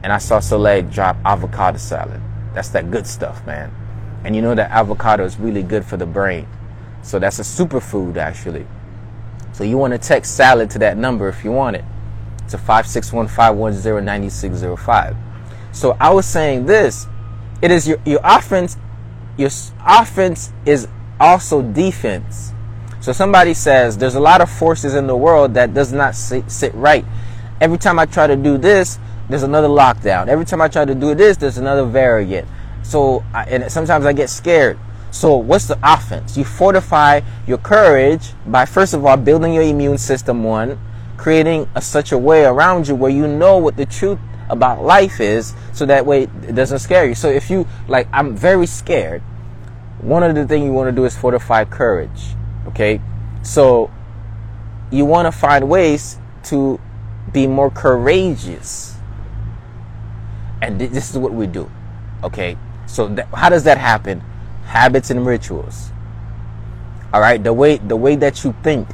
and 0.03 0.12
I 0.12 0.18
saw 0.18 0.40
Soleil 0.40 0.83
drop 0.83 1.16
avocado 1.25 1.79
salad. 1.79 2.20
That's 2.55 2.68
that 2.70 2.90
good 2.90 3.07
stuff, 3.07 3.46
man. 3.46 3.72
And 4.25 4.35
you 4.37 4.42
know 4.42 4.55
that 4.55 4.70
avocado 4.70 5.25
is 5.25 5.38
really 5.38 5.62
good 5.62 5.85
for 5.85 5.96
the 5.96 6.07
brain. 6.07 6.46
So 7.03 7.18
that's 7.18 7.38
a 7.38 7.42
superfood, 7.42 8.16
actually. 8.16 8.66
So 9.53 9.64
you 9.64 9.79
want 9.79 9.92
to 9.92 9.98
text 9.98 10.37
salad 10.37 10.70
to 10.70 10.79
that 10.81 10.96
number 10.96 11.29
if 11.29 11.44
you 11.44 11.53
want 11.53 11.77
it. 11.77 11.85
To 12.48 12.59
561-510-9605. 12.59 15.16
So 15.72 15.96
I 15.98 16.11
was 16.11 16.26
saying 16.26 16.66
this. 16.66 17.06
It 17.61 17.70
is 17.70 17.87
your, 17.87 17.98
your 18.04 18.20
offense 18.22 18.76
your 19.37 19.50
offense 19.87 20.52
is 20.66 20.88
also 21.18 21.62
defense. 21.62 22.52
So 23.00 23.12
somebody 23.12 23.54
says 23.54 23.98
there's 23.98 24.14
a 24.14 24.20
lot 24.20 24.40
of 24.40 24.50
forces 24.50 24.94
in 24.94 25.06
the 25.06 25.16
world 25.16 25.54
that 25.54 25.74
does 25.74 25.92
not 25.92 26.14
sit, 26.14 26.50
sit 26.50 26.74
right. 26.74 27.04
Every 27.61 27.78
time 27.78 27.98
I 27.98 28.06
try 28.06 28.26
to 28.26 28.37
do 28.37 28.58
this, 28.58 28.98
there's 29.28 29.42
another 29.42 29.68
lockdown. 29.68 30.28
Every 30.28 30.44
time 30.44 30.61
I 30.61 30.68
try 30.68 30.85
to 30.85 30.94
do 30.94 31.14
this, 31.14 31.37
there's 31.37 31.58
another 31.58 31.85
variant. 31.85 32.46
So, 32.82 33.24
I, 33.32 33.44
and 33.44 33.70
sometimes 33.70 34.04
I 34.04 34.12
get 34.12 34.28
scared. 34.28 34.78
So, 35.11 35.37
what's 35.37 35.66
the 35.66 35.78
offense? 35.82 36.37
You 36.37 36.44
fortify 36.44 37.20
your 37.46 37.58
courage 37.58 38.32
by, 38.46 38.66
first 38.66 38.94
of 38.94 39.04
all, 39.04 39.16
building 39.16 39.54
your 39.54 39.62
immune 39.62 39.98
system, 39.98 40.42
one, 40.42 40.78
creating 41.16 41.68
a, 41.74 41.80
such 41.80 42.12
a 42.12 42.18
way 42.18 42.44
around 42.44 42.88
you 42.88 42.94
where 42.94 43.11
you 43.11 43.28
know 43.28 43.58
what 43.58 43.76
the 43.76 43.87
truth 43.87 44.18
about 44.53 44.85
life 44.85 45.19
is, 45.19 45.55
so 45.73 45.87
that 45.87 46.05
way 46.05 46.25
it 46.25 46.55
doesn't 46.55 46.79
scare 46.79 47.07
you. 47.07 47.15
So, 47.15 47.29
if 47.29 47.51
you, 47.51 47.67
like, 47.88 48.07
I'm 48.12 48.37
very 48.37 48.67
scared, 48.67 49.23
one 50.01 50.23
of 50.23 50.35
the 50.35 50.47
things 50.47 50.67
you 50.67 50.73
want 50.73 50.88
to 50.88 50.93
do 50.93 51.05
is 51.07 51.17
fortify 51.17 51.65
courage. 51.65 52.35
Okay? 52.69 53.01
So, 53.43 53.91
you 54.91 55.07
want 55.07 55.27
to 55.27 55.33
find 55.33 55.69
ways 55.69 56.19
to 56.45 56.79
be 57.33 57.47
more 57.47 57.71
courageous. 57.71 58.95
And 60.61 60.79
this 60.79 61.11
is 61.11 61.19
what 61.19 61.33
we 61.33 61.47
do. 61.47 61.71
Okay? 62.23 62.57
So, 62.87 63.17
how 63.33 63.49
does 63.49 63.65
that 63.65 63.79
happen? 63.79 64.21
Habits 64.67 65.11
and 65.11 65.25
rituals. 65.25 65.91
All 67.12 67.21
right? 67.21 67.43
The 67.43 67.53
way 67.53 67.79
the 67.79 67.97
way 67.97 68.17
that 68.17 68.45
you 68.45 68.55
think, 68.62 68.88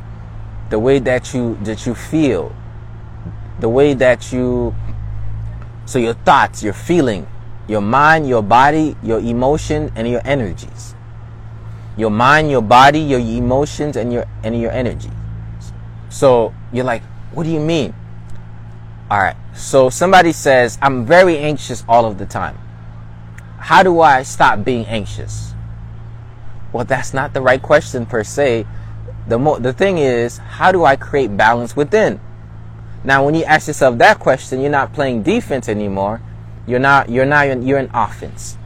the 0.71 0.79
way 0.79 0.99
that 1.01 1.35
you 1.35 1.59
that 1.65 1.85
you 1.85 1.95
feel, 1.95 2.55
the 3.61 3.69
way 3.69 3.95
that 3.95 4.33
you 4.33 4.75
so 5.89 5.99
your 5.99 6.13
thoughts, 6.13 6.63
your 6.63 6.75
feeling, 6.75 7.27
your 7.67 7.81
mind, 7.81 8.29
your 8.29 8.43
body, 8.43 8.95
your 9.03 9.21
emotion 9.21 9.91
and 9.97 10.07
your 10.07 10.21
energies. 10.23 10.95
Your 11.97 12.11
mind, 12.11 12.51
your 12.51 12.61
body, 12.61 13.01
your 13.01 13.21
emotions 13.21 13.97
and 13.97 14.13
your 14.13 14.27
and 14.45 14.61
your 14.61 14.71
energy. 14.71 15.11
So, 16.11 16.53
you're 16.73 16.85
like, 16.85 17.03
"What 17.33 17.45
do 17.45 17.51
you 17.51 17.59
mean?" 17.59 17.95
All 19.11 19.19
right. 19.19 19.37
So 19.55 19.89
somebody 19.89 20.33
says, 20.33 20.77
I'm 20.83 21.07
very 21.07 21.39
anxious 21.39 21.83
all 21.89 22.05
of 22.05 22.19
the 22.19 22.27
time. 22.27 22.59
How 23.57 23.83
do 23.83 24.03
I 24.03 24.23
stop 24.25 24.65
being 24.65 24.85
anxious? 24.85 25.55
Well, 26.71 26.85
that's 26.85 27.15
not 27.15 27.33
the 27.33 27.41
right 27.41 27.63
question 27.63 28.05
per 28.05 28.23
se. 28.23 28.67
The 29.27 29.39
mo- 29.39 29.59
the 29.59 29.73
thing 29.73 29.97
is, 29.97 30.37
how 30.37 30.71
do 30.71 30.85
I 30.85 30.97
create 30.97 31.35
balance 31.35 31.75
within? 31.75 32.21
Now, 33.05 33.25
when 33.25 33.35
you 33.35 33.45
ask 33.45 33.69
yourself 33.69 33.99
that 33.99 34.19
question, 34.19 34.61
you're 34.61 34.71
not 34.71 34.93
playing 34.93 35.23
defense 35.23 35.69
anymore. 35.69 36.21
You're 36.67 36.81
not. 36.81 37.09
You're 37.09 37.27
not. 37.27 37.63
You're 37.63 37.79
in 37.79 37.91
offense. 37.95 38.59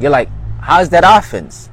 You're 0.00 0.10
like, 0.10 0.28
how's 0.60 0.90
that 0.90 1.04
offense? 1.06 1.70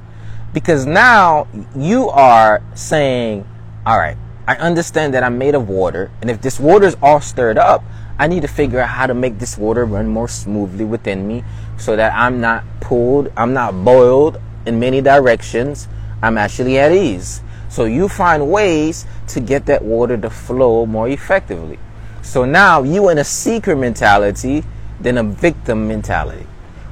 Because 0.52 0.86
now 0.86 1.46
you 1.76 2.08
are 2.08 2.62
saying, 2.74 3.46
all 3.86 3.98
right, 3.98 4.16
I 4.46 4.56
understand 4.56 5.14
that 5.14 5.22
I'm 5.22 5.38
made 5.38 5.54
of 5.54 5.68
water, 5.68 6.10
and 6.20 6.30
if 6.30 6.42
this 6.42 6.58
water 6.58 6.86
is 6.86 6.96
all 7.02 7.20
stirred 7.20 7.56
up, 7.56 7.84
I 8.18 8.26
need 8.26 8.42
to 8.42 8.48
figure 8.48 8.80
out 8.80 8.88
how 8.88 9.06
to 9.06 9.14
make 9.14 9.38
this 9.38 9.56
water 9.56 9.84
run 9.84 10.08
more 10.08 10.28
smoothly 10.28 10.84
within 10.84 11.26
me 11.26 11.44
so 11.78 11.96
that 11.96 12.12
I'm 12.14 12.40
not 12.40 12.64
pulled, 12.80 13.32
I'm 13.36 13.54
not 13.54 13.84
boiled 13.84 14.40
in 14.66 14.78
many 14.78 15.00
directions. 15.00 15.88
I'm 16.22 16.36
actually 16.36 16.78
at 16.78 16.92
ease. 16.92 17.42
So 17.70 17.84
you 17.84 18.08
find 18.08 18.50
ways 18.50 19.06
to 19.28 19.40
get 19.40 19.66
that 19.66 19.82
water 19.82 20.16
to 20.18 20.28
flow 20.28 20.86
more 20.86 21.08
effectively. 21.08 21.78
So 22.22 22.44
now 22.44 22.82
you 22.82 23.08
in 23.08 23.18
a 23.18 23.24
seeker 23.24 23.76
mentality 23.76 24.64
than 25.00 25.16
a 25.16 25.22
victim 25.22 25.88
mentality, 25.88 26.46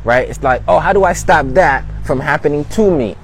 right? 0.05 0.29
It's 0.29 0.43
like, 0.43 0.63
oh, 0.69 0.79
how 0.79 0.93
do 0.93 1.05
I 1.05 1.13
stop 1.13 1.47
that 1.49 1.85
from 2.05 2.21
happening 2.21 2.65
to 2.67 2.91
me? 2.91 3.17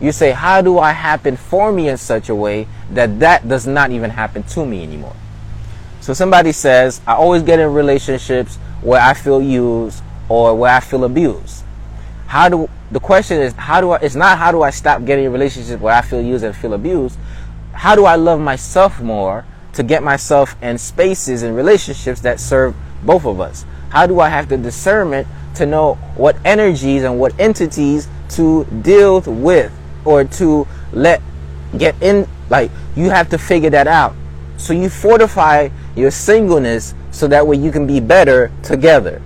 You 0.00 0.12
say, 0.12 0.32
how 0.32 0.62
do 0.62 0.78
I 0.78 0.92
happen 0.92 1.36
for 1.36 1.72
me 1.72 1.88
in 1.88 1.96
such 1.98 2.28
a 2.28 2.34
way 2.34 2.66
that 2.90 3.20
that 3.20 3.48
does 3.48 3.66
not 3.66 3.90
even 3.90 4.10
happen 4.10 4.42
to 4.42 4.66
me 4.66 4.82
anymore? 4.82 5.14
So 6.00 6.14
somebody 6.14 6.52
says, 6.52 7.00
I 7.06 7.14
always 7.14 7.42
get 7.42 7.60
in 7.60 7.72
relationships 7.72 8.56
where 8.82 9.00
I 9.00 9.14
feel 9.14 9.40
used 9.40 10.02
or 10.28 10.54
where 10.54 10.72
I 10.72 10.80
feel 10.80 11.04
abused. 11.04 11.63
How 12.34 12.48
do 12.48 12.68
the 12.90 12.98
question 12.98 13.40
is 13.40 13.52
how 13.52 13.80
do 13.80 13.92
I 13.92 13.98
it's 13.98 14.16
not 14.16 14.38
how 14.38 14.50
do 14.50 14.62
I 14.62 14.70
stop 14.70 15.04
getting 15.04 15.26
in 15.26 15.32
relationships 15.32 15.80
where 15.80 15.94
I 15.94 16.02
feel 16.02 16.20
used 16.20 16.42
and 16.42 16.52
feel 16.54 16.74
abused? 16.74 17.16
How 17.72 17.94
do 17.94 18.06
I 18.06 18.16
love 18.16 18.40
myself 18.40 18.98
more 18.98 19.44
to 19.74 19.84
get 19.84 20.02
myself 20.02 20.56
in 20.60 20.76
spaces 20.78 21.44
and 21.44 21.54
relationships 21.54 22.20
that 22.22 22.40
serve 22.40 22.74
both 23.04 23.24
of 23.24 23.40
us? 23.40 23.64
How 23.90 24.08
do 24.08 24.18
I 24.18 24.30
have 24.30 24.48
the 24.48 24.56
discernment 24.56 25.28
to 25.54 25.64
know 25.64 25.94
what 26.16 26.36
energies 26.44 27.04
and 27.04 27.20
what 27.20 27.38
entities 27.38 28.08
to 28.30 28.64
deal 28.82 29.20
with 29.20 29.70
or 30.04 30.24
to 30.24 30.66
let 30.92 31.22
get 31.78 31.94
in 32.02 32.26
like 32.50 32.72
you 32.96 33.10
have 33.10 33.28
to 33.28 33.38
figure 33.38 33.70
that 33.70 33.86
out 33.86 34.16
so 34.56 34.72
you 34.72 34.90
fortify 34.90 35.68
your 35.94 36.10
singleness 36.10 36.96
so 37.12 37.28
that 37.28 37.46
way 37.46 37.56
you 37.56 37.70
can 37.70 37.86
be 37.86 38.00
better 38.00 38.50
together 38.64 39.22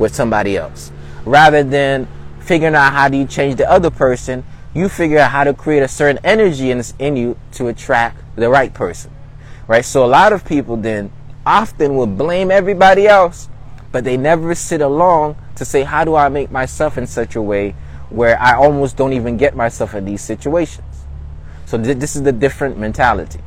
with 0.00 0.12
somebody 0.12 0.56
else 0.56 0.90
rather 1.24 1.62
than 1.62 2.08
figuring 2.50 2.74
out 2.74 2.92
how 2.92 3.08
do 3.08 3.16
you 3.16 3.26
change 3.26 3.54
the 3.56 3.70
other 3.70 3.90
person 3.90 4.42
you 4.74 4.88
figure 4.88 5.18
out 5.18 5.30
how 5.30 5.44
to 5.44 5.54
create 5.54 5.82
a 5.82 5.88
certain 5.88 6.18
energy 6.24 6.70
in, 6.70 6.82
in 6.98 7.16
you 7.16 7.36
to 7.52 7.68
attract 7.68 8.20
the 8.36 8.48
right 8.48 8.74
person 8.74 9.10
right 9.68 9.84
so 9.84 10.04
a 10.04 10.10
lot 10.18 10.32
of 10.32 10.44
people 10.44 10.76
then 10.76 11.12
often 11.46 11.94
will 11.94 12.06
blame 12.06 12.50
everybody 12.50 13.06
else 13.06 13.48
but 13.92 14.02
they 14.04 14.16
never 14.16 14.54
sit 14.54 14.80
along 14.80 15.36
to 15.54 15.64
say 15.64 15.82
how 15.82 16.04
do 16.04 16.16
i 16.16 16.28
make 16.28 16.50
myself 16.50 16.98
in 16.98 17.06
such 17.06 17.36
a 17.36 17.42
way 17.42 17.74
where 18.10 18.38
I 18.40 18.54
almost 18.54 18.96
don't 18.96 19.12
even 19.12 19.36
get 19.36 19.56
myself 19.56 19.94
in 19.94 20.04
these 20.04 20.20
situations. 20.20 21.04
So 21.64 21.82
th- 21.82 21.96
this 21.96 22.16
is 22.16 22.22
the 22.22 22.32
different 22.32 22.76
mentality. 22.76 23.40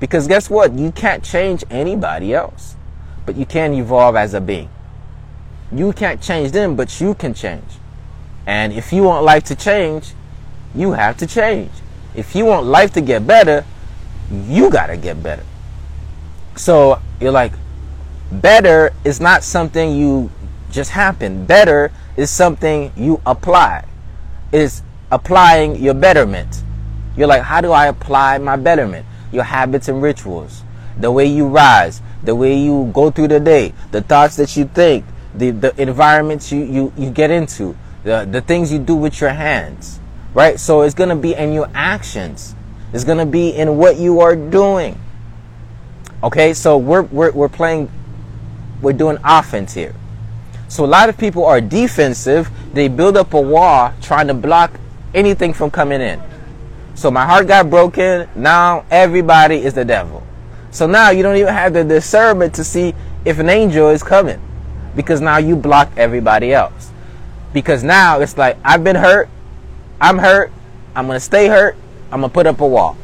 Because 0.00 0.26
guess 0.26 0.48
what? 0.48 0.72
You 0.72 0.90
can't 0.90 1.22
change 1.22 1.62
anybody 1.70 2.34
else, 2.34 2.74
but 3.26 3.36
you 3.36 3.44
can 3.44 3.74
evolve 3.74 4.16
as 4.16 4.34
a 4.34 4.40
being. 4.40 4.70
You 5.70 5.92
can't 5.92 6.22
change 6.22 6.52
them, 6.52 6.76
but 6.76 7.00
you 7.00 7.14
can 7.14 7.34
change. 7.34 7.64
And 8.48 8.72
if 8.72 8.94
you 8.94 9.02
want 9.02 9.26
life 9.26 9.44
to 9.44 9.54
change, 9.54 10.14
you 10.74 10.92
have 10.92 11.18
to 11.18 11.26
change. 11.26 11.70
If 12.14 12.34
you 12.34 12.46
want 12.46 12.64
life 12.64 12.94
to 12.94 13.02
get 13.02 13.26
better, 13.26 13.62
you 14.46 14.70
got 14.70 14.86
to 14.86 14.96
get 14.96 15.22
better. 15.22 15.44
So 16.56 16.98
you're 17.20 17.30
like, 17.30 17.52
better 18.32 18.94
is 19.04 19.20
not 19.20 19.44
something 19.44 19.94
you 19.94 20.30
just 20.70 20.92
happen. 20.92 21.44
Better 21.44 21.92
is 22.16 22.30
something 22.30 22.90
you 22.96 23.20
apply 23.26 23.84
is 24.50 24.82
applying 25.10 25.76
your 25.76 25.92
betterment. 25.92 26.62
You're 27.18 27.28
like, 27.28 27.42
how 27.42 27.60
do 27.60 27.72
I 27.72 27.88
apply 27.88 28.38
my 28.38 28.56
betterment? 28.56 29.04
Your 29.30 29.44
habits 29.44 29.88
and 29.88 30.00
rituals, 30.00 30.62
the 30.96 31.12
way 31.12 31.26
you 31.26 31.46
rise, 31.46 32.00
the 32.22 32.34
way 32.34 32.56
you 32.56 32.90
go 32.94 33.10
through 33.10 33.28
the 33.28 33.40
day, 33.40 33.74
the 33.90 34.00
thoughts 34.00 34.36
that 34.36 34.56
you 34.56 34.64
think, 34.64 35.04
the, 35.34 35.50
the 35.50 35.78
environments 35.78 36.50
you, 36.50 36.64
you, 36.64 36.92
you 36.96 37.10
get 37.10 37.30
into, 37.30 37.76
the, 38.08 38.24
the 38.24 38.40
things 38.40 38.72
you 38.72 38.78
do 38.78 38.96
with 38.96 39.20
your 39.20 39.30
hands, 39.30 40.00
right? 40.32 40.58
So 40.58 40.80
it's 40.80 40.94
going 40.94 41.10
to 41.10 41.16
be 41.16 41.34
in 41.34 41.52
your 41.52 41.68
actions. 41.74 42.54
It's 42.94 43.04
going 43.04 43.18
to 43.18 43.26
be 43.26 43.50
in 43.50 43.76
what 43.76 43.98
you 43.98 44.20
are 44.20 44.34
doing. 44.34 44.98
Okay, 46.22 46.54
so 46.54 46.78
we're, 46.78 47.02
we're, 47.02 47.30
we're 47.32 47.50
playing, 47.50 47.90
we're 48.80 48.94
doing 48.94 49.18
offense 49.22 49.74
here. 49.74 49.94
So 50.68 50.86
a 50.86 50.86
lot 50.86 51.10
of 51.10 51.18
people 51.18 51.44
are 51.44 51.60
defensive. 51.60 52.50
They 52.72 52.88
build 52.88 53.18
up 53.18 53.34
a 53.34 53.40
wall 53.40 53.92
trying 54.00 54.26
to 54.28 54.34
block 54.34 54.72
anything 55.12 55.52
from 55.52 55.70
coming 55.70 56.00
in. 56.00 56.20
So 56.94 57.10
my 57.10 57.26
heart 57.26 57.46
got 57.46 57.68
broken. 57.68 58.26
Now 58.34 58.86
everybody 58.90 59.56
is 59.56 59.74
the 59.74 59.84
devil. 59.84 60.26
So 60.70 60.86
now 60.86 61.10
you 61.10 61.22
don't 61.22 61.36
even 61.36 61.52
have 61.52 61.74
the 61.74 61.84
discernment 61.84 62.54
to 62.54 62.64
see 62.64 62.94
if 63.26 63.38
an 63.38 63.50
angel 63.50 63.90
is 63.90 64.02
coming 64.02 64.40
because 64.96 65.20
now 65.20 65.36
you 65.36 65.56
block 65.56 65.90
everybody 65.96 66.54
else. 66.54 66.90
Because 67.52 67.82
now 67.82 68.20
it's 68.20 68.36
like 68.36 68.56
I've 68.64 68.84
been 68.84 68.96
hurt. 68.96 69.28
I'm 70.00 70.18
hurt. 70.18 70.52
I'm 70.94 71.08
to 71.08 71.20
stay 71.20 71.48
hurt. 71.48 71.76
I'm 72.10 72.22
to 72.22 72.28
put 72.28 72.46
up 72.46 72.60
a 72.60 72.66
wall. 72.66 72.96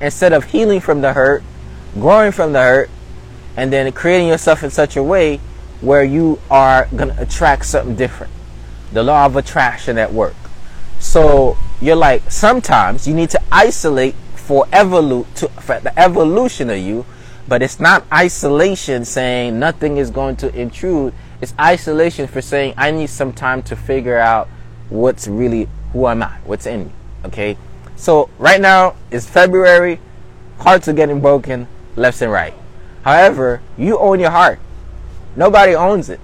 Instead 0.00 0.32
of 0.32 0.44
healing 0.44 0.80
from 0.80 1.00
the 1.00 1.12
hurt, 1.12 1.42
growing 1.94 2.32
from 2.32 2.52
the 2.52 2.60
hurt, 2.60 2.90
and 3.56 3.72
then 3.72 3.90
creating 3.92 4.28
yourself 4.28 4.62
in 4.62 4.70
such 4.70 4.96
a 4.96 5.02
way 5.02 5.40
where 5.80 6.04
you 6.04 6.38
are 6.50 6.86
to 6.86 7.20
attract 7.20 7.66
something 7.66 7.96
different. 7.96 8.32
The 8.92 9.02
law 9.02 9.26
of 9.26 9.36
attraction 9.36 9.98
at 9.98 10.12
work. 10.12 10.34
So 10.98 11.56
you're 11.80 11.96
like, 11.96 12.30
sometimes 12.30 13.06
you 13.06 13.14
need 13.14 13.30
to 13.30 13.42
isolate 13.50 14.14
for 14.34 14.66
evolute 14.66 15.32
to, 15.34 15.48
for 15.48 15.80
the 15.80 15.98
evolution 15.98 16.70
of 16.70 16.78
you, 16.78 17.04
but 17.48 17.62
it's 17.62 17.80
not 17.80 18.04
isolation 18.12 19.04
saying 19.04 19.58
nothing 19.58 19.96
is 19.96 20.10
going 20.10 20.36
to 20.36 20.54
intrude. 20.54 21.12
It's 21.40 21.54
isolation 21.60 22.26
for 22.26 22.40
saying 22.40 22.74
I 22.76 22.90
need 22.90 23.10
some 23.10 23.32
time 23.32 23.62
to 23.64 23.76
figure 23.76 24.18
out 24.18 24.48
what's 24.88 25.28
really 25.28 25.68
who 25.92 26.04
I 26.06 26.12
am 26.12 26.22
I, 26.22 26.38
what's 26.44 26.66
in 26.66 26.86
me. 26.86 26.92
Okay, 27.24 27.56
so 27.96 28.30
right 28.38 28.60
now 28.60 28.94
it's 29.10 29.28
February, 29.28 30.00
hearts 30.58 30.88
are 30.88 30.92
getting 30.92 31.20
broken 31.20 31.68
left 31.96 32.22
and 32.22 32.32
right. 32.32 32.54
However, 33.02 33.60
you 33.76 33.98
own 33.98 34.20
your 34.20 34.30
heart. 34.30 34.58
Nobody 35.36 35.74
owns 35.74 36.08
it. 36.08 36.20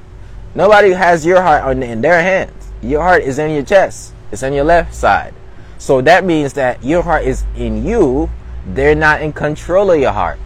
Nobody 0.54 0.90
has 0.90 1.24
your 1.24 1.42
heart 1.42 1.76
in 1.76 2.00
their 2.00 2.22
hands. 2.22 2.70
Your 2.82 3.02
heart 3.02 3.22
is 3.22 3.38
in 3.38 3.52
your 3.52 3.62
chest. 3.62 4.12
It's 4.30 4.42
on 4.42 4.52
your 4.52 4.64
left 4.64 4.94
side. 4.94 5.34
So 5.78 6.00
that 6.02 6.24
means 6.24 6.52
that 6.54 6.82
your 6.82 7.02
heart 7.02 7.24
is 7.24 7.44
in 7.56 7.86
you. 7.86 8.30
They're 8.66 8.94
not 8.94 9.22
in 9.22 9.32
control 9.32 9.90
of 9.90 10.00
your 10.00 10.12
heart. 10.12 10.38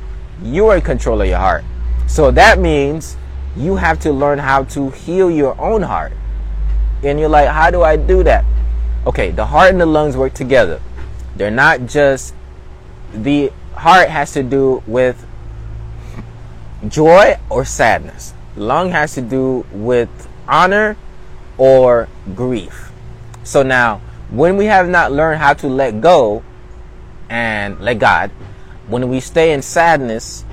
You 0.42 0.68
are 0.68 0.76
in 0.76 0.82
control 0.82 1.20
of 1.22 1.28
your 1.28 1.38
heart. 1.38 1.64
So 2.06 2.30
that 2.30 2.58
means 2.58 3.16
you 3.56 3.76
have 3.76 3.98
to 4.00 4.12
learn 4.12 4.38
how 4.38 4.64
to 4.64 4.90
heal 4.90 5.30
your 5.30 5.58
own 5.60 5.82
heart. 5.82 6.12
And 7.02 7.18
you're 7.18 7.28
like, 7.28 7.48
how 7.48 7.70
do 7.70 7.82
I 7.82 7.96
do 7.96 8.22
that? 8.24 8.44
Okay, 9.06 9.30
the 9.30 9.46
heart 9.46 9.70
and 9.70 9.80
the 9.80 9.86
lungs 9.86 10.16
work 10.16 10.34
together. 10.34 10.80
They're 11.36 11.50
not 11.50 11.86
just 11.86 12.34
the 13.12 13.52
heart 13.74 14.08
has 14.08 14.32
to 14.32 14.42
do 14.42 14.82
with 14.86 15.24
joy 16.88 17.38
or 17.48 17.64
sadness. 17.64 18.34
Lung 18.56 18.90
has 18.90 19.14
to 19.14 19.20
do 19.20 19.66
with 19.72 20.08
honor 20.48 20.96
or 21.58 22.08
grief. 22.34 22.90
So 23.44 23.62
now, 23.62 24.00
when 24.30 24.56
we 24.56 24.66
have 24.66 24.88
not 24.88 25.12
learned 25.12 25.38
how 25.40 25.54
to 25.54 25.68
let 25.68 26.00
go 26.00 26.42
and 27.28 27.78
let 27.80 27.98
God, 27.98 28.30
when 28.88 29.08
we 29.08 29.20
stay 29.20 29.52
in 29.52 29.62
sadness, 29.62 30.44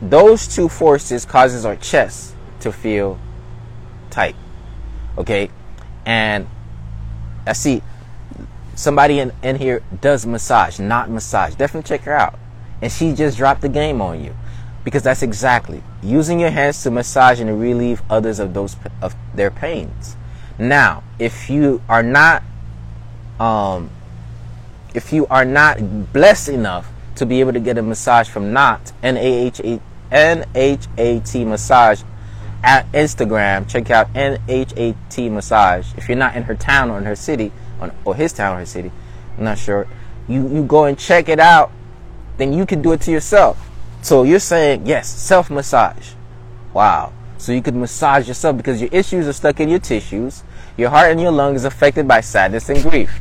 those 0.00 0.46
two 0.46 0.68
forces 0.68 1.24
causes 1.24 1.64
our 1.64 1.76
chest 1.76 2.34
to 2.60 2.72
feel 2.72 3.18
tight. 4.10 4.36
Okay? 5.16 5.50
And 6.06 6.46
I 7.46 7.52
see 7.52 7.82
somebody 8.74 9.18
in, 9.18 9.32
in 9.42 9.56
here 9.56 9.82
does 10.00 10.24
massage, 10.26 10.78
Nhat 10.78 11.08
massage. 11.08 11.54
Definitely 11.54 11.88
check 11.88 12.02
her 12.02 12.14
out. 12.14 12.38
And 12.80 12.92
she 12.92 13.12
just 13.12 13.36
dropped 13.36 13.60
the 13.60 13.68
game 13.68 14.00
on 14.00 14.22
you. 14.22 14.34
Because 14.84 15.02
that's 15.02 15.22
exactly 15.22 15.82
using 16.02 16.38
your 16.38 16.50
hands 16.50 16.82
to 16.82 16.90
massage 16.90 17.40
and 17.40 17.60
relieve 17.60 18.02
others 18.08 18.38
of 18.38 18.54
those 18.54 18.76
of 19.02 19.14
their 19.34 19.50
pains. 19.50 20.16
Now, 20.58 21.02
if 21.18 21.50
you 21.50 21.82
are 21.88 22.02
not 22.02 22.42
um 23.38 23.90
if 24.94 25.12
you 25.12 25.26
are 25.26 25.44
not 25.44 26.12
blessed 26.12 26.48
enough 26.48 26.90
to 27.18 27.26
be 27.26 27.40
able 27.40 27.52
to 27.52 27.60
get 27.60 27.78
a 27.78 27.82
massage 27.82 28.28
from 28.28 28.52
Nhat 28.52 28.92
N 29.02 29.16
A 29.16 29.46
H 29.46 29.60
A 29.60 29.80
N 30.10 30.44
H 30.54 30.86
A 30.96 31.20
T 31.20 31.44
massage 31.44 32.02
at 32.62 32.90
Instagram. 32.92 33.68
Check 33.68 33.90
out 33.90 34.12
NHAT 34.14 35.30
Massage. 35.30 35.86
If 35.96 36.08
you're 36.08 36.18
not 36.18 36.36
in 36.36 36.44
her 36.44 36.54
town 36.54 36.90
or 36.90 36.98
in 36.98 37.04
her 37.04 37.16
city, 37.16 37.52
or 38.04 38.14
his 38.14 38.32
town 38.32 38.56
or 38.56 38.60
his 38.60 38.70
city, 38.70 38.90
I'm 39.36 39.44
not 39.44 39.58
sure. 39.58 39.86
You 40.28 40.48
you 40.48 40.64
go 40.64 40.84
and 40.84 40.98
check 40.98 41.28
it 41.28 41.38
out, 41.38 41.70
then 42.36 42.52
you 42.52 42.66
can 42.66 42.82
do 42.82 42.92
it 42.92 43.00
to 43.02 43.10
yourself. 43.10 43.58
So 44.02 44.22
you're 44.22 44.40
saying 44.40 44.86
yes, 44.86 45.08
self 45.08 45.50
massage. 45.50 46.12
Wow. 46.72 47.12
So 47.38 47.52
you 47.52 47.62
could 47.62 47.76
massage 47.76 48.26
yourself 48.26 48.56
because 48.56 48.80
your 48.80 48.90
issues 48.92 49.28
are 49.28 49.32
stuck 49.32 49.60
in 49.60 49.68
your 49.68 49.78
tissues. 49.78 50.42
Your 50.76 50.90
heart 50.90 51.12
and 51.12 51.20
your 51.20 51.30
lungs 51.30 51.64
affected 51.64 52.06
by 52.08 52.20
sadness 52.20 52.68
and 52.68 52.82
grief. 52.82 53.20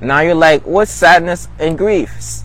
Now 0.00 0.20
you're 0.20 0.34
like, 0.34 0.66
what's 0.66 0.90
sadness 0.90 1.48
and 1.58 1.76
grief? 1.76 2.42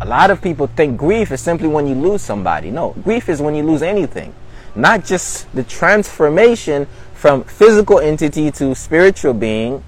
A 0.00 0.06
lot 0.06 0.30
of 0.30 0.40
people 0.40 0.66
think 0.66 0.96
grief 0.98 1.30
is 1.30 1.40
simply 1.40 1.68
when 1.68 1.86
you 1.86 1.94
lose 1.94 2.22
somebody. 2.22 2.70
No, 2.70 2.94
grief 3.04 3.28
is 3.28 3.40
when 3.42 3.54
you 3.54 3.62
lose 3.62 3.82
anything 3.82 4.34
not 4.74 5.04
just 5.04 5.52
the 5.54 5.62
transformation 5.62 6.86
from 7.14 7.44
physical 7.44 7.98
entity 7.98 8.50
to 8.52 8.74
spiritual 8.74 9.34
being, 9.34 9.82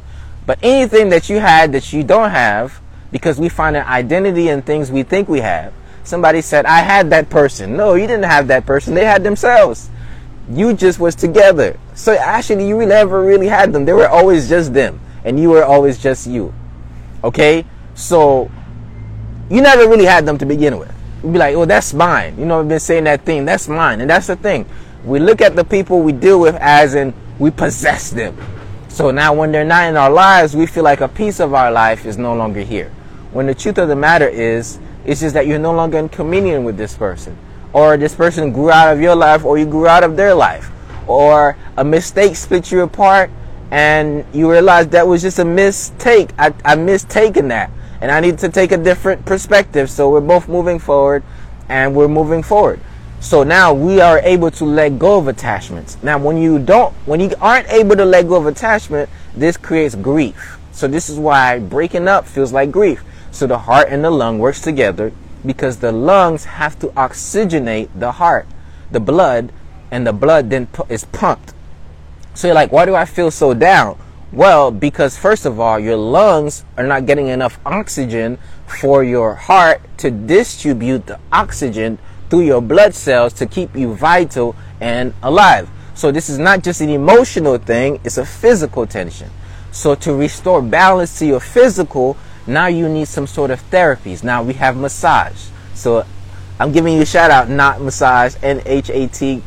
but 0.47 0.59
anything 0.63 1.09
that 1.11 1.29
you 1.29 1.39
had 1.39 1.73
that 1.73 1.93
you 1.93 2.03
don't 2.03 2.31
have 2.31 2.81
because 3.11 3.39
we 3.39 3.49
find 3.49 3.77
an 3.77 3.87
identity 3.87 4.49
in 4.49 4.63
things 4.63 4.91
we 4.91 5.03
think 5.03 5.29
we 5.29 5.41
have. 5.41 5.73
Somebody 6.05 6.41
said, 6.41 6.67
I 6.67 6.81
had 6.81 7.11
that 7.11 7.31
person. 7.31 7.77
No, 7.77 7.95
you 7.95 8.07
didn't 8.07 8.25
have 8.25 8.49
that 8.49 8.67
person. 8.67 8.95
They 8.95 9.05
had 9.05 9.23
themselves. 9.23 9.89
You 10.51 10.75
just 10.75 10.99
was 10.99 11.15
together. 11.15 11.79
So 11.95 12.15
actually, 12.15 12.67
you 12.67 12.85
never 12.85 13.23
really 13.23 13.47
had 13.47 13.73
them. 13.73 13.85
They 13.85 13.93
were 13.93 14.09
always 14.09 14.49
just 14.49 14.73
them. 14.75 15.01
And 15.25 15.39
you 15.39 15.51
were 15.51 15.65
always 15.65 15.99
just 15.99 16.27
you. 16.27 16.53
Okay? 17.23 17.65
So, 17.95 18.51
you 19.51 19.61
never 19.61 19.89
really 19.89 20.05
had 20.05 20.27
them 20.27 20.39
to 20.39 20.47
begin 20.47 20.79
with 20.79 20.93
We'd 21.23 21.35
be 21.35 21.39
like, 21.39 21.55
oh, 21.55 21.65
that's 21.65 21.95
mine. 21.95 22.37
You 22.37 22.47
know, 22.47 22.59
I've 22.59 22.69
been 22.69 22.81
saying 22.81 23.05
that 23.05 23.25
thing, 23.25 23.45
that's 23.45 23.69
mine. 23.69 24.01
And 24.01 24.11
that's 24.11 24.27
the 24.27 24.35
thing. 24.35 24.67
We 25.05 25.21
look 25.21 25.41
at 25.41 25.55
the 25.55 25.65
people 25.65 26.03
we 26.03 26.13
deal 26.13 26.41
with 26.41 26.57
as 26.57 26.95
in 26.95 27.15
we 27.39 27.51
possess 27.51 28.11
them. 28.11 28.37
So 28.89 29.11
now 29.13 29.33
when 29.33 29.53
they're 29.53 29.65
not 29.65 29.89
in 29.89 29.97
our 29.97 30.11
lives, 30.11 30.57
we 30.57 30.67
feel 30.67 30.83
like 30.83 31.01
a 31.01 31.09
piece 31.09 31.39
of 31.39 31.55
our 31.55 31.71
life 31.71 32.07
is 32.07 32.19
no 32.19 32.35
longer 32.35 32.61
here. 32.61 32.91
When 33.33 33.47
the 33.47 33.55
truth 33.55 33.79
of 33.79 33.89
the 33.89 33.97
matter 33.97 34.29
is, 34.29 34.81
it's 35.05 35.21
just 35.21 35.35
that 35.35 35.47
you're 35.47 35.61
no 35.61 35.73
longer 35.73 35.99
in 35.99 36.09
communion 36.09 36.65
with 36.65 36.77
this 36.77 36.97
person. 36.97 37.39
Or 37.73 37.97
this 37.97 38.15
person 38.15 38.53
grew 38.53 38.71
out 38.71 38.93
of 38.93 39.01
your 39.01 39.15
life 39.15 39.45
or 39.45 39.59
you 39.59 39.67
grew 39.67 39.87
out 39.87 40.03
of 40.03 40.17
their 40.17 40.35
life. 40.35 40.71
Or 41.07 41.57
a 41.77 41.85
mistake 41.85 42.35
split 42.35 42.71
you 42.73 42.81
apart 42.81 43.31
and 43.71 44.25
you 44.35 44.51
realize 44.51 44.89
that 44.89 45.07
was 45.07 45.23
just 45.23 45.39
a 45.39 45.45
mistake. 45.45 46.31
I, 46.37 46.53
I 46.65 46.75
mistaken 46.75 47.49
that 47.49 47.71
and 48.03 48.11
I 48.11 48.19
need 48.19 48.39
to 48.41 48.49
take 48.49 48.73
a 48.73 48.77
different 48.77 49.25
perspective. 49.25 49.89
So 49.89 50.11
we're 50.11 50.21
both 50.21 50.49
moving 50.49 50.81
forward 50.81 51.23
and 51.69 51.95
we're 51.95 52.09
moving 52.09 52.43
forward. 52.43 52.81
So 53.21 53.45
now 53.45 53.73
we 53.73 54.01
are 54.01 54.19
able 54.19 54.51
to 54.51 54.65
let 54.65 54.99
go 54.99 55.19
of 55.19 55.29
attachments. 55.29 55.97
Now, 56.03 56.19
when 56.19 56.37
you 56.37 56.59
don't, 56.59 56.93
when 57.07 57.21
you 57.21 57.31
aren't 57.41 57.69
able 57.69 57.95
to 57.95 58.05
let 58.05 58.27
go 58.27 58.35
of 58.35 58.47
attachment, 58.47 59.09
this 59.37 59.57
creates 59.57 59.95
grief. 59.95 60.59
So 60.73 60.89
this 60.89 61.09
is 61.09 61.17
why 61.17 61.61
breaking 61.61 62.09
up 62.09 62.27
feels 62.27 62.53
like 62.53 62.73
grief. 62.73 63.05
So 63.31 63.47
the 63.47 63.59
heart 63.59 63.87
and 63.89 64.05
the 64.05 64.11
lung 64.11 64.41
works 64.41 64.61
together 64.61 65.13
because 65.47 65.77
the 65.77 65.93
lungs 65.93 66.45
have 66.45 66.77
to 66.81 66.89
oxygenate 66.89 67.89
the 67.95 68.11
heart, 68.11 68.47
the 68.91 69.01
blood, 69.01 69.53
and 69.93 70.05
the 70.05 70.13
blood 70.13 70.51
then 70.51 70.67
is 70.89 71.05
pumped. 71.05 71.55
So 72.35 72.49
you're 72.49 72.55
like, 72.57 72.73
why 72.73 72.85
do 72.85 72.97
I 72.97 73.05
feel 73.05 73.31
so 73.31 73.55
down? 73.55 73.97
Well, 74.33 74.71
because 74.71 75.19
first 75.19 75.45
of 75.45 75.61
all, 75.61 75.79
your 75.79 75.97
lungs 75.97 76.65
are 76.79 76.87
not 76.87 77.05
getting 77.05 77.29
enough 77.29 77.61
oxygen 77.67 78.39
for 78.67 79.05
your 79.05 79.35
heart 79.35 79.83
to 79.99 80.11
distribute 80.11 81.07
the 81.07 81.21
oxygen 81.31 81.99
through 82.31 82.47
your 82.47 82.63
blood 82.63 82.95
cells 82.95 83.35
to 83.35 83.47
keep 83.47 83.77
you 83.77 83.95
vital 83.95 84.57
and 84.81 85.13
alive. 85.23 85.69
So 85.95 86.11
this 86.11 86.31
is 86.31 86.39
Nhat 86.39 86.63
just 86.63 86.81
an 86.81 86.89
emotional 86.89 87.59
thing, 87.59 88.01
it's 88.05 88.17
a 88.17 88.25
physical 88.25 88.87
tension. 88.87 89.29
So 89.71 89.95
to 89.97 90.15
restore 90.15 90.63
balance 90.63 91.19
to 91.19 91.27
your 91.27 91.41
physical, 91.41 92.17
now 92.47 92.69
you 92.69 92.89
need 92.89 93.09
some 93.09 93.27
sort 93.27 93.51
of 93.51 93.61
therapies. 93.71 94.25
Now 94.25 94.43
we 94.43 94.55
have 94.55 94.79
massage. 94.79 95.49
So 95.75 96.07
I'm 96.59 96.73
giving 96.73 96.95
you 96.95 97.03
a 97.03 97.07
shout 97.07 97.31
out, 97.31 97.51
not 97.51 97.83
massage, 97.83 98.35
N 98.43 98.63
H 98.65 98.89
A 98.89 99.09
T 99.09 99.43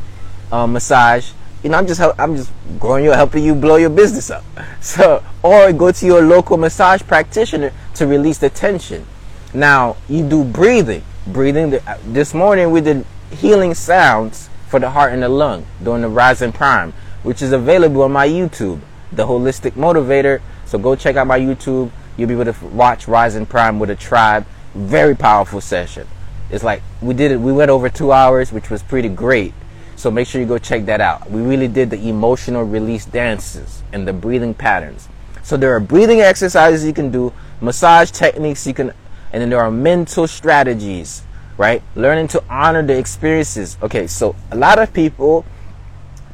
uh, 0.52 0.68
massage 0.68 1.32
you 1.62 1.70
know, 1.70 1.78
I'm 1.78 1.86
just 1.86 2.00
I'm 2.00 2.36
just 2.36 2.52
growing 2.78 3.04
you, 3.04 3.10
helping 3.10 3.44
you 3.44 3.54
blow 3.54 3.76
your 3.76 3.90
business 3.90 4.30
up. 4.30 4.44
So, 4.80 5.24
or 5.42 5.72
go 5.72 5.90
to 5.90 6.06
your 6.06 6.22
local 6.22 6.56
massage 6.56 7.02
practitioner 7.02 7.72
to 7.94 8.06
release 8.06 8.38
the 8.38 8.50
tension. 8.50 9.04
Now, 9.52 9.96
you 10.08 10.28
do 10.28 10.44
breathing. 10.44 11.02
Breathing. 11.26 11.74
Uh, 11.74 11.98
this 12.04 12.32
morning 12.32 12.70
we 12.70 12.80
did 12.80 13.04
healing 13.32 13.74
sounds 13.74 14.48
for 14.68 14.78
the 14.78 14.90
heart 14.90 15.12
and 15.12 15.22
the 15.22 15.28
lung 15.28 15.66
during 15.82 16.02
the 16.02 16.08
Rising 16.08 16.52
Prime, 16.52 16.92
which 17.24 17.42
is 17.42 17.52
available 17.52 18.02
on 18.02 18.12
my 18.12 18.28
YouTube, 18.28 18.80
The 19.10 19.26
Holistic 19.26 19.72
Motivator. 19.72 20.40
So 20.66 20.78
go 20.78 20.94
check 20.94 21.16
out 21.16 21.26
my 21.26 21.40
YouTube. 21.40 21.90
You'll 22.16 22.28
be 22.28 22.34
able 22.34 22.52
to 22.52 22.66
watch 22.66 23.08
Rising 23.08 23.46
Prime 23.46 23.78
with 23.80 23.90
a 23.90 23.96
tribe. 23.96 24.46
Very 24.74 25.16
powerful 25.16 25.60
session. 25.60 26.06
It's 26.50 26.62
like 26.62 26.82
we 27.00 27.14
did 27.14 27.32
it. 27.32 27.40
We 27.40 27.52
went 27.52 27.70
over 27.70 27.88
two 27.88 28.12
hours, 28.12 28.52
which 28.52 28.70
was 28.70 28.82
pretty 28.82 29.08
great. 29.08 29.52
So 29.96 30.10
make 30.10 30.28
sure 30.28 30.42
you 30.42 30.46
go 30.46 30.58
check 30.58 30.84
that 30.86 31.00
out. 31.00 31.30
We 31.30 31.40
really 31.40 31.68
did 31.68 31.88
the 31.88 32.08
emotional 32.08 32.64
release 32.64 33.06
dances 33.06 33.82
and 33.92 34.06
the 34.06 34.12
breathing 34.12 34.52
patterns. 34.52 35.08
So 35.42 35.56
there 35.56 35.74
are 35.74 35.80
breathing 35.80 36.20
exercises 36.20 36.84
you 36.84 36.92
can 36.92 37.10
do, 37.10 37.32
massage 37.62 38.10
techniques 38.10 38.66
you 38.66 38.74
can, 38.74 38.92
and 39.32 39.40
then 39.40 39.48
there 39.48 39.60
are 39.60 39.70
mental 39.70 40.26
strategies, 40.26 41.22
right? 41.56 41.82
Learning 41.94 42.28
to 42.28 42.44
honor 42.50 42.82
the 42.82 42.98
experiences. 42.98 43.78
Okay, 43.82 44.06
so 44.06 44.36
a 44.50 44.56
lot 44.56 44.78
of 44.78 44.92
people, 44.92 45.46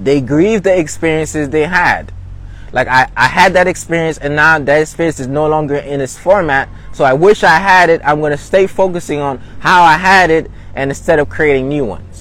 they 0.01 0.21
grieve 0.21 0.65
the 0.65 0.77
experiences 0.77 1.49
they 1.51 1.67
had. 1.67 2.13
Like 2.73 2.89
I, 2.89 3.13
I 3.17 3.27
had 3.27 3.53
that 3.53 3.69
experience 3.69 4.19
and 4.19 4.35
now 4.35 4.59
that 4.59 4.81
experience 4.81 5.21
is 5.21 5.29
no 5.29 5.47
longer 5.47 5.77
in 5.77 6.01
its 6.01 6.19
format. 6.19 6.69
So 6.93 7.05
I 7.05 7.13
wish 7.13 7.45
I 7.45 7.59
had 7.59 7.91
it. 7.91 8.01
I'm 8.03 8.19
going 8.19 8.33
to 8.33 8.39
stay 8.39 8.67
focusing 8.67 9.21
on 9.21 9.39
how 9.61 9.83
I 9.83 9.99
had 9.99 10.31
it 10.31 10.51
and 10.75 10.91
instead 10.91 11.19
of 11.19 11.29
creating 11.29 11.69
new 11.69 11.85
ones 11.85 12.12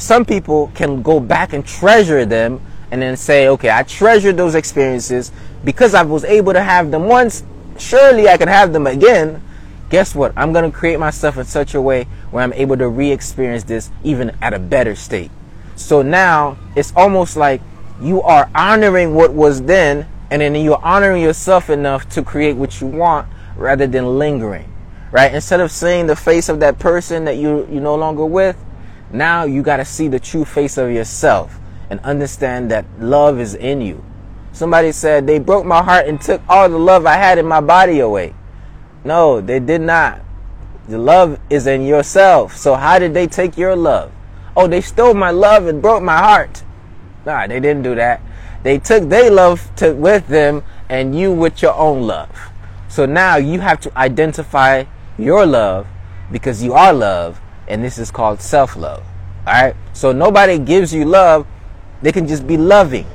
some 0.00 0.24
people 0.24 0.70
can 0.74 1.02
go 1.02 1.20
back 1.20 1.52
and 1.52 1.66
treasure 1.66 2.24
them 2.24 2.60
and 2.90 3.02
then 3.02 3.16
say, 3.16 3.48
okay, 3.48 3.70
I 3.70 3.82
treasure 3.82 4.32
those 4.32 4.54
experiences 4.54 5.32
because 5.64 5.94
I 5.94 6.02
was 6.02 6.24
able 6.24 6.52
to 6.52 6.62
have 6.62 6.90
them 6.90 7.04
once. 7.04 7.42
Surely 7.78 8.28
I 8.28 8.36
can 8.36 8.48
have 8.48 8.72
them 8.72 8.86
again. 8.86 9.42
Guess 9.90 10.14
what? 10.14 10.32
I'm 10.36 10.52
going 10.52 10.70
to 10.70 10.76
create 10.76 10.98
myself 10.98 11.36
in 11.38 11.44
such 11.44 11.74
a 11.74 11.80
way 11.80 12.04
where 12.30 12.42
I'm 12.42 12.52
able 12.52 12.76
to 12.76 12.88
re 12.88 13.10
experience 13.10 13.64
this 13.64 13.90
even 14.04 14.36
at 14.42 14.52
a 14.52 14.58
better 14.58 14.94
state. 14.94 15.30
So 15.76 16.02
now 16.02 16.58
it's 16.76 16.92
almost 16.96 17.36
like 17.36 17.60
you 18.00 18.22
are 18.22 18.50
honoring 18.54 19.14
what 19.14 19.32
was 19.32 19.62
then, 19.62 20.06
and 20.30 20.42
then 20.42 20.54
you're 20.56 20.84
honoring 20.84 21.22
yourself 21.22 21.70
enough 21.70 22.08
to 22.10 22.22
create 22.22 22.56
what 22.56 22.80
you 22.80 22.86
want 22.86 23.28
rather 23.56 23.86
than 23.86 24.18
lingering. 24.18 24.72
Right? 25.10 25.32
Instead 25.32 25.60
of 25.60 25.70
seeing 25.70 26.06
the 26.06 26.16
face 26.16 26.48
of 26.50 26.60
that 26.60 26.78
person 26.78 27.24
that 27.24 27.36
you, 27.36 27.66
you're 27.70 27.80
no 27.80 27.94
longer 27.94 28.26
with, 28.26 28.62
now 29.12 29.44
you 29.44 29.62
got 29.62 29.78
to 29.78 29.84
see 29.84 30.08
the 30.08 30.20
true 30.20 30.44
face 30.44 30.76
of 30.76 30.90
yourself 30.90 31.58
and 31.90 32.00
understand 32.00 32.70
that 32.70 32.84
love 32.98 33.40
is 33.40 33.54
in 33.54 33.80
you. 33.80 34.04
Somebody 34.52 34.92
said 34.92 35.26
they 35.26 35.38
broke 35.38 35.64
my 35.64 35.82
heart 35.82 36.06
and 36.06 36.20
took 36.20 36.42
all 36.48 36.68
the 36.68 36.78
love 36.78 37.06
I 37.06 37.14
had 37.14 37.38
in 37.38 37.46
my 37.46 37.60
body 37.60 38.00
away. 38.00 38.34
No, 39.04 39.40
they 39.40 39.60
did 39.60 39.80
not. 39.80 40.20
The 40.88 40.98
love 40.98 41.38
is 41.48 41.66
in 41.66 41.84
yourself. 41.84 42.56
So 42.56 42.74
how 42.74 42.98
did 42.98 43.14
they 43.14 43.26
take 43.26 43.56
your 43.56 43.76
love? 43.76 44.12
Oh, 44.56 44.66
they 44.66 44.80
stole 44.80 45.14
my 45.14 45.30
love 45.30 45.66
and 45.66 45.80
broke 45.80 46.02
my 46.02 46.18
heart. 46.18 46.62
Nah, 47.24 47.46
they 47.46 47.60
didn't 47.60 47.82
do 47.82 47.94
that. 47.94 48.20
They 48.62 48.78
took 48.78 49.08
their 49.08 49.30
love 49.30 49.70
to, 49.76 49.94
with 49.94 50.26
them 50.26 50.64
and 50.88 51.18
you 51.18 51.32
with 51.32 51.62
your 51.62 51.74
own 51.74 52.02
love. 52.02 52.30
So 52.88 53.06
now 53.06 53.36
you 53.36 53.60
have 53.60 53.80
to 53.82 53.98
identify 53.98 54.84
your 55.16 55.46
love 55.46 55.86
because 56.32 56.62
you 56.62 56.72
are 56.74 56.92
love 56.92 57.40
and 57.68 57.84
this 57.84 57.98
is 57.98 58.10
called 58.10 58.40
self-love. 58.40 59.04
All 59.46 59.52
right? 59.52 59.74
So 59.92 60.12
nobody 60.12 60.58
gives 60.58 60.92
you 60.92 61.04
love, 61.04 61.46
they 62.02 62.12
can 62.12 62.26
just 62.26 62.46
be 62.46 62.56
loving. 62.56 63.06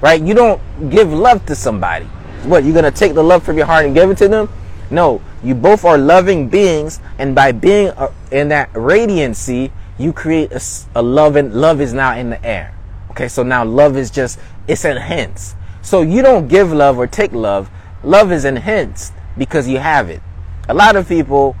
Right? 0.00 0.20
You 0.20 0.34
don't 0.34 0.60
give 0.90 1.12
love 1.12 1.44
to 1.46 1.54
somebody. 1.54 2.06
What, 2.44 2.64
you're 2.64 2.72
going 2.72 2.84
to 2.84 2.90
take 2.90 3.14
the 3.14 3.22
love 3.22 3.42
from 3.42 3.56
your 3.56 3.66
heart 3.66 3.84
and 3.84 3.94
give 3.94 4.10
it 4.10 4.18
to 4.18 4.28
them? 4.28 4.48
No, 4.90 5.22
you 5.42 5.54
both 5.54 5.84
are 5.84 5.96
loving 5.96 6.48
beings 6.48 7.00
and 7.18 7.34
by 7.34 7.52
being 7.52 7.88
uh, 7.88 8.12
in 8.30 8.48
that 8.48 8.72
radiancy, 8.72 9.70
you 9.98 10.12
create 10.12 10.52
a, 10.52 10.60
a 10.94 11.02
love 11.02 11.36
and 11.36 11.54
love 11.54 11.80
is 11.80 11.92
now 11.92 12.16
in 12.16 12.30
the 12.30 12.44
air. 12.44 12.76
Okay, 13.10 13.28
so 13.28 13.42
now 13.42 13.64
love 13.64 13.96
is 13.96 14.10
just 14.10 14.38
it's 14.66 14.84
enhanced. 14.84 15.56
So 15.82 16.02
you 16.02 16.22
don't 16.22 16.48
give 16.48 16.72
love 16.72 16.98
or 16.98 17.06
take 17.06 17.32
love. 17.32 17.70
Love 18.02 18.32
is 18.32 18.44
enhanced 18.44 19.12
because 19.38 19.68
you 19.68 19.78
have 19.78 20.10
it. 20.10 20.22
A 20.68 20.74
lot 20.74 20.96
of 20.96 21.08
people 21.08 21.56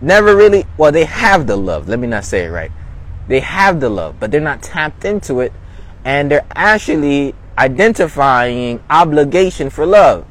never 0.00 0.36
really 0.36 0.64
well 0.76 0.92
they 0.92 1.04
have 1.04 1.46
the 1.46 1.56
love. 1.56 1.88
Let 1.88 1.98
me 1.98 2.06
not 2.06 2.24
say 2.24 2.44
it 2.44 2.50
right. 2.50 2.72
They 3.28 3.40
have 3.40 3.80
the 3.80 3.88
love, 3.88 4.20
but 4.20 4.30
they're 4.30 4.40
not 4.40 4.62
tapped 4.62 5.04
into 5.04 5.40
it 5.40 5.52
and 6.04 6.30
they're 6.30 6.46
actually 6.54 7.34
identifying 7.58 8.82
obligation 8.88 9.70
for 9.70 9.84
love. 9.84 10.24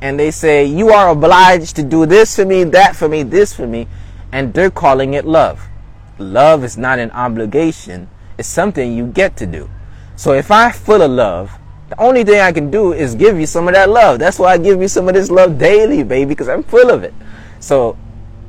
And 0.00 0.18
they 0.18 0.30
say, 0.30 0.64
You 0.64 0.90
are 0.90 1.10
obliged 1.10 1.76
to 1.76 1.82
do 1.82 2.06
this 2.06 2.36
for 2.36 2.44
me, 2.44 2.64
that 2.64 2.94
for 2.94 3.08
me, 3.08 3.22
this 3.22 3.54
for 3.54 3.66
me. 3.66 3.88
And 4.30 4.52
they're 4.52 4.70
calling 4.70 5.14
it 5.14 5.24
love. 5.24 5.66
Love 6.18 6.62
is 6.62 6.76
not 6.76 6.98
an 6.98 7.10
obligation, 7.12 8.08
it's 8.36 8.48
something 8.48 8.92
you 8.92 9.06
get 9.06 9.36
to 9.38 9.46
do. 9.46 9.70
So 10.16 10.34
if 10.34 10.50
I'm 10.50 10.72
full 10.72 11.00
of 11.00 11.10
love, 11.10 11.58
the 11.88 12.00
only 12.00 12.22
thing 12.24 12.40
I 12.40 12.52
can 12.52 12.70
do 12.70 12.92
is 12.92 13.14
give 13.14 13.40
you 13.40 13.46
some 13.46 13.66
of 13.66 13.74
that 13.74 13.88
love. 13.88 14.18
That's 14.18 14.38
why 14.38 14.52
I 14.52 14.58
give 14.58 14.80
you 14.80 14.88
some 14.88 15.08
of 15.08 15.14
this 15.14 15.30
love 15.30 15.58
daily, 15.58 16.02
baby, 16.02 16.28
because 16.28 16.48
I'm 16.48 16.62
full 16.62 16.90
of 16.90 17.02
it. 17.02 17.14
So 17.60 17.96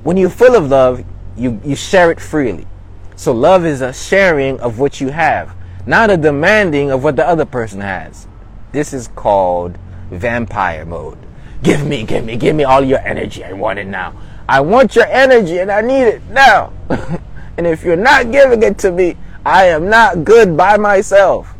when 0.03 0.17
you're 0.17 0.29
full 0.29 0.55
of 0.55 0.69
love, 0.69 1.03
you, 1.37 1.59
you 1.63 1.75
share 1.75 2.11
it 2.11 2.19
freely. 2.19 2.67
So 3.15 3.33
love 3.33 3.65
is 3.65 3.81
a 3.81 3.93
sharing 3.93 4.59
of 4.59 4.79
what 4.79 5.01
you 5.01 5.09
have, 5.09 5.55
not 5.85 6.09
a 6.09 6.17
demanding 6.17 6.91
of 6.91 7.03
what 7.03 7.15
the 7.15 7.27
other 7.27 7.45
person 7.45 7.81
has. 7.81 8.27
This 8.71 8.93
is 8.93 9.07
called 9.09 9.77
vampire 10.11 10.85
mode. 10.85 11.17
Give 11.61 11.85
me, 11.85 12.03
give 12.03 12.23
me, 12.23 12.37
give 12.37 12.55
me 12.55 12.63
all 12.63 12.83
your 12.83 12.99
energy. 12.99 13.43
I 13.43 13.53
want 13.53 13.79
it 13.79 13.87
now. 13.87 14.13
I 14.47 14.61
want 14.61 14.95
your 14.95 15.05
energy 15.05 15.59
and 15.59 15.71
I 15.71 15.81
need 15.81 16.03
it 16.03 16.23
now. 16.29 16.71
and 17.57 17.67
if 17.67 17.83
you're 17.83 17.95
not 17.95 18.31
giving 18.31 18.63
it 18.63 18.77
to 18.79 18.91
me, 18.91 19.17
I 19.45 19.65
am 19.65 19.89
not 19.89 20.23
good 20.23 20.55
by 20.55 20.77
myself. 20.77 21.53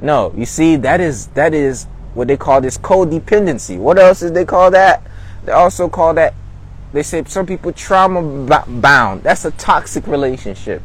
No, 0.00 0.32
you 0.36 0.46
see, 0.46 0.76
that 0.76 1.00
is 1.00 1.26
that 1.28 1.52
is 1.52 1.84
what 2.14 2.28
they 2.28 2.36
call 2.36 2.60
this 2.60 2.78
codependency. 2.78 3.78
What 3.78 3.98
else 3.98 4.20
did 4.20 4.34
they 4.34 4.44
call 4.44 4.70
that? 4.70 5.02
They 5.44 5.52
also 5.52 5.88
call 5.88 6.14
that. 6.14 6.34
They 6.92 7.02
say 7.02 7.22
some 7.24 7.46
people 7.46 7.72
trauma 7.72 8.64
bound. 8.66 9.22
That's 9.22 9.44
a 9.44 9.50
toxic 9.52 10.06
relationship. 10.06 10.82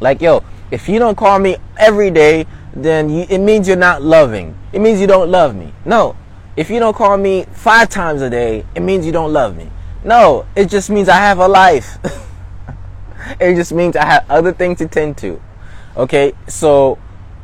Like 0.00 0.20
yo, 0.20 0.44
if 0.70 0.88
you 0.88 0.98
don't 0.98 1.16
call 1.16 1.38
me 1.38 1.56
every 1.78 2.10
day, 2.10 2.46
then 2.74 3.10
you, 3.10 3.26
it 3.28 3.38
means 3.38 3.68
you're 3.68 3.76
not 3.76 4.02
loving. 4.02 4.56
It 4.72 4.80
means 4.80 5.00
you 5.00 5.06
don't 5.06 5.30
love 5.30 5.54
me. 5.54 5.72
No, 5.84 6.16
if 6.56 6.70
you 6.70 6.78
don't 6.78 6.94
call 6.94 7.16
me 7.16 7.44
five 7.52 7.88
times 7.88 8.22
a 8.22 8.30
day, 8.30 8.64
it 8.74 8.80
means 8.80 9.04
you 9.06 9.12
don't 9.12 9.32
love 9.32 9.56
me. 9.56 9.70
No, 10.04 10.46
it 10.56 10.68
just 10.68 10.90
means 10.90 11.08
I 11.08 11.16
have 11.16 11.38
a 11.38 11.48
life. 11.48 11.98
it 13.40 13.54
just 13.54 13.72
means 13.72 13.96
I 13.96 14.04
have 14.04 14.30
other 14.30 14.52
things 14.52 14.78
to 14.78 14.88
tend 14.88 15.16
to. 15.18 15.40
Okay, 15.96 16.32
so 16.48 16.98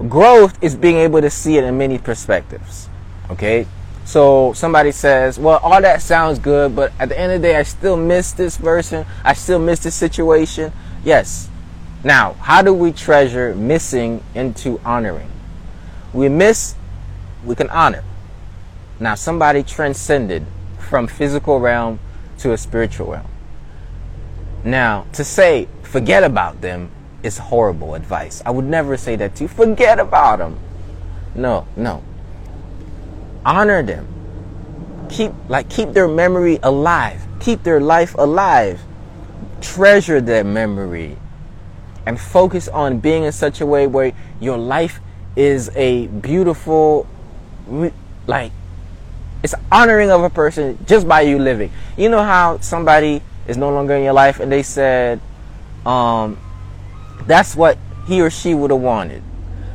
growth 0.09 0.63
is 0.63 0.75
being 0.75 0.97
able 0.97 1.21
to 1.21 1.31
see 1.31 1.59
it 1.59 1.65
in 1.65 1.79
many 1.79 1.99
perspectives. 1.99 2.89
Okay, 3.31 3.67
so 4.09 4.55
somebody 4.55 4.91
says, 4.91 5.39
well, 5.39 5.59
all 5.63 5.83
that 5.83 6.01
sounds 6.01 6.39
good, 6.39 6.75
but 6.75 6.95
at 6.99 7.11
the 7.11 7.21
end 7.21 7.31
of 7.31 7.43
the 7.43 7.49
day, 7.49 7.57
I 7.57 7.63
still 7.63 7.95
miss 7.95 8.33
this 8.33 8.57
person. 8.57 9.05
I 9.23 9.35
still 9.35 9.59
miss 9.59 9.81
this 9.81 9.95
situation. 9.95 10.73
Yes. 11.05 11.51
Now, 12.03 12.33
how 12.41 12.63
do 12.63 12.73
we 12.73 12.91
treasure 12.91 13.55
missing 13.55 14.25
into 14.35 14.81
honoring? 14.83 15.31
We 16.15 16.31
miss, 16.31 16.75
we 17.45 17.55
can 17.55 17.69
honor. 17.69 18.03
Now, 18.99 19.15
somebody 19.15 19.63
transcended 19.63 20.47
from 20.79 21.07
physical 21.07 21.61
realm 21.61 22.01
to 22.39 22.55
a 22.55 22.57
spiritual 22.57 23.13
realm. 23.13 23.29
Now, 24.65 25.05
to 25.13 25.23
say 25.23 25.69
forget 25.83 26.25
about 26.25 26.63
them 26.63 26.91
is 27.23 27.37
horrible 27.37 27.95
advice. 27.95 28.41
I 28.47 28.53
would 28.53 28.65
never 28.65 28.97
say 28.97 29.17
that 29.17 29.35
to 29.35 29.45
you. 29.45 29.49
Forget 29.49 30.01
about 30.01 30.39
them. 30.39 30.59
No, 31.35 31.67
no. 31.77 32.03
Honor 33.45 33.83
them. 33.83 34.07
Keep 35.09 35.33
like 35.49 35.69
keep 35.71 35.93
their 35.93 36.09
memory 36.09 36.59
alive. 36.63 37.27
Keep 37.41 37.63
their 37.63 37.81
life 37.81 38.15
alive. 38.15 38.81
Treasure 39.61 40.21
their 40.21 40.45
memory 40.45 41.17
and 42.09 42.19
focus 42.19 42.69
on 42.69 42.99
being 43.01 43.25
in 43.25 43.33
such 43.33 43.61
a 43.61 43.67
way 43.67 43.87
where 43.87 44.15
your 44.41 44.57
life 44.57 44.99
is 45.37 45.71
a 45.75 46.07
beautiful 46.07 47.07
like 48.27 48.51
it's 49.43 49.55
honoring 49.71 50.11
of 50.11 50.23
a 50.23 50.31
person 50.31 50.79
just 50.87 51.07
by 51.07 51.21
you 51.21 51.39
living. 51.39 51.71
You 51.99 52.09
know 52.09 52.23
how 52.23 52.61
somebody 52.61 53.21
is 53.47 53.59
no 53.59 53.71
longer 53.71 53.95
in 53.95 54.05
your 54.05 54.15
life 54.15 54.41
and 54.41 54.51
they 54.51 54.63
said 54.63 55.21
um 55.85 56.39
that's 57.27 57.55
what 57.55 57.77
he 58.07 58.23
or 58.23 58.31
she 58.31 58.55
would 58.55 58.71
have 58.71 58.81
wanted. 58.81 59.23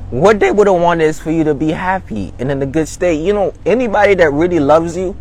What 0.10 0.39
they 0.39 0.52
would 0.52 0.68
have 0.68 0.80
wanted 0.80 1.06
is 1.06 1.20
for 1.20 1.32
you 1.32 1.44
to 1.46 1.54
be 1.54 1.72
happy 1.72 2.34
and 2.39 2.52
in 2.52 2.62
a 2.62 2.66
good 2.66 2.88
state. 2.88 3.24
You 3.24 3.34
know, 3.34 3.54
anybody 3.66 4.13
that 4.16 4.32
really 4.32 4.60
loves 4.60 4.96
you, 4.96 5.13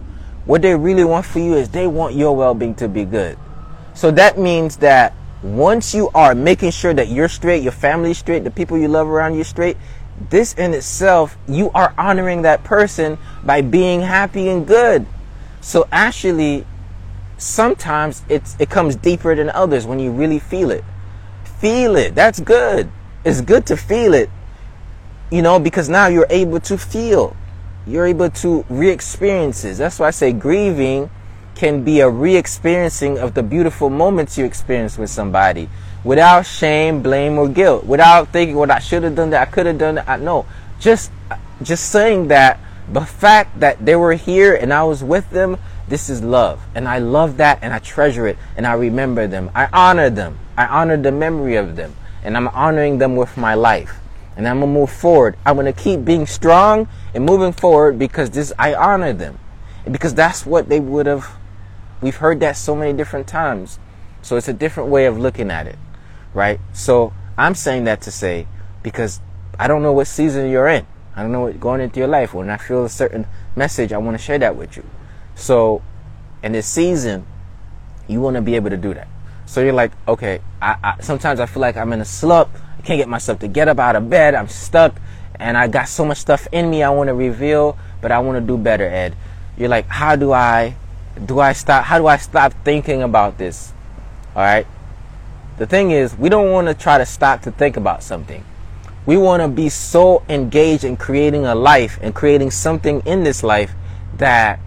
what 0.44 0.62
they 0.62 0.74
really 0.74 1.04
want 1.04 1.24
for 1.24 1.38
you 1.38 1.54
is 1.54 1.68
they 1.68 1.86
want 1.86 2.14
your 2.14 2.36
well 2.36 2.54
being 2.54 2.74
to 2.76 2.88
be 2.88 3.04
good. 3.04 3.38
So 3.94 4.10
that 4.12 4.38
means 4.38 4.76
that 4.78 5.14
once 5.42 5.94
you 5.94 6.10
are 6.14 6.34
making 6.34 6.70
sure 6.70 6.94
that 6.94 7.08
you're 7.08 7.28
straight, 7.28 7.62
your 7.62 7.72
family's 7.72 8.18
straight, 8.18 8.44
the 8.44 8.50
people 8.50 8.76
you 8.76 8.88
love 8.88 9.08
around 9.08 9.34
you 9.34 9.44
straight, 9.44 9.76
this 10.30 10.54
in 10.54 10.74
itself, 10.74 11.36
you 11.48 11.70
are 11.74 11.94
honoring 11.96 12.42
that 12.42 12.64
person 12.64 13.18
by 13.44 13.60
being 13.60 14.02
happy 14.02 14.48
and 14.48 14.66
good. 14.66 15.06
So 15.60 15.88
actually, 15.90 16.66
sometimes 17.38 18.22
it's, 18.28 18.56
it 18.58 18.68
comes 18.70 18.96
deeper 18.96 19.34
than 19.34 19.50
others 19.50 19.86
when 19.86 19.98
you 19.98 20.10
really 20.10 20.38
feel 20.38 20.70
it 20.70 20.84
feel 21.62 21.94
it. 21.94 22.12
That's 22.16 22.40
good. 22.40 22.90
It's 23.24 23.40
good 23.40 23.66
to 23.66 23.76
feel 23.76 24.14
it, 24.14 24.28
you 25.32 25.42
know, 25.42 25.58
because 25.58 25.88
now 25.88 26.06
you're 26.06 26.26
able 26.30 26.60
to 26.60 26.76
feel. 26.76 27.34
You're 27.86 28.06
able 28.06 28.30
to 28.30 28.64
re 28.68 28.90
experiences. 28.90 29.78
That's 29.78 29.98
why 29.98 30.08
I 30.08 30.10
say 30.10 30.32
grieving 30.32 31.10
can 31.54 31.82
be 31.82 32.00
a 32.00 32.08
re 32.08 32.36
experiencing 32.36 33.18
of 33.18 33.34
the 33.34 33.42
beautiful 33.42 33.90
moments 33.90 34.36
you 34.36 34.44
experience 34.44 34.98
with 34.98 35.10
somebody 35.10 35.68
without 36.04 36.44
shame, 36.44 37.02
blame, 37.02 37.38
or 37.38 37.48
guilt, 37.48 37.84
without 37.84 38.28
thinking 38.28 38.56
what 38.56 38.70
I 38.70 38.78
should 38.78 39.02
have 39.04 39.14
done 39.14 39.30
that, 39.30 39.48
I 39.48 39.50
could 39.50 39.66
have 39.66 39.78
done 39.78 39.96
that. 39.96 40.08
I 40.08 40.16
know. 40.16 40.46
Just, 40.80 41.10
just 41.62 41.90
saying 41.90 42.28
that 42.28 42.58
the 42.92 43.02
fact 43.02 43.60
that 43.60 43.84
they 43.84 43.96
were 43.96 44.14
here 44.14 44.54
and 44.54 44.72
I 44.72 44.82
was 44.82 45.02
with 45.02 45.30
them, 45.30 45.58
this 45.88 46.10
is 46.10 46.22
love. 46.22 46.60
And 46.74 46.88
I 46.88 46.98
love 46.98 47.36
that 47.36 47.60
and 47.62 47.72
I 47.72 47.78
treasure 47.78 48.26
it 48.26 48.36
and 48.56 48.66
I 48.66 48.74
remember 48.74 49.26
them. 49.26 49.50
I 49.54 49.68
honor 49.72 50.10
them. 50.10 50.38
I 50.56 50.66
honor 50.66 50.96
the 50.96 51.12
memory 51.12 51.56
of 51.56 51.76
them 51.76 51.94
and 52.24 52.36
I'm 52.36 52.48
honoring 52.48 52.98
them 52.98 53.16
with 53.16 53.36
my 53.36 53.54
life. 53.54 54.01
And 54.36 54.48
I'm 54.48 54.60
gonna 54.60 54.72
move 54.72 54.90
forward. 54.90 55.36
I'm 55.44 55.56
gonna 55.56 55.72
keep 55.72 56.04
being 56.04 56.26
strong 56.26 56.88
and 57.14 57.24
moving 57.24 57.52
forward 57.52 57.98
because 57.98 58.30
this 58.30 58.52
I 58.58 58.74
honor 58.74 59.12
them. 59.12 59.38
And 59.84 59.92
because 59.92 60.14
that's 60.14 60.46
what 60.46 60.68
they 60.68 60.80
would 60.80 61.06
have 61.06 61.36
we've 62.00 62.16
heard 62.16 62.40
that 62.40 62.56
so 62.56 62.74
many 62.74 62.92
different 62.92 63.26
times. 63.26 63.78
So 64.22 64.36
it's 64.36 64.48
a 64.48 64.52
different 64.52 64.90
way 64.90 65.06
of 65.06 65.18
looking 65.18 65.50
at 65.50 65.66
it. 65.66 65.76
Right? 66.34 66.60
So 66.72 67.12
I'm 67.36 67.54
saying 67.54 67.84
that 67.84 68.00
to 68.02 68.10
say 68.10 68.46
because 68.82 69.20
I 69.58 69.68
don't 69.68 69.82
know 69.82 69.92
what 69.92 70.06
season 70.06 70.50
you're 70.50 70.68
in. 70.68 70.86
I 71.14 71.22
don't 71.22 71.32
know 71.32 71.42
what 71.42 71.60
going 71.60 71.80
into 71.80 71.98
your 71.98 72.08
life. 72.08 72.32
When 72.32 72.48
I 72.48 72.56
feel 72.56 72.84
a 72.84 72.88
certain 72.88 73.26
message, 73.54 73.92
I 73.92 73.98
want 73.98 74.16
to 74.16 74.22
share 74.22 74.38
that 74.38 74.56
with 74.56 74.76
you. 74.76 74.84
So 75.34 75.82
in 76.42 76.52
this 76.52 76.66
season, 76.66 77.26
you 78.08 78.20
want 78.20 78.36
to 78.36 78.42
be 78.42 78.56
able 78.56 78.70
to 78.70 78.76
do 78.76 78.94
that. 78.94 79.08
So 79.46 79.60
you're 79.60 79.72
like, 79.72 79.92
okay, 80.08 80.40
I, 80.60 80.76
I, 80.82 81.00
sometimes 81.00 81.40
I 81.40 81.46
feel 81.46 81.60
like 81.60 81.76
I'm 81.76 81.92
in 81.92 82.00
a 82.00 82.04
slump. 82.04 82.48
Can't 82.84 82.98
get 82.98 83.08
myself 83.08 83.38
to 83.40 83.48
get 83.48 83.68
up 83.68 83.78
out 83.78 83.96
of 83.96 84.10
bed. 84.10 84.34
I'm 84.34 84.48
stuck 84.48 85.00
and 85.36 85.56
I 85.56 85.68
got 85.68 85.88
so 85.88 86.04
much 86.04 86.18
stuff 86.18 86.46
in 86.52 86.70
me 86.70 86.82
I 86.82 86.90
want 86.90 87.08
to 87.08 87.14
reveal, 87.14 87.76
but 88.00 88.12
I 88.12 88.18
want 88.20 88.36
to 88.36 88.46
do 88.46 88.56
better, 88.56 88.86
Ed. 88.86 89.16
You're 89.56 89.68
like, 89.68 89.88
how 89.88 90.16
do 90.16 90.32
I 90.32 90.76
do 91.26 91.40
I 91.40 91.52
stop 91.52 91.84
how 91.84 91.98
do 91.98 92.06
I 92.06 92.16
stop 92.16 92.52
thinking 92.64 93.02
about 93.02 93.38
this? 93.38 93.72
All 94.34 94.42
right? 94.42 94.66
The 95.58 95.66
thing 95.66 95.90
is, 95.90 96.16
we 96.16 96.28
don't 96.28 96.50
want 96.50 96.68
to 96.68 96.74
try 96.74 96.98
to 96.98 97.06
stop 97.06 97.42
to 97.42 97.50
think 97.50 97.76
about 97.76 98.02
something. 98.02 98.44
We 99.04 99.16
want 99.16 99.42
to 99.42 99.48
be 99.48 99.68
so 99.68 100.22
engaged 100.28 100.84
in 100.84 100.96
creating 100.96 101.44
a 101.44 101.54
life 101.54 101.98
and 102.00 102.14
creating 102.14 102.50
something 102.52 103.02
in 103.04 103.24
this 103.24 103.42
life 103.42 103.72
that 104.16 104.60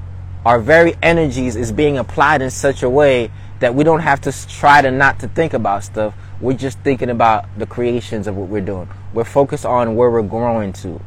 our 0.46 0.60
very 0.60 0.96
energies 1.02 1.56
is 1.56 1.72
being 1.72 1.98
applied 1.98 2.42
in 2.42 2.52
such 2.52 2.84
a 2.84 2.90
way 2.90 3.32
that 3.60 3.74
we 3.74 3.84
don't 3.84 4.02
have 4.02 4.22
to 4.22 4.48
try 4.48 4.82
to 4.82 4.92
not 4.92 5.20
to 5.20 5.28
think 5.28 5.54
about 5.54 5.84
stuff. 5.84 6.14
We're 6.42 6.58
just 6.58 6.80
thinking 6.80 7.10
about 7.10 7.46
the 7.58 7.66
creations 7.66 8.28
of 8.28 8.36
what 8.36 8.50
we're 8.50 8.62
doing. 8.62 8.90
We're 9.14 9.24
focused 9.24 9.66
on 9.66 9.96
where 9.96 10.12
we're 10.12 10.22
growing 10.22 10.74
to. 10.74 11.02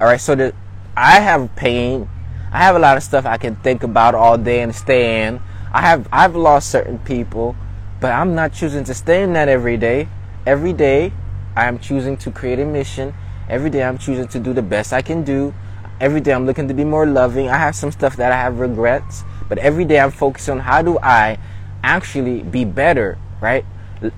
All 0.00 0.06
right, 0.06 0.20
so 0.20 0.34
that 0.36 0.54
I 0.96 1.20
have 1.20 1.54
pain. 1.54 2.08
I 2.50 2.58
have 2.58 2.76
a 2.76 2.78
lot 2.78 2.96
of 2.96 3.02
stuff 3.02 3.26
I 3.26 3.36
can 3.36 3.56
think 3.56 3.82
about 3.82 4.14
all 4.14 4.38
day 4.38 4.62
and 4.62 4.74
stay 4.74 5.26
in. 5.26 5.40
I 5.72 5.82
have 5.82 6.08
I've 6.10 6.34
lost 6.34 6.70
certain 6.70 6.98
people, 6.98 7.54
but 8.00 8.12
I'm 8.12 8.34
not 8.34 8.54
choosing 8.54 8.82
to 8.84 8.94
stay 8.94 9.22
in 9.22 9.34
that 9.34 9.48
every 9.48 9.76
day. 9.76 10.08
Every 10.46 10.72
day, 10.72 11.12
I 11.54 11.66
am 11.66 11.78
choosing 11.78 12.16
to 12.16 12.30
create 12.30 12.58
a 12.58 12.64
mission. 12.64 13.14
Every 13.48 13.68
day, 13.68 13.84
I'm 13.84 13.98
choosing 13.98 14.28
to 14.28 14.40
do 14.40 14.54
the 14.54 14.62
best 14.62 14.92
I 14.94 15.02
can 15.02 15.22
do. 15.22 15.52
Every 16.00 16.22
day, 16.22 16.32
I'm 16.32 16.46
looking 16.46 16.66
to 16.68 16.74
be 16.74 16.84
more 16.84 17.06
loving. 17.06 17.50
I 17.50 17.58
have 17.58 17.76
some 17.76 17.92
stuff 17.92 18.16
that 18.16 18.32
I 18.32 18.36
have 18.36 18.58
regrets, 18.58 19.22
but 19.48 19.58
every 19.58 19.84
day, 19.84 20.00
I'm 20.00 20.10
focused 20.10 20.48
on 20.48 20.60
how 20.60 20.80
do 20.80 20.98
I 21.02 21.38
actually 21.84 22.42
be 22.42 22.64
better, 22.64 23.18
right? 23.42 23.66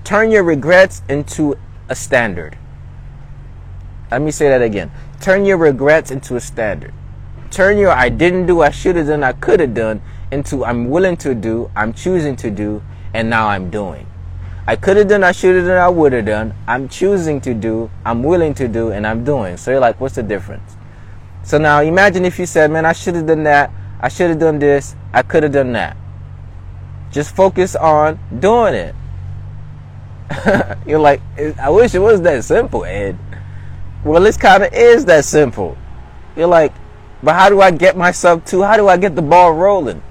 Turn 0.03 0.31
your 0.31 0.43
regrets 0.43 1.01
into 1.09 1.57
a 1.89 1.95
standard. 1.95 2.57
Let 4.09 4.21
me 4.21 4.31
say 4.31 4.47
that 4.49 4.61
again. 4.61 4.91
Turn 5.19 5.45
your 5.45 5.57
regrets 5.57 6.11
into 6.11 6.35
a 6.35 6.39
standard. 6.39 6.93
Turn 7.51 7.77
your 7.77 7.91
I 7.91 8.09
didn't 8.09 8.45
do, 8.45 8.61
I 8.61 8.71
should 8.71 8.95
have 8.95 9.07
done, 9.07 9.23
I 9.23 9.33
could 9.33 9.59
have 9.59 9.73
done 9.73 10.01
into 10.31 10.65
I'm 10.65 10.89
willing 10.89 11.17
to 11.17 11.35
do, 11.35 11.69
I'm 11.75 11.93
choosing 11.93 12.35
to 12.37 12.49
do, 12.49 12.81
and 13.13 13.29
now 13.29 13.47
I'm 13.47 13.69
doing. 13.69 14.07
I 14.65 14.75
could 14.75 14.97
have 14.97 15.09
done, 15.09 15.23
I 15.23 15.33
should 15.33 15.55
have 15.57 15.65
done, 15.65 15.77
I 15.77 15.89
would 15.89 16.13
have 16.13 16.25
done. 16.25 16.55
I'm 16.67 16.87
choosing 16.87 17.41
to 17.41 17.53
do, 17.53 17.91
I'm 18.05 18.23
willing 18.23 18.53
to 18.55 18.67
do, 18.67 18.91
and 18.91 19.05
I'm 19.05 19.23
doing. 19.23 19.57
So 19.57 19.71
you're 19.71 19.79
like, 19.79 19.99
what's 19.99 20.15
the 20.15 20.23
difference? 20.23 20.77
So 21.43 21.57
now 21.57 21.81
imagine 21.81 22.23
if 22.23 22.39
you 22.39 22.45
said, 22.45 22.71
man, 22.71 22.85
I 22.85 22.93
should 22.93 23.15
have 23.15 23.27
done 23.27 23.43
that, 23.43 23.69
I 23.99 24.07
should 24.07 24.29
have 24.29 24.39
done 24.39 24.59
this, 24.59 24.95
I 25.11 25.21
could 25.21 25.43
have 25.43 25.51
done 25.51 25.73
that. 25.73 25.97
Just 27.11 27.35
focus 27.35 27.75
on 27.75 28.19
doing 28.39 28.73
it. 28.73 28.95
you're 30.87 30.99
like, 30.99 31.21
I 31.59 31.69
wish 31.69 31.95
it 31.95 31.99
was 31.99 32.21
that 32.21 32.43
simple, 32.43 32.85
Ed. 32.85 33.17
Well, 34.03 34.25
it 34.25 34.39
kind 34.39 34.63
of 34.63 34.73
is 34.73 35.05
that 35.05 35.25
simple. 35.25 35.77
You're 36.35 36.47
like, 36.47 36.73
but 37.21 37.35
how 37.35 37.49
do 37.49 37.61
I 37.61 37.71
get 37.71 37.95
myself 37.95 38.43
to, 38.45 38.63
how 38.63 38.77
do 38.77 38.87
I 38.87 38.97
get 38.97 39.15
the 39.15 39.21
ball 39.21 39.53
rolling? 39.53 40.03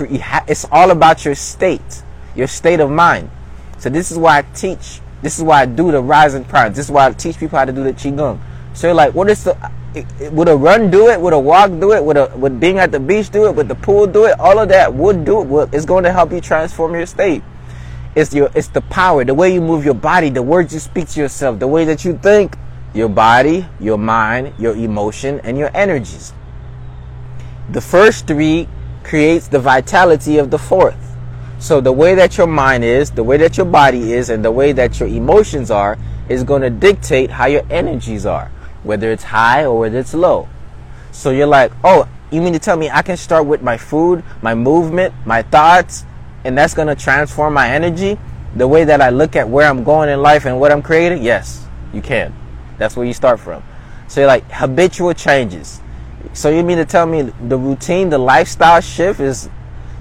It's 0.00 0.66
all 0.72 0.90
about 0.90 1.24
your 1.24 1.34
state, 1.34 2.02
your 2.34 2.46
state 2.46 2.80
of 2.80 2.90
mind. 2.90 3.30
So 3.78 3.90
this 3.90 4.10
is 4.10 4.18
why 4.18 4.38
I 4.38 4.42
teach. 4.42 5.00
This 5.22 5.38
is 5.38 5.44
why 5.44 5.62
I 5.62 5.66
do 5.66 5.92
the 5.92 6.02
rising 6.02 6.44
prime. 6.44 6.72
This 6.72 6.86
is 6.86 6.90
why 6.90 7.06
I 7.06 7.12
teach 7.12 7.38
people 7.38 7.58
how 7.58 7.64
to 7.64 7.72
do 7.72 7.84
the 7.84 7.92
qigong. 7.92 8.40
So 8.74 8.88
you're 8.88 8.94
like, 8.94 9.14
what 9.14 9.30
is 9.30 9.44
the? 9.44 9.56
Would 10.32 10.48
a 10.48 10.56
run 10.56 10.90
do 10.90 11.08
it? 11.08 11.20
Would 11.20 11.32
a 11.32 11.38
walk 11.38 11.70
do 11.70 11.92
it? 11.92 12.04
Would 12.04 12.16
a 12.16 12.32
would 12.36 12.58
being 12.58 12.78
at 12.78 12.90
the 12.90 12.98
beach 12.98 13.30
do 13.30 13.46
it? 13.46 13.54
Would 13.54 13.68
the 13.68 13.76
pool 13.76 14.06
do 14.06 14.24
it? 14.24 14.38
All 14.40 14.58
of 14.58 14.68
that 14.70 14.92
would 14.92 15.24
do 15.24 15.60
it. 15.60 15.68
It's 15.72 15.86
going 15.86 16.04
to 16.04 16.12
help 16.12 16.32
you 16.32 16.40
transform 16.40 16.94
your 16.94 17.06
state. 17.06 17.42
It's 18.14 18.32
your 18.32 18.48
it's 18.54 18.68
the 18.68 18.80
power, 18.82 19.24
the 19.24 19.34
way 19.34 19.52
you 19.52 19.60
move 19.60 19.84
your 19.84 19.94
body, 19.94 20.30
the 20.30 20.42
words 20.42 20.72
you 20.72 20.78
speak 20.78 21.08
to 21.10 21.20
yourself, 21.20 21.58
the 21.58 21.66
way 21.66 21.84
that 21.84 22.04
you 22.04 22.16
think, 22.18 22.56
your 22.94 23.08
body, 23.08 23.66
your 23.80 23.98
mind, 23.98 24.54
your 24.58 24.76
emotion, 24.76 25.40
and 25.42 25.58
your 25.58 25.70
energies. 25.74 26.32
The 27.70 27.80
first 27.80 28.28
three 28.28 28.68
creates 29.02 29.48
the 29.48 29.58
vitality 29.58 30.38
of 30.38 30.50
the 30.50 30.58
fourth. 30.58 30.96
So 31.58 31.80
the 31.80 31.92
way 31.92 32.14
that 32.14 32.38
your 32.38 32.46
mind 32.46 32.84
is, 32.84 33.10
the 33.10 33.24
way 33.24 33.36
that 33.38 33.56
your 33.56 33.66
body 33.66 34.12
is, 34.12 34.30
and 34.30 34.44
the 34.44 34.52
way 34.52 34.72
that 34.72 35.00
your 35.00 35.08
emotions 35.08 35.70
are 35.70 35.98
is 36.28 36.44
going 36.44 36.62
to 36.62 36.70
dictate 36.70 37.30
how 37.30 37.46
your 37.46 37.62
energies 37.68 38.26
are, 38.26 38.50
whether 38.84 39.10
it's 39.10 39.24
high 39.24 39.64
or 39.64 39.80
whether 39.80 39.98
it's 39.98 40.14
low. 40.14 40.48
So 41.10 41.30
you're 41.30 41.48
like, 41.48 41.72
oh, 41.82 42.08
you 42.30 42.40
mean 42.40 42.52
to 42.52 42.58
tell 42.58 42.76
me 42.76 42.90
I 42.90 43.02
can 43.02 43.16
start 43.16 43.46
with 43.46 43.62
my 43.62 43.76
food, 43.76 44.22
my 44.40 44.54
movement, 44.54 45.14
my 45.24 45.42
thoughts, 45.42 46.04
and 46.44 46.56
that's 46.56 46.74
going 46.74 46.88
to 46.88 46.94
transform 46.94 47.54
my 47.54 47.68
energy? 47.68 48.18
The 48.56 48.68
way 48.68 48.84
that 48.84 49.00
I 49.00 49.10
look 49.10 49.36
at 49.36 49.48
where 49.48 49.68
I'm 49.68 49.82
going 49.82 50.08
in 50.08 50.22
life 50.22 50.46
and 50.46 50.60
what 50.60 50.70
I'm 50.70 50.82
creating? 50.82 51.22
Yes, 51.22 51.66
you 51.92 52.00
can. 52.00 52.34
That's 52.78 52.96
where 52.96 53.06
you 53.06 53.12
start 53.12 53.40
from. 53.40 53.62
So 54.08 54.20
you're 54.20 54.28
like 54.28 54.44
habitual 54.50 55.14
changes. 55.14 55.80
So 56.32 56.50
you 56.50 56.62
mean 56.62 56.78
to 56.78 56.84
tell 56.84 57.06
me 57.06 57.22
the 57.22 57.58
routine, 57.58 58.10
the 58.10 58.18
lifestyle 58.18 58.80
shift 58.80 59.20
is 59.20 59.48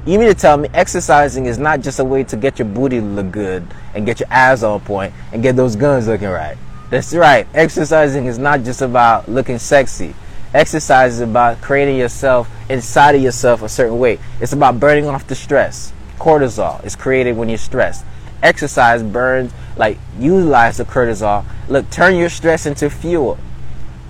you 0.05 0.19
mean 0.19 0.27
to 0.27 0.33
tell 0.33 0.57
me 0.57 0.67
exercising 0.73 1.45
is 1.45 1.57
not 1.57 1.79
just 1.79 1.99
a 1.99 2.03
way 2.03 2.25
to 2.25 2.35
get 2.35 2.59
your 2.59 2.67
booty 2.67 2.99
look 2.99 3.31
good 3.31 3.65
and 3.95 4.05
get 4.05 4.19
your 4.19 4.27
abs 4.29 4.63
on 4.63 4.81
point 4.81 5.13
and 5.31 5.41
get 5.41 5.55
those 5.55 5.75
guns 5.75 6.07
looking 6.07 6.27
right. 6.27 6.57
That's 6.89 7.13
right. 7.13 7.47
Exercising 7.53 8.25
is 8.25 8.37
not 8.37 8.63
just 8.63 8.81
about 8.81 9.29
looking 9.29 9.57
sexy. 9.57 10.13
Exercise 10.53 11.13
is 11.13 11.21
about 11.21 11.61
creating 11.61 11.97
yourself 11.97 12.49
inside 12.69 13.15
of 13.15 13.21
yourself 13.21 13.61
a 13.61 13.69
certain 13.69 13.97
way. 13.97 14.19
It's 14.41 14.53
about 14.53 14.79
burning 14.79 15.07
off 15.07 15.25
the 15.25 15.35
stress. 15.35 15.93
Cortisol 16.23 16.81
is 16.85 16.95
created 16.95 17.35
when 17.35 17.49
you're 17.49 17.57
stressed. 17.57 18.05
Exercise 18.41 19.03
burns, 19.03 19.51
like 19.75 19.97
utilize 20.17 20.77
the 20.77 20.85
cortisol. 20.85 21.43
Look, 21.67 21.89
turn 21.89 22.15
your 22.15 22.29
stress 22.29 22.65
into 22.65 22.89
fuel. 22.89 23.37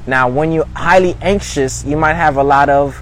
Now, 0.06 0.30
when 0.30 0.52
you're 0.52 0.68
highly 0.76 1.18
anxious, 1.24 1.84
you 1.84 1.98
might 1.98 2.14
have 2.14 2.38
a 2.38 2.44
lot 2.44 2.70
of 2.70 3.02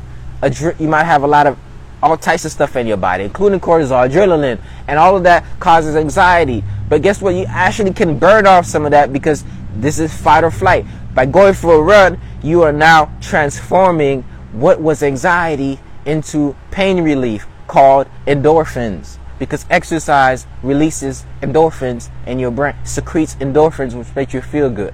you 0.80 0.88
might 0.88 1.04
have 1.04 1.24
a 1.24 1.28
lot 1.28 1.46
of 1.46 1.58
all 2.02 2.16
types 2.16 2.46
of 2.46 2.54
stuff 2.54 2.78
in 2.78 2.88
your 2.88 2.96
body, 2.96 3.26
including 3.26 3.60
cortisol, 3.60 4.10
adrenaline, 4.10 4.62
and 4.88 4.98
all 4.98 5.18
of 5.18 5.24
that 5.24 5.44
causes 5.60 5.98
anxiety. 5.98 6.64
But 6.88 7.02
guess 7.02 7.22
what? 7.22 7.36
You 7.36 7.44
actually 7.50 7.92
can 7.92 8.18
burn 8.18 8.48
off 8.48 8.66
some 8.66 8.86
of 8.86 8.92
that 8.92 9.12
because 9.12 9.44
this 9.76 10.00
is 10.00 10.14
fight 10.14 10.46
or 10.46 10.52
flight. 10.52 10.86
By 11.14 11.26
going 11.26 11.54
for 11.54 11.76
a 11.76 11.82
run, 11.82 12.18
you 12.42 12.64
are 12.64 12.72
now 12.72 13.12
transforming 13.20 14.22
what 14.54 14.80
was 14.80 15.04
anxiety 15.04 15.82
into 16.06 16.56
pain 16.72 17.04
relief 17.04 17.46
called 17.72 18.08
endorphins. 18.28 19.18
Because 19.40 19.66
exercise 19.70 20.46
releases 20.62 21.26
endorphins 21.42 22.10
and 22.28 22.40
your 22.40 22.52
brain 22.52 22.76
secretes 22.84 23.36
endorphins, 23.36 23.94
which 23.98 24.16
make 24.16 24.34
you 24.34 24.42
feel 24.42 24.70
good 24.70 24.94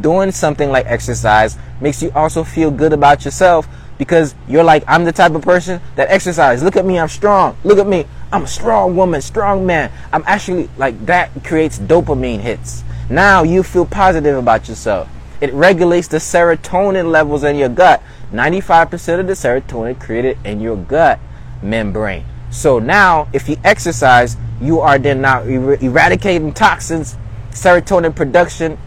doing 0.00 0.30
something 0.30 0.70
like 0.70 0.86
exercise 0.86 1.56
makes 1.80 2.02
you 2.02 2.10
also 2.14 2.44
feel 2.44 2.70
good 2.70 2.92
about 2.92 3.24
yourself 3.24 3.68
because 3.96 4.34
you're 4.46 4.64
like, 4.64 4.84
I'm 4.86 5.04
the 5.04 5.12
type 5.12 5.32
of 5.32 5.42
person 5.42 5.80
that 5.96 6.08
exercise. 6.08 6.62
Look 6.62 6.76
at 6.76 6.86
me, 6.86 6.98
I'm 6.98 7.08
strong. 7.08 7.56
Look 7.64 7.78
at 7.78 7.86
me, 7.86 8.06
I'm 8.32 8.44
a 8.44 8.48
strong 8.48 8.96
woman, 8.96 9.20
strong 9.20 9.66
man. 9.66 9.90
I'm 10.12 10.22
actually 10.26 10.70
like 10.76 11.06
that 11.06 11.30
creates 11.44 11.78
dopamine 11.78 12.40
hits. 12.40 12.84
Now 13.10 13.42
you 13.42 13.62
feel 13.62 13.86
positive 13.86 14.36
about 14.36 14.68
yourself. 14.68 15.08
It 15.40 15.52
regulates 15.52 16.08
the 16.08 16.18
serotonin 16.18 17.10
levels 17.10 17.44
in 17.44 17.56
your 17.56 17.68
gut. 17.68 18.02
95% 18.32 19.20
of 19.20 19.26
the 19.26 19.32
serotonin 19.32 19.98
created 19.98 20.36
in 20.44 20.60
your 20.60 20.76
gut 20.76 21.18
membrane. 21.62 22.24
So 22.50 22.78
now, 22.78 23.28
if 23.32 23.48
you 23.48 23.56
exercise, 23.64 24.36
you 24.60 24.80
are 24.80 24.98
then 24.98 25.20
now 25.20 25.42
er- 25.42 25.78
eradicating 25.80 26.52
toxins, 26.52 27.16
serotonin 27.50 28.14
production, 28.14 28.78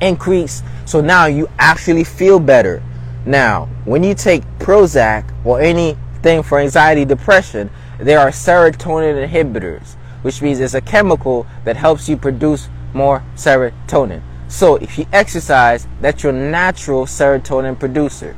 increase. 0.00 0.62
So 0.84 1.00
now 1.00 1.26
you 1.26 1.48
actually 1.58 2.04
feel 2.04 2.40
better. 2.40 2.82
Now, 3.24 3.66
when 3.84 4.02
you 4.02 4.14
take 4.14 4.42
Prozac 4.58 5.32
or 5.44 5.60
anything 5.60 6.42
for 6.42 6.58
anxiety, 6.58 7.04
depression, 7.04 7.70
there 7.98 8.18
are 8.18 8.30
serotonin 8.30 9.28
inhibitors, 9.28 9.94
which 10.22 10.42
means 10.42 10.58
it's 10.58 10.74
a 10.74 10.80
chemical 10.80 11.46
that 11.64 11.76
helps 11.76 12.08
you 12.08 12.16
produce 12.16 12.68
more 12.92 13.22
serotonin. 13.36 14.22
So 14.48 14.76
if 14.76 14.98
you 14.98 15.06
exercise, 15.12 15.86
that's 16.00 16.22
your 16.22 16.32
natural 16.32 17.06
serotonin 17.06 17.78
producer. 17.78 18.36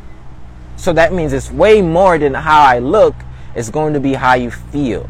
So 0.76 0.92
that 0.92 1.12
means 1.12 1.32
it's 1.32 1.50
way 1.50 1.80
more 1.82 2.18
than 2.18 2.34
how 2.34 2.62
I 2.62 2.78
look, 2.78 3.14
it's 3.54 3.70
going 3.70 3.94
to 3.94 4.00
be 4.00 4.14
how 4.14 4.34
you 4.34 4.50
feel. 4.50 5.08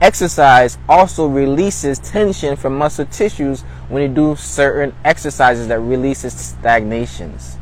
Exercise 0.00 0.78
also 0.88 1.26
releases 1.26 1.98
tension 1.98 2.54
from 2.54 2.78
muscle 2.78 3.06
tissues 3.06 3.62
when 3.88 4.02
you 4.02 4.08
do 4.08 4.36
certain 4.36 4.94
exercises 5.04 5.66
that 5.68 5.80
releases 5.80 6.32
stagnations. 6.32 7.56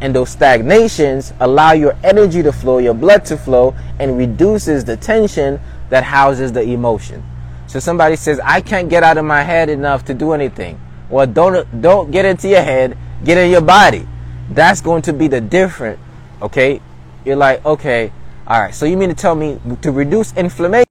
And 0.00 0.14
those 0.14 0.30
stagnations 0.30 1.32
allow 1.40 1.72
your 1.72 1.96
energy 2.04 2.42
to 2.42 2.52
flow, 2.52 2.78
your 2.78 2.94
blood 2.94 3.24
to 3.26 3.36
flow, 3.36 3.74
and 3.98 4.16
reduces 4.16 4.84
the 4.84 4.96
tension 4.96 5.60
that 5.90 6.04
houses 6.04 6.52
the 6.52 6.62
emotion. 6.62 7.22
So 7.66 7.80
somebody 7.80 8.16
says, 8.16 8.40
I 8.42 8.60
can't 8.60 8.88
get 8.88 9.02
out 9.02 9.18
of 9.18 9.24
my 9.24 9.42
head 9.42 9.68
enough 9.68 10.04
to 10.06 10.14
do 10.14 10.32
anything. 10.32 10.80
Well, 11.10 11.26
don't 11.26 11.80
don't 11.82 12.10
get 12.10 12.24
into 12.24 12.48
your 12.48 12.62
head, 12.62 12.96
get 13.24 13.36
in 13.36 13.50
your 13.50 13.60
body. 13.60 14.06
That's 14.50 14.80
going 14.80 15.02
to 15.02 15.12
be 15.12 15.28
the 15.28 15.40
different. 15.40 15.98
Okay? 16.40 16.80
You're 17.24 17.36
like, 17.36 17.64
okay, 17.64 18.12
all 18.50 18.60
right. 18.60 18.74
So 18.74 18.84
you 18.84 18.96
mean 18.96 19.10
to 19.10 19.14
tell 19.14 19.36
me 19.36 19.60
to 19.80 19.92
reduce 19.92 20.32
inflammation? 20.36 20.86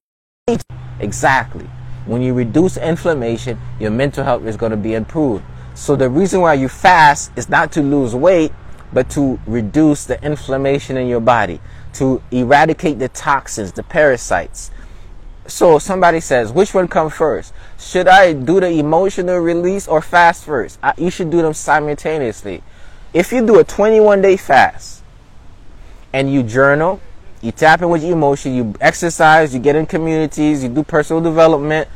Exactly. 1.01 1.65
When 2.05 2.21
you 2.21 2.33
reduce 2.33 2.77
inflammation, 2.77 3.59
your 3.81 3.91
mental 3.91 4.23
health 4.23 4.45
is 4.45 4.55
going 4.55 4.71
to 4.71 4.77
be 4.77 4.93
improved. 4.93 5.43
So 5.75 5.97
the 5.97 6.09
reason 6.09 6.39
why 6.39 6.53
you 6.53 6.69
fast 6.69 7.33
is 7.35 7.49
not 7.49 7.73
to 7.73 7.81
lose 7.81 8.15
weight, 8.15 8.53
but 8.93 9.09
to 9.09 9.41
reduce 9.45 10.05
the 10.05 10.23
inflammation 10.23 10.95
in 10.95 11.09
your 11.09 11.19
body, 11.19 11.59
to 11.95 12.23
eradicate 12.31 12.97
the 12.97 13.09
toxins, 13.09 13.73
the 13.73 13.83
parasites. 13.83 14.71
So 15.45 15.79
somebody 15.79 16.21
says, 16.21 16.53
which 16.53 16.73
one 16.73 16.87
comes 16.87 17.13
first? 17.13 17.53
Should 17.77 18.07
I 18.07 18.31
do 18.31 18.61
the 18.61 18.69
emotional 18.69 19.37
release 19.39 19.85
or 19.85 20.01
fast 20.01 20.45
first? 20.45 20.79
I, 20.81 20.93
you 20.97 21.11
should 21.11 21.29
do 21.29 21.41
them 21.41 21.53
simultaneously. 21.53 22.63
If 23.13 23.33
you 23.33 23.45
do 23.45 23.59
a 23.59 23.65
21 23.65 24.21
day 24.21 24.37
fast 24.37 25.03
and 26.13 26.31
you 26.31 26.41
journal, 26.41 27.01
you 27.41 27.51
tap 27.51 27.81
in 27.81 27.89
with 27.89 28.03
your 28.03 28.13
emotion, 28.13 28.53
you 28.53 28.73
exercise, 28.81 29.53
you 29.53 29.59
get 29.59 29.75
in 29.75 29.85
communities, 29.85 30.63
you 30.63 30.69
do 30.69 30.83
personal 30.83 31.21
development, 31.21 31.87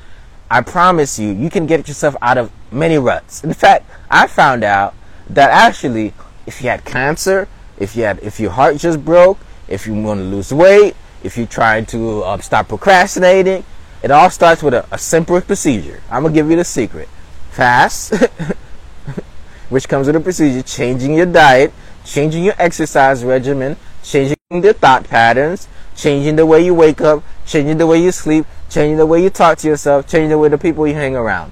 I 0.49 0.61
promise 0.61 1.17
you, 1.17 1.31
you 1.31 1.49
can 1.49 1.65
get 1.65 1.87
yourself 1.87 2.15
out 2.21 2.37
of 2.37 2.51
many 2.71 2.97
ruts. 2.97 3.43
In 3.43 3.53
fact, 3.53 3.89
I 4.09 4.27
found 4.27 4.63
out 4.63 4.93
that 5.29 5.49
actually, 5.49 6.13
if 6.45 6.61
you 6.61 6.69
had 6.69 6.85
cancer, 6.85 7.47
if 7.77 7.95
you 7.95 8.03
had, 8.03 8.19
if 8.19 8.39
your 8.39 8.51
heart 8.51 8.77
just 8.77 9.03
broke, 9.03 9.39
if 9.67 9.87
you 9.87 9.93
want 9.95 10.19
to 10.19 10.23
lose 10.23 10.53
weight, 10.53 10.95
if 11.23 11.37
you're 11.37 11.47
trying 11.47 11.85
to 11.87 12.23
um, 12.23 12.41
stop 12.41 12.67
procrastinating, 12.67 13.63
it 14.03 14.11
all 14.11 14.29
starts 14.29 14.61
with 14.61 14.73
a, 14.73 14.85
a 14.91 14.97
simple 14.97 15.39
procedure. 15.41 16.01
I'm 16.11 16.23
gonna 16.23 16.35
give 16.35 16.49
you 16.49 16.57
the 16.57 16.65
secret: 16.65 17.09
fast, 17.51 18.13
which 19.69 19.87
comes 19.87 20.07
with 20.07 20.15
a 20.15 20.19
procedure, 20.19 20.61
changing 20.61 21.15
your 21.15 21.25
diet, 21.25 21.73
changing 22.05 22.43
your 22.43 22.55
exercise 22.59 23.23
regimen, 23.23 23.77
changing 24.03 24.37
your 24.51 24.73
thought 24.73 25.05
patterns, 25.05 25.67
changing 25.95 26.35
the 26.35 26.45
way 26.45 26.63
you 26.63 26.73
wake 26.73 27.01
up, 27.01 27.23
changing 27.45 27.77
the 27.77 27.87
way 27.87 28.01
you 28.01 28.11
sleep, 28.11 28.45
changing 28.69 28.97
the 28.97 29.05
way 29.05 29.23
you 29.23 29.29
talk 29.29 29.57
to 29.59 29.67
yourself, 29.67 30.07
changing 30.07 30.29
the 30.29 30.37
way 30.37 30.49
the 30.49 30.57
people 30.57 30.85
you 30.85 30.93
hang 30.93 31.15
around. 31.15 31.51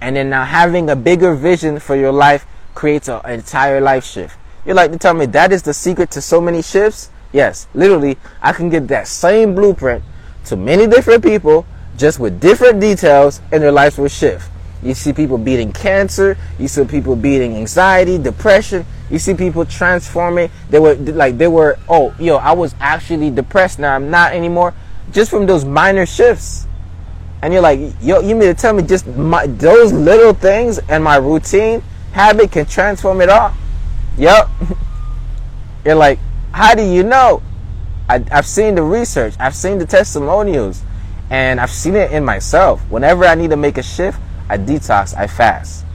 And 0.00 0.16
then 0.16 0.30
now 0.30 0.44
having 0.44 0.90
a 0.90 0.96
bigger 0.96 1.34
vision 1.34 1.78
for 1.78 1.96
your 1.96 2.12
life 2.12 2.46
creates 2.74 3.08
an 3.08 3.20
entire 3.26 3.80
life 3.80 4.04
shift. 4.04 4.36
You're 4.64 4.74
like 4.74 4.92
to 4.92 4.98
tell 4.98 5.14
me 5.14 5.26
that 5.26 5.52
is 5.52 5.62
the 5.62 5.74
secret 5.74 6.10
to 6.12 6.20
so 6.20 6.40
many 6.40 6.62
shifts? 6.62 7.10
Yes, 7.32 7.66
literally, 7.74 8.18
I 8.42 8.52
can 8.52 8.68
get 8.68 8.88
that 8.88 9.06
same 9.06 9.54
blueprint 9.54 10.02
to 10.46 10.56
many 10.56 10.86
different 10.86 11.22
people 11.22 11.66
just 11.96 12.18
with 12.18 12.40
different 12.40 12.80
details 12.80 13.40
and 13.52 13.62
their 13.62 13.72
lives 13.72 13.98
will 13.98 14.08
shift. 14.08 14.50
You 14.82 14.94
see 14.94 15.12
people 15.12 15.36
beating 15.36 15.72
cancer, 15.72 16.36
you 16.58 16.66
see 16.66 16.84
people 16.84 17.14
beating 17.14 17.56
anxiety, 17.56 18.16
depression, 18.16 18.86
you 19.10 19.18
see 19.18 19.34
people 19.34 19.64
transforming. 19.64 20.50
They 20.70 20.78
were 20.78 20.94
like 20.94 21.38
they 21.38 21.48
were, 21.48 21.78
oh, 21.88 22.14
yo, 22.18 22.36
I 22.36 22.52
was 22.52 22.74
actually 22.80 23.30
depressed 23.30 23.78
now 23.78 23.94
I'm 23.94 24.10
not 24.10 24.32
anymore 24.32 24.74
just 25.12 25.30
from 25.30 25.46
those 25.46 25.64
minor 25.64 26.06
shifts. 26.06 26.66
And 27.42 27.52
you're 27.52 27.62
like, 27.62 27.80
yo, 28.00 28.20
you 28.20 28.34
mean 28.34 28.48
to 28.48 28.54
tell 28.54 28.74
me 28.74 28.82
just 28.82 29.06
my, 29.06 29.46
those 29.46 29.92
little 29.92 30.34
things 30.34 30.78
and 30.78 31.02
my 31.02 31.16
routine 31.16 31.82
habit 32.12 32.52
can 32.52 32.66
transform 32.66 33.20
it 33.20 33.28
all? 33.28 33.54
Yep. 34.18 34.48
you're 35.84 35.94
like, 35.94 36.18
how 36.52 36.74
do 36.74 36.82
you 36.82 37.02
know? 37.02 37.42
I, 38.08 38.24
I've 38.30 38.46
seen 38.46 38.74
the 38.74 38.82
research, 38.82 39.34
I've 39.38 39.54
seen 39.54 39.78
the 39.78 39.86
testimonials, 39.86 40.82
and 41.30 41.60
I've 41.60 41.70
seen 41.70 41.94
it 41.94 42.10
in 42.10 42.24
myself. 42.24 42.82
Whenever 42.90 43.24
I 43.24 43.34
need 43.36 43.50
to 43.50 43.56
make 43.56 43.78
a 43.78 43.82
shift, 43.82 44.20
I 44.48 44.58
detox, 44.58 45.16
I 45.16 45.26
fast. 45.26 45.86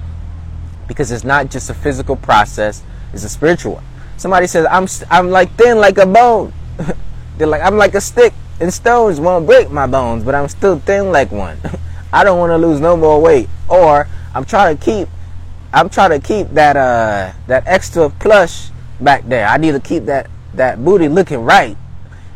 Because 0.87 1.11
it's 1.11 1.25
not 1.25 1.51
just 1.51 1.69
a 1.69 1.73
physical 1.73 2.15
process, 2.15 2.81
it's 3.15 3.23
a 3.23 3.29
spiritual 3.29 3.75
one. 3.75 3.83
Somebody 4.17 4.45
says, 4.45 4.67
I'm, 4.69 4.87
I'm 5.09 5.31
like 5.31 5.51
thin 5.55 5.79
like 5.79 5.97
a 5.97 6.05
bone. 6.05 6.53
They're 7.37 7.47
like, 7.47 7.61
I'm 7.61 7.77
like 7.77 7.95
a 7.95 8.01
stick 8.01 8.33
and 8.59 8.73
stones 8.73 9.19
won't 9.19 9.45
break 9.45 9.71
my 9.71 9.87
bones, 9.87 10.23
but 10.23 10.35
I'm 10.35 10.47
still 10.47 10.79
thin 10.79 11.11
like 11.11 11.31
one. 11.31 11.57
I 12.13 12.23
don't 12.23 12.39
want 12.39 12.51
to 12.51 12.57
lose 12.57 12.79
no 12.79 12.95
more 12.95 13.21
weight. 13.21 13.49
Or 13.67 14.07
I'm 14.33 14.45
trying 14.45 14.77
to 14.77 14.83
keep 14.83 15.07
I'm 15.73 15.89
trying 15.89 16.11
to 16.11 16.25
keep 16.25 16.49
that 16.51 16.77
uh 16.77 17.33
that 17.47 17.63
extra 17.65 18.09
plush 18.09 18.69
back 19.01 19.27
there. 19.27 19.47
I 19.47 19.57
need 19.57 19.71
to 19.71 19.79
keep 19.79 20.05
that 20.05 20.29
that 20.53 20.83
booty 20.83 21.09
looking 21.09 21.43
right. 21.43 21.77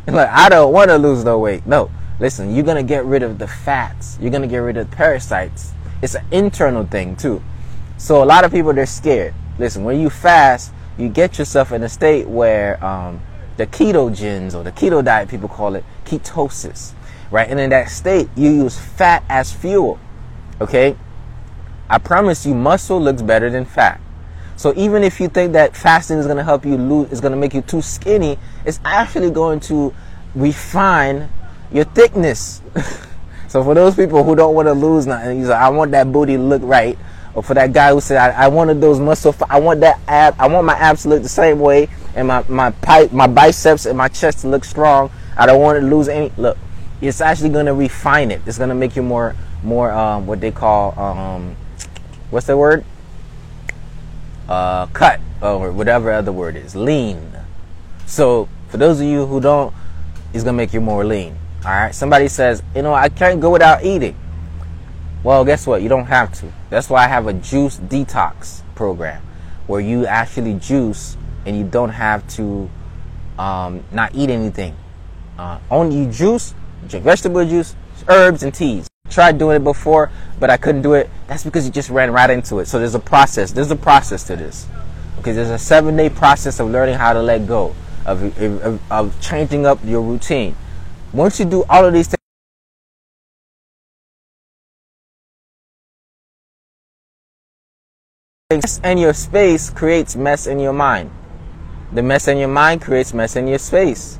And 0.06 0.16
like 0.16 0.30
I 0.30 0.48
don't 0.48 0.72
want 0.72 0.90
to 0.90 0.96
lose 0.96 1.24
no 1.24 1.38
weight. 1.38 1.66
No. 1.66 1.90
Listen, 2.18 2.54
you're 2.54 2.64
gonna 2.64 2.82
get 2.82 3.04
rid 3.04 3.22
of 3.22 3.38
the 3.38 3.46
fats. 3.46 4.18
You're 4.20 4.30
gonna 4.30 4.46
get 4.46 4.58
rid 4.58 4.78
of 4.78 4.90
the 4.90 4.96
parasites. 4.96 5.72
It's 6.02 6.14
an 6.14 6.24
internal 6.30 6.84
thing 6.86 7.16
too. 7.16 7.42
So 7.98 8.22
a 8.22 8.24
lot 8.24 8.44
of 8.44 8.50
people 8.50 8.72
they're 8.72 8.86
scared. 8.86 9.34
Listen, 9.60 9.84
when 9.84 10.00
you 10.00 10.08
fast, 10.08 10.72
you 10.96 11.10
get 11.10 11.38
yourself 11.38 11.70
in 11.70 11.82
a 11.82 11.88
state 11.88 12.26
where 12.26 12.82
um, 12.82 13.20
the 13.58 13.66
ketogens 13.66 14.54
or 14.54 14.64
the 14.64 14.72
keto 14.72 15.04
diet, 15.04 15.28
people 15.28 15.50
call 15.50 15.74
it 15.74 15.84
ketosis, 16.06 16.92
right? 17.30 17.46
And 17.46 17.60
in 17.60 17.68
that 17.68 17.90
state, 17.90 18.30
you 18.34 18.50
use 18.50 18.78
fat 18.78 19.22
as 19.28 19.52
fuel, 19.52 19.98
okay? 20.62 20.96
I 21.90 21.98
promise 21.98 22.46
you, 22.46 22.54
muscle 22.54 22.98
looks 22.98 23.20
better 23.20 23.50
than 23.50 23.66
fat. 23.66 24.00
So 24.56 24.72
even 24.76 25.04
if 25.04 25.20
you 25.20 25.28
think 25.28 25.52
that 25.52 25.76
fasting 25.76 26.16
is 26.16 26.24
going 26.24 26.38
to 26.38 26.44
help 26.44 26.64
you 26.64 26.78
lose, 26.78 27.12
is 27.12 27.20
going 27.20 27.32
to 27.32 27.38
make 27.38 27.52
you 27.52 27.60
too 27.60 27.82
skinny, 27.82 28.38
it's 28.64 28.80
actually 28.82 29.30
going 29.30 29.60
to 29.60 29.94
refine 30.34 31.28
your 31.70 31.84
thickness. 31.84 32.62
so 33.48 33.62
for 33.62 33.74
those 33.74 33.94
people 33.94 34.24
who 34.24 34.34
don't 34.34 34.54
want 34.54 34.68
to 34.68 34.72
lose 34.72 35.06
nothing, 35.06 35.38
you 35.38 35.46
say, 35.46 35.52
I 35.52 35.68
want 35.68 35.90
that 35.90 36.10
booty 36.10 36.38
look 36.38 36.62
right. 36.64 36.98
Or 37.34 37.42
for 37.42 37.54
that 37.54 37.72
guy 37.72 37.92
who 37.92 38.00
said, 38.00 38.16
I, 38.16 38.44
I 38.44 38.48
wanted 38.48 38.80
those 38.80 38.98
muscle, 38.98 39.34
I 39.48 39.60
want 39.60 39.80
that 39.80 40.00
ab, 40.08 40.34
I 40.38 40.48
want 40.48 40.66
my 40.66 40.74
abs 40.74 41.02
to 41.02 41.08
look 41.10 41.22
the 41.22 41.28
same 41.28 41.60
way 41.60 41.88
and 42.14 42.26
my 42.26 42.44
my 42.48 42.70
pipe, 42.70 43.12
my 43.12 43.26
biceps 43.26 43.86
and 43.86 43.96
my 43.96 44.08
chest 44.08 44.40
to 44.40 44.48
look 44.48 44.64
strong. 44.64 45.10
I 45.36 45.46
don't 45.46 45.60
want 45.60 45.80
to 45.80 45.86
lose 45.86 46.08
any. 46.08 46.32
Look, 46.36 46.58
it's 47.00 47.20
actually 47.20 47.50
going 47.50 47.66
to 47.66 47.74
refine 47.74 48.30
it. 48.30 48.42
It's 48.46 48.58
going 48.58 48.68
to 48.68 48.74
make 48.74 48.96
you 48.96 49.02
more 49.02 49.36
more 49.62 49.92
um, 49.92 50.26
what 50.26 50.40
they 50.40 50.50
call 50.50 50.98
um, 50.98 51.56
what's 52.30 52.46
the 52.46 52.56
word? 52.56 52.84
Uh, 54.48 54.86
cut 54.86 55.20
or 55.40 55.70
whatever 55.70 56.10
other 56.10 56.32
word 56.32 56.56
is 56.56 56.74
lean. 56.74 57.36
So 58.06 58.48
for 58.68 58.76
those 58.76 59.00
of 59.00 59.06
you 59.06 59.26
who 59.26 59.40
don't, 59.40 59.72
it's 60.32 60.44
gonna 60.44 60.56
make 60.56 60.72
you 60.72 60.80
more 60.80 61.04
lean. 61.04 61.36
All 61.64 61.70
right. 61.70 61.94
Somebody 61.94 62.28
says, 62.28 62.62
you 62.74 62.82
know, 62.82 62.94
I 62.94 63.08
can't 63.08 63.40
go 63.40 63.50
without 63.50 63.84
eating. 63.84 64.16
Well, 65.22 65.44
guess 65.44 65.66
what? 65.66 65.82
You 65.82 65.90
don't 65.90 66.06
have 66.06 66.32
to. 66.40 66.50
That's 66.70 66.88
why 66.88 67.04
I 67.04 67.08
have 67.08 67.26
a 67.26 67.34
juice 67.34 67.78
detox 67.78 68.62
program 68.74 69.22
where 69.66 69.80
you 69.80 70.06
actually 70.06 70.54
juice 70.54 71.16
and 71.44 71.56
you 71.56 71.64
don't 71.64 71.90
have 71.90 72.26
to 72.36 72.70
um, 73.38 73.84
not 73.92 74.14
eat 74.14 74.30
anything. 74.30 74.74
Uh, 75.38 75.58
only 75.70 76.10
juice, 76.10 76.54
drink 76.88 77.04
vegetable 77.04 77.44
juice, 77.46 77.74
herbs, 78.08 78.42
and 78.42 78.54
teas. 78.54 78.88
Tried 79.10 79.38
doing 79.38 79.56
it 79.56 79.64
before, 79.64 80.10
but 80.38 80.48
I 80.50 80.56
couldn't 80.56 80.82
do 80.82 80.94
it. 80.94 81.10
That's 81.26 81.44
because 81.44 81.66
you 81.66 81.72
just 81.72 81.90
ran 81.90 82.12
right 82.12 82.30
into 82.30 82.60
it. 82.60 82.66
So 82.66 82.78
there's 82.78 82.94
a 82.94 83.00
process. 83.00 83.52
There's 83.52 83.70
a 83.70 83.76
process 83.76 84.24
to 84.24 84.36
this. 84.36 84.66
Okay, 85.18 85.32
there's 85.32 85.50
a 85.50 85.58
seven 85.58 85.96
day 85.96 86.08
process 86.08 86.60
of 86.60 86.70
learning 86.70 86.94
how 86.94 87.12
to 87.12 87.22
let 87.22 87.46
go, 87.46 87.74
of, 88.06 88.22
of, 88.40 88.80
of 88.90 89.20
changing 89.20 89.66
up 89.66 89.78
your 89.84 90.00
routine. 90.00 90.56
Once 91.12 91.38
you 91.38 91.44
do 91.44 91.64
all 91.68 91.84
of 91.84 91.92
these 91.92 92.06
things, 92.06 92.19
and 98.50 98.98
your 98.98 99.14
space 99.14 99.70
creates 99.70 100.16
mess 100.16 100.48
in 100.48 100.58
your 100.58 100.72
mind. 100.72 101.08
The 101.92 102.02
mess 102.02 102.26
in 102.26 102.36
your 102.36 102.48
mind 102.48 102.82
creates 102.82 103.14
mess 103.14 103.36
in 103.36 103.46
your 103.46 103.60
space. 103.60 104.18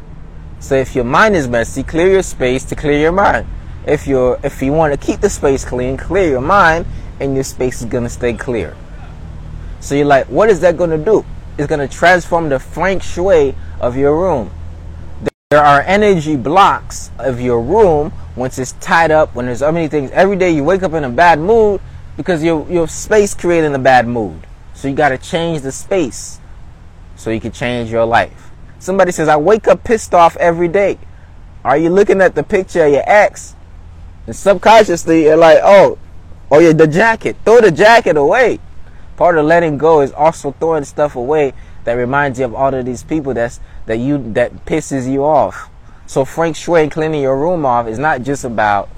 So 0.61 0.77
if 0.77 0.95
your 0.95 1.05
mind 1.05 1.35
is 1.35 1.49
messy, 1.49 1.83
clear 1.83 2.13
your 2.13 2.23
space 2.23 2.65
to 2.67 2.77
clear 2.77 2.97
your 2.97 3.11
mind. 3.11 3.49
If 3.87 4.07
you 4.07 4.37
if 4.45 4.63
you 4.63 4.73
want 4.73 4.93
to 4.93 5.05
keep 5.05 5.21
the 5.21 5.29
space 5.29 5.65
clean, 5.65 5.97
clear 5.97 6.31
your 6.31 6.41
mind, 6.41 6.87
and 7.19 7.35
your 7.35 7.43
space 7.43 7.81
is 7.81 7.87
gonna 7.87 8.09
stay 8.09 8.35
clear. 8.35 8.77
So 9.81 9.97
you're 9.97 10.07
like, 10.07 10.27
what 10.27 10.49
is 10.49 10.61
that 10.61 10.77
gonna 10.77 10.99
do? 10.99 11.25
It's 11.59 11.67
gonna 11.67 11.89
transform 11.89 12.51
the 12.51 12.61
feng 12.61 13.01
shui 13.01 13.57
of 13.81 13.97
your 13.97 14.17
room. 14.17 14.53
There 15.51 15.65
are 15.65 15.81
energy 15.81 16.37
blocks 16.37 17.11
of 17.19 17.41
your 17.41 17.61
room 17.61 18.13
once 18.37 18.61
it's 18.61 18.73
tied 18.79 19.11
up. 19.11 19.35
When 19.35 19.47
there's 19.47 19.59
so 19.59 19.73
many 19.73 19.89
things, 19.89 20.13
every 20.13 20.37
day 20.37 20.53
you 20.53 20.63
wake 20.63 20.85
up 20.85 20.93
in 20.93 21.03
a 21.03 21.11
bad 21.11 21.41
mood 21.41 21.81
because 22.21 22.45
your 22.45 22.71
your 22.71 22.87
space 22.87 23.33
creating 23.33 23.75
a 23.75 23.79
bad 23.79 24.07
mood. 24.07 24.47
So 24.75 24.89
you 24.89 24.95
got 24.95 25.09
to 25.09 25.17
change 25.17 25.63
the 25.63 25.73
space 25.73 26.39
so 27.17 27.31
you 27.31 27.41
can 27.41 27.51
change 27.51 27.91
your 27.91 28.05
life. 28.05 28.51
Somebody 28.79 29.11
says, 29.11 29.27
I 29.27 29.39
wake 29.39 29.67
up 29.67 29.85
pissed 29.85 30.13
off 30.13 30.37
every 30.37 30.69
day. 30.69 30.99
Are 31.65 31.79
you 31.79 31.89
looking 31.89 32.21
at 32.21 32.35
the 32.35 32.43
picture 32.43 32.85
of 32.85 32.93
your 32.93 33.05
ex? 33.07 33.55
And 34.27 34.37
subconsciously, 34.37 35.25
you're 35.25 35.39
like, 35.39 35.61
oh, 35.63 35.99
oh 36.51 36.59
yeah, 36.59 36.75
the 36.75 36.87
jacket. 36.87 37.37
Throw 37.43 37.63
the 37.63 37.71
jacket 37.71 38.19
away. 38.19 38.59
Part 39.17 39.39
of 39.39 39.47
letting 39.47 39.79
go 39.79 40.03
is 40.03 40.13
also 40.13 40.53
throwing 40.53 40.85
stuff 40.85 41.17
away 41.17 41.55
that 41.85 41.95
reminds 41.95 42.39
you 42.39 42.45
of 42.45 42.55
all 42.55 42.75
of 42.75 42.85
these 42.85 43.03
people 43.03 43.33
that's 43.33 43.61
that 43.87 43.97
you 43.97 44.33
that 44.35 44.67
pisses 44.67 45.11
you 45.11 45.25
off. 45.25 45.71
So 46.07 46.27
Feng 46.27 46.53
shui 46.53 46.91
cleaning 46.91 47.23
your 47.23 47.39
room 47.39 47.65
off 47.65 47.87
is 47.87 47.99
not 47.99 48.23
just 48.23 48.45
about 48.45 48.91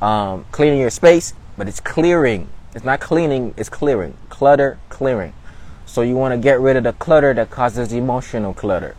um, 0.00 0.46
cleaning 0.50 0.80
your 0.80 0.90
space, 0.90 1.34
but 1.58 1.68
it's 1.68 1.80
clearing. 1.80 2.48
It's 2.74 2.84
not 2.84 3.00
cleaning, 3.00 3.54
it's 3.56 3.68
clearing. 3.68 4.16
Clutter, 4.28 4.78
clearing. 4.88 5.32
So 5.86 6.02
you 6.02 6.14
want 6.14 6.32
to 6.32 6.38
get 6.38 6.60
rid 6.60 6.76
of 6.76 6.84
the 6.84 6.92
clutter 6.92 7.34
that 7.34 7.50
causes 7.50 7.92
emotional 7.92 8.54
clutter. 8.54 8.96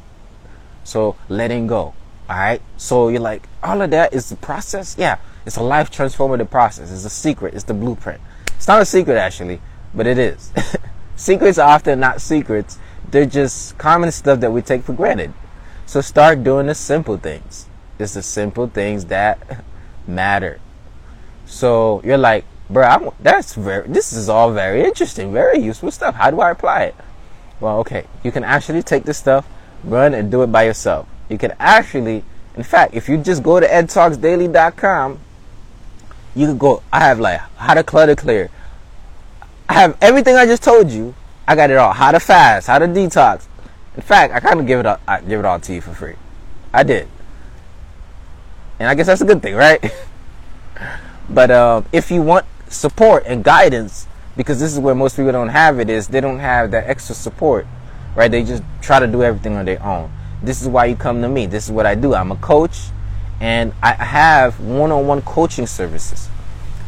So 0.84 1.16
letting 1.30 1.68
go. 1.68 1.94
All 2.30 2.38
right. 2.38 2.62
So 2.78 3.08
you're 3.08 3.22
like, 3.22 3.48
all 3.64 3.82
of 3.82 3.92
that 3.92 4.14
is 4.14 4.30
the 4.30 4.36
process. 4.36 4.96
Yeah, 4.98 5.20
it's 5.46 5.58
a 5.58 5.64
life 5.64 5.90
transformative 5.90 6.50
process. 6.50 6.92
It's 6.92 7.06
a 7.06 7.10
secret. 7.10 7.54
It's 7.54 7.64
the 7.64 7.74
blueprint. 7.74 8.22
It's 8.56 8.68
not 8.68 8.82
a 8.82 8.86
secret 8.86 9.18
actually, 9.18 9.62
but 9.94 10.06
it 10.06 10.18
is. 10.18 10.52
secrets 11.16 11.58
are 11.58 11.70
often 11.70 12.00
not 12.00 12.22
secrets. 12.22 12.78
They're 13.10 13.26
just 13.26 13.78
common 13.78 14.12
stuff 14.12 14.40
that 14.42 14.52
we 14.52 14.62
take 14.62 14.84
for 14.84 14.94
granted. 14.94 15.34
So 15.86 16.02
start 16.02 16.44
doing 16.44 16.68
the 16.68 16.76
simple 16.76 17.18
things. 17.18 17.68
It's 18.00 18.14
the 18.14 18.24
simple 18.24 18.68
things 18.68 19.06
that 19.06 19.64
matter. 20.08 20.60
So 21.46 22.02
you're 22.04 22.18
like, 22.18 22.46
bro, 22.72 22.84
I'm, 22.84 23.10
that's 23.20 23.54
very, 23.54 23.88
this 23.88 24.14
is 24.14 24.30
all 24.30 24.52
very 24.52 24.84
interesting, 24.84 25.34
very 25.34 25.60
useful 25.60 25.92
stuff. 25.92 26.16
How 26.16 26.32
do 26.32 26.40
I 26.40 26.52
apply 26.52 26.84
it? 26.84 26.96
Well, 27.60 27.80
okay, 27.80 28.06
you 28.24 28.32
can 28.32 28.44
actually 28.44 28.82
take 28.82 29.04
this 29.04 29.18
stuff, 29.18 29.48
run 29.84 30.14
and 30.14 30.32
do 30.32 30.42
it 30.44 30.48
by 30.48 30.64
yourself. 30.64 31.08
You 31.30 31.38
can 31.38 31.54
actually, 31.60 32.24
in 32.56 32.64
fact, 32.64 32.94
if 32.94 33.08
you 33.08 33.18
just 33.18 33.44
go 33.44 33.60
to 33.60 33.68
edtalksdaily.com, 33.68 35.20
you 36.36 36.48
can 36.48 36.58
go, 36.58 36.82
I 36.92 37.02
have 37.02 37.20
like 37.20 37.40
how 37.58 37.74
to 37.74 37.84
clutter 37.84 38.16
clear. 38.16 38.50
I 39.68 39.74
have 39.74 39.98
everything 40.02 40.36
I 40.36 40.46
just 40.46 40.64
told 40.64 40.90
you. 40.90 41.14
I 41.48 41.56
got 41.56 41.70
it 41.70 41.78
all. 41.78 41.94
How 41.94 42.12
to 42.12 42.20
fast, 42.20 42.68
how 42.68 42.80
to 42.80 42.88
detox. 42.88 43.48
In 43.96 44.02
fact, 44.02 44.34
I 44.34 44.40
kind 44.40 44.60
of 44.60 44.66
give 44.66 44.80
it 44.80 44.86
all, 44.86 45.00
I 45.08 45.22
give 45.22 45.40
it 45.40 45.46
all 45.46 45.60
to 45.60 45.74
you 45.74 45.82
for 45.82 45.94
free. 45.94 46.16
I 46.74 46.84
did. 46.84 47.08
And 48.80 48.88
I 48.88 48.96
guess 48.96 49.08
that's 49.08 49.22
a 49.22 49.26
good 49.26 49.42
thing, 49.42 49.56
right? 49.56 49.94
but 51.30 51.52
uh, 51.52 51.82
if 51.92 52.10
you 52.10 52.22
want 52.22 52.46
support 52.72 53.24
and 53.26 53.44
guidance, 53.44 54.08
because 54.38 54.60
this 54.60 54.74
is 54.74 54.80
where 54.80 54.96
most 54.96 55.16
people 55.16 55.32
don't 55.32 55.50
have 55.50 55.80
it, 55.80 55.90
is 55.90 56.08
they 56.08 56.22
don't 56.22 56.40
have 56.40 56.72
that 56.72 56.88
extra 56.88 57.14
support, 57.14 57.68
right? 58.16 58.32
They 58.32 58.44
just 58.44 58.64
try 58.82 59.00
to 59.00 59.08
do 59.08 59.24
everything 59.24 59.56
on 59.56 59.66
their 59.66 59.84
own. 59.84 60.12
This 60.42 60.62
is 60.62 60.68
why 60.68 60.86
you 60.86 60.96
come 60.96 61.22
to 61.22 61.28
me. 61.28 61.46
This 61.46 61.66
is 61.66 61.72
what 61.72 61.86
I 61.86 61.96
do. 61.96 62.16
I'm 62.16 62.32
a 62.32 62.38
coach, 62.38 62.88
and 63.40 63.74
I 63.84 63.94
have 63.94 64.60
one-on-one 64.60 65.22
coaching 65.24 65.68
services. 65.68 66.30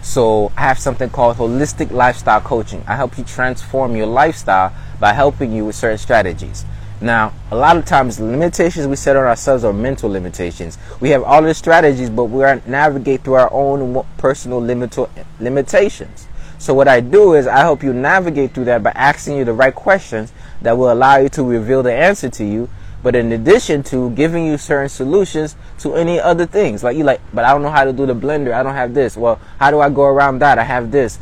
So 0.01 0.51
I 0.57 0.61
have 0.61 0.79
something 0.79 1.09
called 1.09 1.37
holistic 1.37 1.91
lifestyle 1.91 2.41
coaching. 2.41 2.83
I 2.87 2.95
help 2.95 3.17
you 3.17 3.23
transform 3.23 3.95
your 3.95 4.07
lifestyle 4.07 4.73
by 4.99 5.13
helping 5.13 5.53
you 5.53 5.65
with 5.65 5.75
certain 5.75 5.97
strategies. 5.97 6.65
Now, 7.03 7.33
a 7.51 7.55
lot 7.57 7.75
of 7.75 7.83
times, 7.83 8.17
limitations 8.17 8.87
we 8.87 8.95
set 8.95 9.17
on 9.17 9.25
ourselves 9.25 9.65
are 9.65 9.73
mental 9.73 10.09
limitations. 10.09 10.77
We 11.01 11.09
have 11.09 11.21
all 11.21 11.41
the 11.41 11.53
strategies, 11.53 12.09
but 12.09 12.25
we 12.25 12.45
are 12.45 12.61
navigate 12.65 13.25
through 13.25 13.33
our 13.33 13.51
own 13.51 14.05
personal 14.17 14.61
limit- 14.61 14.97
limitations. 15.37 16.29
So 16.59 16.73
what 16.73 16.87
I 16.87 17.01
do 17.01 17.33
is 17.33 17.45
I 17.45 17.57
help 17.57 17.83
you 17.83 17.91
navigate 17.91 18.53
through 18.53 18.63
that 18.65 18.83
by 18.83 18.91
asking 18.91 19.35
you 19.35 19.43
the 19.43 19.51
right 19.51 19.75
questions 19.75 20.31
that 20.61 20.77
will 20.77 20.93
allow 20.93 21.17
you 21.17 21.27
to 21.27 21.43
reveal 21.43 21.83
the 21.83 21.91
answer 21.93 22.29
to 22.29 22.45
you. 22.45 22.69
But 23.03 23.17
in 23.17 23.33
addition 23.33 23.83
to 23.83 24.11
giving 24.11 24.45
you 24.45 24.57
certain 24.57 24.87
solutions 24.87 25.57
to 25.79 25.95
any 25.95 26.21
other 26.21 26.45
things, 26.45 26.85
like 26.85 26.95
you 26.95 27.03
like, 27.03 27.19
but 27.33 27.43
I 27.43 27.51
don't 27.51 27.63
know 27.63 27.69
how 27.69 27.83
to 27.83 27.91
do 27.91 28.05
the 28.05 28.15
blender. 28.15 28.53
I 28.53 28.63
don't 28.63 28.75
have 28.75 28.93
this. 28.93 29.17
Well, 29.17 29.41
how 29.59 29.71
do 29.71 29.81
I 29.81 29.89
go 29.89 30.03
around 30.03 30.39
that? 30.39 30.57
I 30.57 30.63
have 30.63 30.89
this. 30.91 31.19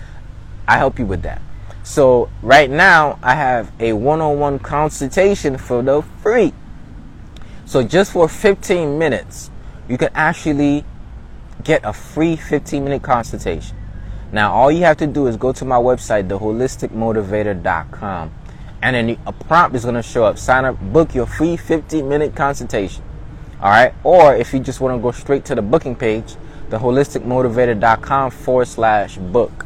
I 0.68 0.78
help 0.78 1.00
you 1.00 1.08
with 1.08 1.24
that. 1.24 1.42
So 1.92 2.32
right 2.42 2.70
now 2.70 3.20
I 3.22 3.36
have 3.36 3.70
a 3.78 3.92
one-on-one 3.92 4.60
consultation 4.60 5.58
for 5.58 5.82
the 5.82 6.02
free. 6.24 6.54
So 7.66 7.84
just 7.84 8.14
for 8.14 8.30
15 8.30 8.98
minutes, 8.98 9.52
you 9.90 9.98
can 9.98 10.08
actually 10.16 10.86
get 11.66 11.82
a 11.84 11.92
free 11.92 12.38
15 12.38 12.86
minute 12.86 13.04
consultation. 13.04 13.76
Now 14.32 14.54
all 14.54 14.72
you 14.72 14.86
have 14.86 14.96
to 15.00 15.08
do 15.08 15.28
is 15.28 15.36
go 15.36 15.52
to 15.52 15.66
my 15.66 15.76
website, 15.76 16.30
theholisticmotivator.com, 16.30 18.32
and 18.82 18.96
then 18.96 19.18
a 19.26 19.34
prompt 19.34 19.76
is 19.76 19.84
going 19.84 19.96
to 19.96 20.02
show 20.02 20.24
up. 20.24 20.40
Sign 20.40 20.64
up, 20.64 20.80
book 20.94 21.14
your 21.14 21.26
free 21.26 21.58
15 21.58 22.08
minute 22.08 22.38
consultation. 22.38 23.04
All 23.62 23.70
right. 23.70 23.94
Or 24.06 24.34
if 24.34 24.54
you 24.54 24.62
just 24.62 24.80
want 24.80 24.98
to 24.98 25.04
go 25.04 25.12
straight 25.12 25.44
to 25.44 25.56
the 25.56 25.62
booking 25.62 25.98
page, 25.98 26.38
theholisticmotivator.com 26.70 28.32
forward 28.32 28.70
slash 28.70 29.18
book 29.18 29.66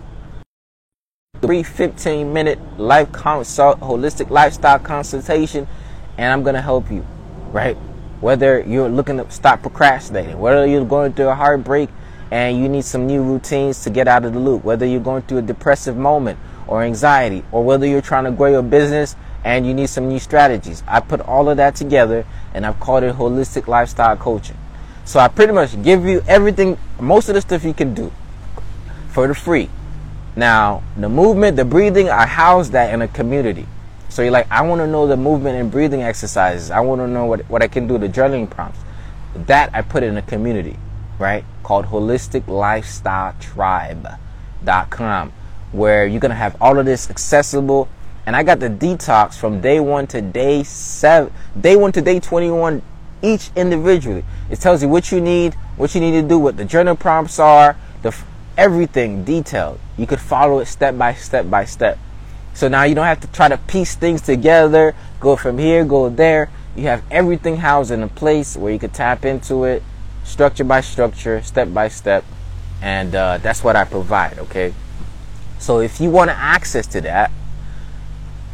three 1.42 1.64
15 1.64 2.32
minute 2.32 2.60
life 2.80 3.12
consult, 3.12 3.80
holistic 3.80 4.30
lifestyle 4.30 4.80
consultation, 4.80 5.68
and 6.18 6.32
I'm 6.32 6.44
gonna 6.44 6.62
help 6.62 6.92
you, 6.92 7.06
right? 7.52 7.76
Whether 8.22 8.62
you're 8.62 8.90
looking 8.90 9.18
to 9.18 9.30
stop 9.30 9.62
procrastinating, 9.62 10.40
whether 10.40 10.66
you're 10.66 10.86
going 10.86 11.14
through 11.14 11.30
a 11.30 11.36
heartbreak 11.36 11.90
and 12.32 12.58
you 12.58 12.68
need 12.68 12.86
some 12.86 13.06
new 13.06 13.22
routines 13.22 13.84
to 13.84 13.90
get 13.90 14.08
out 14.08 14.26
of 14.26 14.34
the 14.34 14.40
loop, 14.40 14.64
whether 14.64 14.86
you're 14.86 15.00
going 15.00 15.22
through 15.24 15.40
a 15.40 15.44
depressive 15.44 15.96
moment 15.96 16.40
or 16.68 16.84
anxiety, 16.84 17.44
or 17.52 17.64
whether 17.64 17.86
you're 17.86 18.02
trying 18.02 18.24
to 18.24 18.32
grow 18.32 18.50
your 18.50 18.64
business 18.64 19.16
and 19.44 19.68
you 19.68 19.74
need 19.74 19.88
some 19.88 20.08
new 20.10 20.20
strategies. 20.20 20.82
I 20.88 21.00
put 21.00 21.22
all 21.22 21.50
of 21.50 21.58
that 21.58 21.76
together 21.76 22.26
and 22.54 22.66
I've 22.66 22.80
called 22.80 23.04
it 23.04 23.16
holistic 23.16 23.68
lifestyle 23.68 24.18
coaching. 24.18 24.58
So 25.06 25.20
I 25.20 25.28
pretty 25.28 25.54
much 25.54 25.82
give 25.84 26.06
you 26.06 26.24
everything, 26.28 26.80
most 27.00 27.30
of 27.30 27.36
the 27.36 27.42
stuff 27.42 27.64
you 27.64 27.74
can 27.76 27.94
do 27.94 28.12
for 29.10 29.28
the 29.28 29.36
free. 29.36 29.70
Now, 30.36 30.84
the 30.98 31.08
movement, 31.08 31.56
the 31.56 31.64
breathing, 31.64 32.10
I 32.10 32.26
house 32.26 32.70
that 32.70 32.94
in 32.94 33.02
a 33.02 33.08
community. 33.08 33.68
So 34.10 34.22
you're 34.22 34.32
like, 34.32 34.52
I 34.52 34.62
want 34.62 34.80
to 34.80 34.88
know 34.88 35.08
the 35.08 35.18
movement 35.18 35.58
and 35.58 35.72
breathing 35.72 36.02
exercises. 36.02 36.72
I 36.72 36.82
want 36.82 37.00
to 37.00 37.08
know 37.08 37.26
what, 37.26 37.42
what 37.50 37.62
I 37.62 37.68
can 37.68 37.88
do, 37.88 37.98
the 37.98 38.10
journaling 38.10 38.50
prompts. 38.50 38.80
That 39.36 39.70
I 39.74 39.82
put 39.82 40.04
in 40.04 40.18
a 40.18 40.22
community, 40.22 40.78
right? 41.20 41.44
Called 41.64 41.86
Holistic 41.86 42.48
Lifestyle 42.48 43.36
Tribe.com, 43.40 45.34
where 45.72 46.06
you're 46.06 46.20
going 46.20 46.30
to 46.30 46.36
have 46.36 46.56
all 46.62 46.80
of 46.80 46.86
this 46.86 47.10
accessible. 47.10 47.88
And 48.26 48.36
I 48.36 48.44
got 48.44 48.60
the 48.60 48.70
detox 48.70 49.36
from 49.36 49.62
day 49.62 49.80
one 49.80 50.08
to 50.08 50.22
day 50.22 50.64
seven, 50.64 51.34
day 51.60 51.76
one 51.76 51.92
to 51.94 52.02
day 52.02 52.20
21, 52.20 52.82
each 53.22 53.52
individually. 53.56 54.24
It 54.50 54.60
tells 54.60 54.82
you 54.82 54.90
what 54.90 55.12
you 55.12 55.22
need, 55.22 55.54
what 55.78 55.94
you 55.96 56.02
need 56.02 56.22
to 56.22 56.28
do, 56.28 56.40
what 56.40 56.58
the 56.58 56.66
journal 56.66 56.96
prompts 56.96 57.40
are, 57.40 57.78
the 58.02 58.16
everything 58.58 59.24
detailed. 59.24 59.80
You 59.98 60.08
could 60.08 60.20
follow 60.20 60.60
it 60.60 60.66
step 60.66 60.98
by 60.98 61.14
step 61.14 61.50
by 61.50 61.66
step. 61.66 61.98
So 62.54 62.68
now 62.68 62.84
you 62.84 62.96
don't 62.96 63.06
have 63.06 63.20
to 63.22 63.28
try 63.28 63.50
to 63.50 63.58
piece 63.58 63.96
things 63.96 64.22
together, 64.22 64.96
go 65.20 65.36
from 65.36 65.58
here, 65.58 65.84
go 65.84 66.10
there. 66.10 66.50
You 66.76 66.84
have 66.84 67.04
everything 67.12 67.58
housed 67.58 67.92
in 67.92 68.02
a 68.04 68.08
place 68.08 68.56
where 68.56 68.72
you 68.72 68.80
could 68.80 68.94
tap 68.94 69.26
into 69.26 69.64
it, 69.66 69.84
structure 70.24 70.64
by 70.64 70.82
structure, 70.82 71.42
step 71.42 71.74
by 71.74 71.88
step, 71.88 72.24
and 72.82 73.16
uh, 73.16 73.38
that's 73.40 73.64
what 73.64 73.76
I 73.76 73.86
provide. 73.86 74.40
Okay. 74.40 74.74
So 75.60 75.80
if 75.80 76.00
you 76.00 76.10
want 76.10 76.32
access 76.32 76.86
to 76.88 77.02
that, 77.02 77.32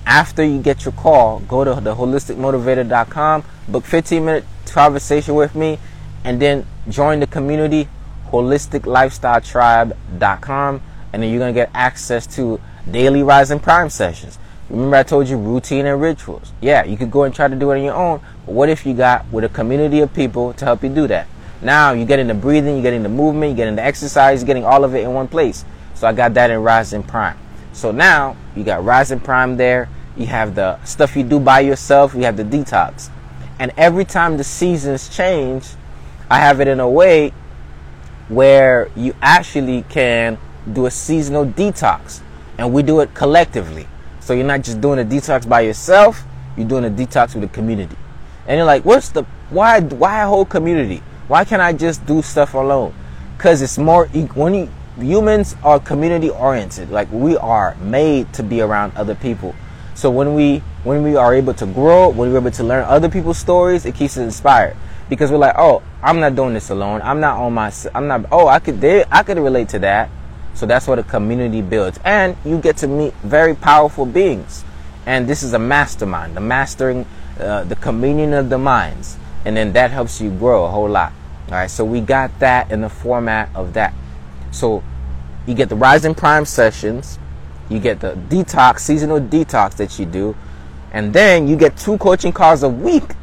after 0.06 0.44
you 0.44 0.62
get 0.62 0.86
your 0.86 0.92
call, 0.94 1.40
go 1.42 1.64
to 1.64 1.80
the 1.80 1.96
holisticmotivator.com, 1.96 3.44
book 3.68 3.86
15 3.86 4.26
minute 4.26 4.46
conversation 4.66 5.36
with 5.36 5.56
me, 5.56 5.80
and 6.24 6.42
then 6.42 6.66
join 6.90 7.20
the 7.20 7.28
community 7.28 7.88
holisticlifestyletribe.com 8.32 10.82
and 11.14 11.22
then 11.22 11.30
you're 11.30 11.40
going 11.40 11.54
to 11.54 11.60
get 11.60 11.70
access 11.74 12.26
to 12.36 12.60
daily 12.90 13.22
rising 13.24 13.60
prime 13.60 13.90
sessions. 13.90 14.40
Remember 14.70 14.96
I 14.96 15.04
told 15.04 15.28
you 15.28 15.38
routine 15.38 15.86
and 15.86 16.02
rituals. 16.02 16.54
Yeah, 16.62 16.86
you 16.86 16.96
could 16.98 17.12
go 17.12 17.24
and 17.24 17.36
try 17.36 17.50
to 17.50 17.56
do 17.56 17.72
it 17.72 17.78
on 17.78 17.84
your 17.84 17.94
own, 17.94 18.22
but 18.46 18.56
what 18.56 18.70
if 18.70 18.86
you 18.86 18.94
got 18.94 19.26
with 19.32 19.44
a 19.44 19.50
community 19.50 20.00
of 20.00 20.14
people 20.14 20.54
to 20.54 20.66
help 20.66 20.84
you 20.84 20.90
do 20.90 21.08
that? 21.08 21.28
Now 21.62 21.92
you're 21.92 22.08
getting 22.08 22.28
the 22.28 22.34
breathing, 22.34 22.76
you're 22.76 22.84
getting 22.84 23.04
the 23.04 23.10
movement, 23.10 23.52
you're 23.52 23.58
getting 23.58 23.76
the 23.76 23.84
exercise, 23.84 24.42
you're 24.42 24.48
getting 24.48 24.66
all 24.66 24.84
of 24.84 24.96
it 24.96 25.04
in 25.04 25.14
one 25.14 25.28
place. 25.28 25.66
So 25.94 26.08
I 26.08 26.14
got 26.14 26.34
that 26.36 26.50
in 26.50 26.64
Rising 26.64 27.04
Prime. 27.04 27.38
So 27.74 27.92
now 27.92 28.36
you 28.56 28.64
got 28.64 28.84
Rising 28.84 29.20
Prime 29.20 29.58
there. 29.58 29.90
You 30.18 30.26
have 30.28 30.56
the 30.56 30.84
stuff 30.84 31.16
you 31.16 31.24
do 31.24 31.40
by 31.40 31.60
yourself. 31.60 32.16
You 32.16 32.24
have 32.24 32.38
the 32.38 32.44
detox. 32.44 33.10
And 33.60 33.72
every 33.78 34.06
time 34.06 34.38
the 34.38 34.44
seasons 34.44 35.10
change, 35.10 35.68
I 36.30 36.40
have 36.40 36.62
it 36.62 36.68
in 36.68 36.80
a 36.80 36.90
way 36.90 37.34
where 38.32 38.90
you 38.96 39.14
actually 39.22 39.84
can 39.90 40.38
do 40.72 40.86
a 40.86 40.92
seasonal 40.92 41.46
detox 41.46 42.22
and 42.58 42.74
we 42.74 42.82
do 42.82 43.02
it 43.02 43.14
collectively. 43.14 43.86
So 44.22 44.34
you're 44.34 44.46
not 44.46 44.62
just 44.62 44.80
doing 44.80 45.00
a 45.00 45.04
detox 45.04 45.48
by 45.48 45.62
yourself, 45.62 46.24
you're 46.56 46.68
doing 46.68 46.86
a 46.86 46.90
detox 46.90 47.34
with 47.34 47.42
the 47.42 47.50
community. 47.50 47.98
And 48.48 48.58
you're 48.58 48.66
like, 48.66 48.86
what's 48.86 49.10
the 49.10 49.24
why 49.50 49.82
why 49.82 50.24
a 50.24 50.28
whole 50.28 50.46
community? 50.46 51.04
Why 51.28 51.44
can't 51.44 51.62
I 51.62 51.74
just 51.74 52.06
do 52.06 52.22
stuff 52.22 52.54
alone? 52.54 52.94
Cuz 53.38 53.62
it's 53.62 53.78
more 53.78 54.08
when 54.08 54.54
you, 54.54 54.70
humans 54.98 55.58
are 55.62 55.80
community 55.80 56.30
oriented. 56.30 56.90
Like 56.90 57.10
we 57.12 57.36
are 57.36 57.76
made 57.82 58.32
to 58.34 58.44
be 58.44 58.62
around 58.62 58.94
other 58.96 59.16
people. 59.16 59.56
So 59.94 60.10
when 60.10 60.36
we 60.36 60.64
when 60.84 61.04
we 61.04 61.16
are 61.16 61.34
able 61.34 61.54
to 61.54 61.66
grow, 61.66 62.10
when 62.10 62.32
we're 62.32 62.40
able 62.40 62.52
to 62.52 62.64
learn 62.64 62.84
other 62.86 63.10
people's 63.10 63.38
stories, 63.38 63.86
it 63.86 63.96
keeps 63.96 64.18
us 64.18 64.24
inspired 64.24 64.76
because 65.10 65.32
we're 65.32 65.38
like, 65.38 65.56
oh, 65.58 65.84
I'm 66.02 66.20
not 66.20 66.36
doing 66.36 66.54
this 66.54 66.70
alone. 66.70 67.02
I'm 67.04 67.20
not 67.20 67.38
on 67.38 67.54
my. 67.54 67.72
I'm 67.94 68.08
not. 68.08 68.26
Oh, 68.32 68.48
I 68.48 68.60
could. 68.60 68.82
They, 68.82 69.04
I 69.12 69.24
could 69.24 69.38
relate 69.38 69.70
to 69.70 69.80
that. 69.80 70.10
So 70.54 70.66
that's 70.66 70.88
what 70.88 71.00
a 71.00 71.04
community 71.04 71.62
builds, 71.62 72.00
and 72.04 72.36
you 72.44 72.60
get 72.60 72.78
to 72.78 72.88
meet 72.88 73.14
very 73.24 73.56
powerful 73.56 74.06
beings. 74.06 74.66
And 75.06 75.28
this 75.28 75.44
is 75.44 75.54
a 75.54 75.60
mastermind, 75.60 76.36
the 76.36 76.42
mastering, 76.42 77.06
uh, 77.40 77.64
the 77.64 77.76
communion 77.76 78.34
of 78.34 78.50
the 78.50 78.58
minds, 78.58 79.18
and 79.46 79.56
then 79.56 79.74
that 79.74 79.92
helps 79.92 80.20
you 80.20 80.30
grow 80.30 80.66
a 80.66 80.70
whole 80.70 80.90
lot. 80.90 81.14
All 81.48 81.54
right. 81.54 81.70
So 81.70 81.86
we 81.86 82.02
got 82.02 82.38
that 82.40 82.72
in 82.72 82.82
the 82.82 82.90
format 82.90 83.50
of 83.56 83.74
that. 83.74 83.94
So 84.52 84.84
you 85.48 85.54
get 85.54 85.70
the 85.70 85.76
rising 85.76 86.16
prime 86.16 86.46
sessions, 86.46 87.18
you 87.70 87.80
get 87.80 88.00
the 88.00 88.14
detox 88.30 88.80
seasonal 88.80 89.20
detox 89.20 89.76
that 89.78 89.98
you 89.98 90.06
do, 90.06 90.36
and 90.92 91.14
then 91.14 91.48
you 91.48 91.56
get 91.56 91.78
two 91.78 91.98
coaching 91.98 92.32
calls 92.32 92.64
a 92.64 92.70
week 92.70 93.16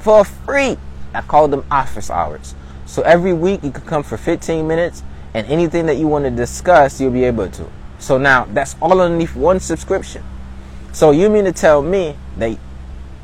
for 0.00 0.24
free. 0.24 0.76
I 1.14 1.22
call 1.22 1.48
them 1.48 1.64
office 1.70 2.10
hours. 2.10 2.54
So 2.86 3.02
every 3.02 3.32
week 3.32 3.62
you 3.62 3.70
can 3.70 3.84
come 3.84 4.02
for 4.02 4.16
15 4.16 4.66
minutes 4.66 5.02
and 5.34 5.46
anything 5.46 5.86
that 5.86 5.96
you 5.96 6.06
want 6.06 6.24
to 6.24 6.30
discuss, 6.30 7.00
you'll 7.00 7.10
be 7.10 7.24
able 7.24 7.48
to. 7.48 7.68
So 7.98 8.18
now 8.18 8.46
that's 8.46 8.76
all 8.80 9.00
underneath 9.00 9.34
one 9.34 9.60
subscription. 9.60 10.22
So 10.92 11.10
you 11.10 11.28
mean 11.28 11.44
to 11.44 11.52
tell 11.52 11.82
me 11.82 12.16
that 12.38 12.58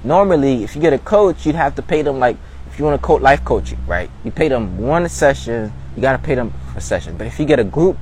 normally 0.03 0.65
if 0.65 0.75
you 0.75 0.83
get 0.83 0.93
a 0.93 0.99
coach, 0.99 1.47
you'd 1.47 1.55
have 1.55 1.75
to 1.77 1.83
pay 1.83 2.03
them 2.03 2.19
like 2.19 2.37
if 2.67 2.79
you 2.79 2.85
want 2.85 3.01
to 3.01 3.07
coach 3.07 3.23
life 3.23 3.45
coaching, 3.45 3.79
right? 3.87 4.11
You 4.25 4.31
pay 4.31 4.49
them 4.49 4.79
one 4.79 5.09
session 5.09 5.73
you 5.97 6.03
got 6.03 6.13
to 6.13 6.19
pay 6.19 6.35
them 6.35 6.53
a 6.77 6.81
session. 6.81 7.17
But 7.17 7.27
if 7.27 7.39
you 7.39 7.47
get 7.47 7.59
a 7.59 7.65
group 7.65 7.99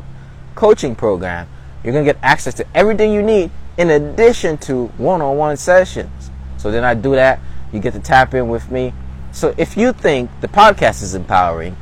coaching 0.54 0.94
program, 0.94 1.48
you're 1.84 1.92
going 1.92 2.04
to 2.04 2.12
get 2.12 2.22
access 2.22 2.54
to 2.54 2.66
everything 2.74 3.12
you 3.12 3.22
need 3.22 3.50
in 3.76 3.90
addition 3.90 4.58
to 4.58 4.86
one-on-one 4.98 5.56
sessions. 5.56 6.30
So 6.58 6.70
then 6.70 6.84
I 6.84 6.94
do 6.94 7.14
that. 7.14 7.40
You 7.72 7.80
get 7.80 7.94
to 7.94 8.00
tap 8.00 8.34
in 8.34 8.48
with 8.48 8.70
me. 8.70 8.92
So 9.32 9.54
if 9.56 9.76
you 9.76 9.92
think 9.92 10.30
the 10.40 10.48
podcast 10.48 11.02
is 11.02 11.14
empowering, 11.14 11.76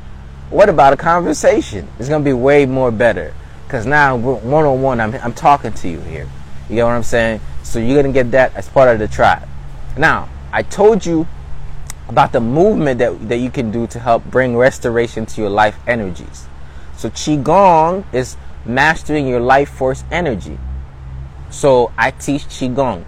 what 0.49 0.69
about 0.69 0.93
a 0.93 0.97
conversation? 0.97 1.87
It's 1.99 2.09
going 2.09 2.23
to 2.23 2.25
be 2.25 2.33
way 2.33 2.65
more 2.65 2.91
better 2.91 3.33
because 3.71 3.85
now 3.85 4.17
one 4.17 4.65
on 4.65 4.81
one, 4.81 4.99
I'm 4.99 5.15
I'm 5.15 5.33
talking 5.33 5.71
to 5.71 5.87
you 5.87 6.01
here. 6.01 6.27
You 6.67 6.75
get 6.75 6.83
what 6.83 6.91
I'm 6.91 7.03
saying? 7.03 7.39
So 7.63 7.79
you're 7.79 8.01
gonna 8.01 8.11
get 8.11 8.29
that 8.31 8.53
as 8.53 8.67
part 8.67 8.89
of 8.89 8.99
the 8.99 9.07
tribe. 9.07 9.47
Now, 9.97 10.27
I 10.51 10.61
told 10.61 11.05
you 11.05 11.25
about 12.09 12.33
the 12.33 12.41
movement 12.41 12.99
that 12.99 13.29
that 13.29 13.37
you 13.37 13.49
can 13.49 13.71
do 13.71 13.87
to 13.87 13.99
help 13.99 14.25
bring 14.25 14.57
restoration 14.57 15.25
to 15.27 15.39
your 15.39 15.49
life 15.49 15.79
energies. 15.87 16.47
So 16.97 17.09
qigong 17.09 18.03
is 18.13 18.35
mastering 18.65 19.25
your 19.25 19.39
life 19.39 19.69
force 19.69 20.03
energy. 20.11 20.57
So 21.51 21.91
I 21.97 22.11
teach 22.11 22.45
qigong. 22.45 23.03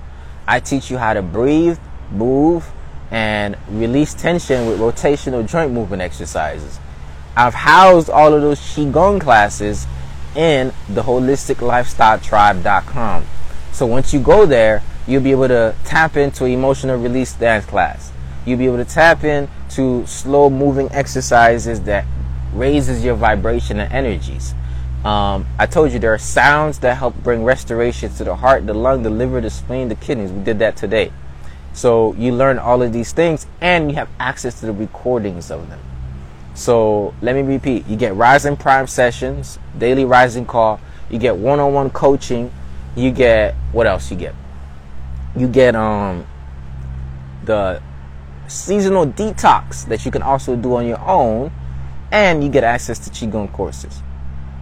I 0.48 0.60
teach 0.60 0.90
you 0.92 0.98
how 0.98 1.14
to 1.14 1.22
breathe, 1.22 1.80
move, 2.12 2.70
and 3.10 3.56
release 3.70 4.14
tension 4.14 4.68
with 4.68 4.80
rotational 4.80 5.48
joint 5.48 5.72
movement 5.72 6.02
exercises. 6.02 6.80
I've 7.36 7.54
housed 7.54 8.10
all 8.10 8.34
of 8.34 8.42
those 8.42 8.60
qigong 8.60 9.22
classes 9.22 9.88
in 10.36 10.74
the 10.90 11.04
holisticlifestyletribe.com. 11.04 13.26
So 13.72 13.86
once 13.86 14.14
you 14.14 14.20
go 14.20 14.46
there, 14.46 14.84
you'll 15.08 15.24
be 15.24 15.32
able 15.32 15.48
to 15.48 15.74
tap 15.86 16.18
into 16.18 16.44
emotional 16.46 16.98
release 16.98 17.32
dance 17.34 17.66
class. 17.66 18.12
You'll 18.46 18.60
be 18.60 18.66
able 18.66 18.78
to 18.78 18.86
tap 18.86 19.24
into 19.24 20.06
slow 20.06 20.50
moving 20.50 20.92
exercises 20.92 21.80
that 21.82 22.06
raises 22.54 23.04
your 23.04 23.16
vibration 23.16 23.80
and 23.80 23.92
energies. 23.92 24.54
Um, 25.04 25.46
I 25.60 25.66
told 25.66 25.92
you 25.92 26.00
there 26.00 26.14
are 26.14 26.18
sounds 26.18 26.80
that 26.80 26.98
help 26.98 27.16
bring 27.24 27.44
restoration 27.44 28.14
to 28.14 28.24
the 28.24 28.36
heart, 28.36 28.66
the 28.66 28.74
lung, 28.74 29.04
the 29.04 29.10
liver, 29.10 29.42
the 29.42 29.50
spleen, 29.50 29.90
the 29.90 29.96
kidneys. 29.96 30.32
We 30.32 30.44
did 30.44 30.60
that 30.60 30.78
today. 30.78 31.12
So 31.74 32.14
you 32.14 32.32
learn 32.32 32.58
all 32.58 32.82
of 32.82 32.94
these 32.94 33.12
things 33.12 33.46
and 33.60 33.90
you 33.90 33.96
have 33.96 34.10
access 34.20 34.60
to 34.62 34.68
the 34.68 34.74
recordings 34.74 35.52
of 35.52 35.68
them. 35.70 35.80
So 36.54 37.14
let 37.22 37.36
me 37.36 37.42
repeat 37.42 37.88
you 37.88 37.98
get 37.98 38.16
Rising 38.16 38.56
Prime 38.56 38.88
sessions, 38.88 39.60
daily 39.78 40.06
Rising 40.06 40.46
call, 40.46 40.80
you 41.10 41.18
get 41.18 41.36
one 41.36 41.60
on 41.60 41.74
one 41.74 41.90
coaching, 41.90 42.52
you 42.96 43.12
get 43.12 43.56
what 43.72 43.88
else 43.88 44.10
you 44.12 44.18
get? 44.18 44.36
You 45.36 45.48
get 45.48 45.76
um 45.76 46.26
the 47.44 47.82
seasonal 48.48 49.08
detox 49.08 49.86
that 49.88 50.06
you 50.06 50.12
can 50.12 50.22
also 50.22 50.56
do 50.56 50.76
on 50.76 50.88
your 50.88 51.02
own, 51.02 51.52
and 52.12 52.44
you 52.44 52.50
get 52.50 52.64
access 52.64 53.00
to 53.00 53.10
Qigong 53.10 53.52
courses. 53.52 54.02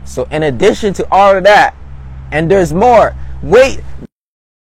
So 0.05 0.27
in 0.31 0.43
addition 0.43 0.93
to 0.95 1.07
all 1.11 1.35
of 1.35 1.43
that, 1.43 1.75
and 2.31 2.49
there's 2.49 2.73
more. 2.73 3.15
Wait, 3.43 3.81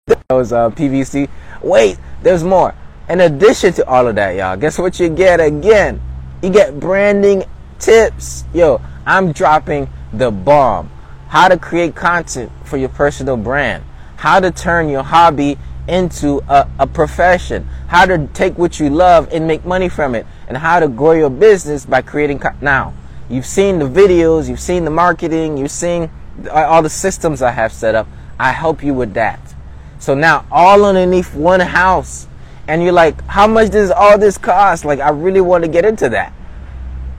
that 0.08 0.24
was 0.30 0.54
uh, 0.54 0.70
QVC. 0.72 1.30
Wait, 1.62 1.98
there's 2.24 2.44
more. 2.44 2.74
In 3.10 3.22
addition 3.22 3.74
to 3.74 3.88
all 3.88 4.08
of 4.08 4.16
that, 4.16 4.36
y'all, 4.36 4.56
guess 4.56 4.78
what 4.78 5.00
you 5.00 5.10
get 5.10 5.40
again? 5.40 6.02
You 6.42 6.50
get 6.50 6.80
branding 6.80 7.44
tips. 7.80 8.46
Yo, 8.54 8.82
I'm 9.06 9.32
dropping 9.32 9.90
the 10.14 10.32
bomb. 10.32 10.92
How 11.28 11.48
to 11.48 11.58
create 11.58 11.96
content 11.96 12.52
for 12.66 12.78
your 12.78 12.90
personal 12.90 13.38
brand. 13.38 13.84
How 14.18 14.40
to 14.40 14.52
turn 14.52 14.90
your 14.90 15.04
hobby 15.04 15.58
into 15.88 16.42
a, 16.48 16.70
a 16.80 16.88
profession. 16.88 17.68
How 17.88 18.06
to 18.06 18.28
take 18.28 18.58
what 18.58 18.80
you 18.80 18.90
love 18.90 19.28
and 19.32 19.48
make 19.48 19.66
money 19.66 19.90
from 19.90 20.16
it. 20.16 20.26
And 20.48 20.58
how 20.58 20.80
to 20.80 20.88
grow 20.88 21.12
your 21.12 21.30
business 21.30 21.86
by 21.86 22.02
creating. 22.02 22.40
Co- 22.40 22.56
now, 22.62 22.94
you've 23.30 23.46
seen 23.46 23.80
the 23.80 23.86
videos, 23.86 24.50
you've 24.50 24.60
seen 24.60 24.86
the 24.86 24.92
marketing, 24.92 25.58
you've 25.58 25.72
seen 25.72 26.10
uh, 26.48 26.52
all 26.52 26.82
the 26.82 26.90
systems 26.90 27.42
I 27.42 27.52
have 27.52 27.72
set 27.72 27.96
up. 27.96 28.08
I 28.40 28.52
help 28.52 28.84
you 28.84 28.94
with 28.94 29.14
that. 29.14 29.40
So 30.00 30.16
now, 30.16 30.46
all 30.52 30.86
underneath 30.86 31.36
one 31.36 31.60
house 31.60 32.28
and 32.70 32.84
you're 32.84 32.94
like, 32.94 33.20
how 33.26 33.48
much 33.48 33.72
does 33.72 33.90
all 33.90 34.18
this 34.18 34.38
cost? 34.38 34.86
Like, 34.86 35.00
I 35.00 35.10
really 35.10 35.42
want 35.42 35.64
to 35.64 35.68
get 35.68 35.86
into 35.86 36.08
that. 36.10 36.32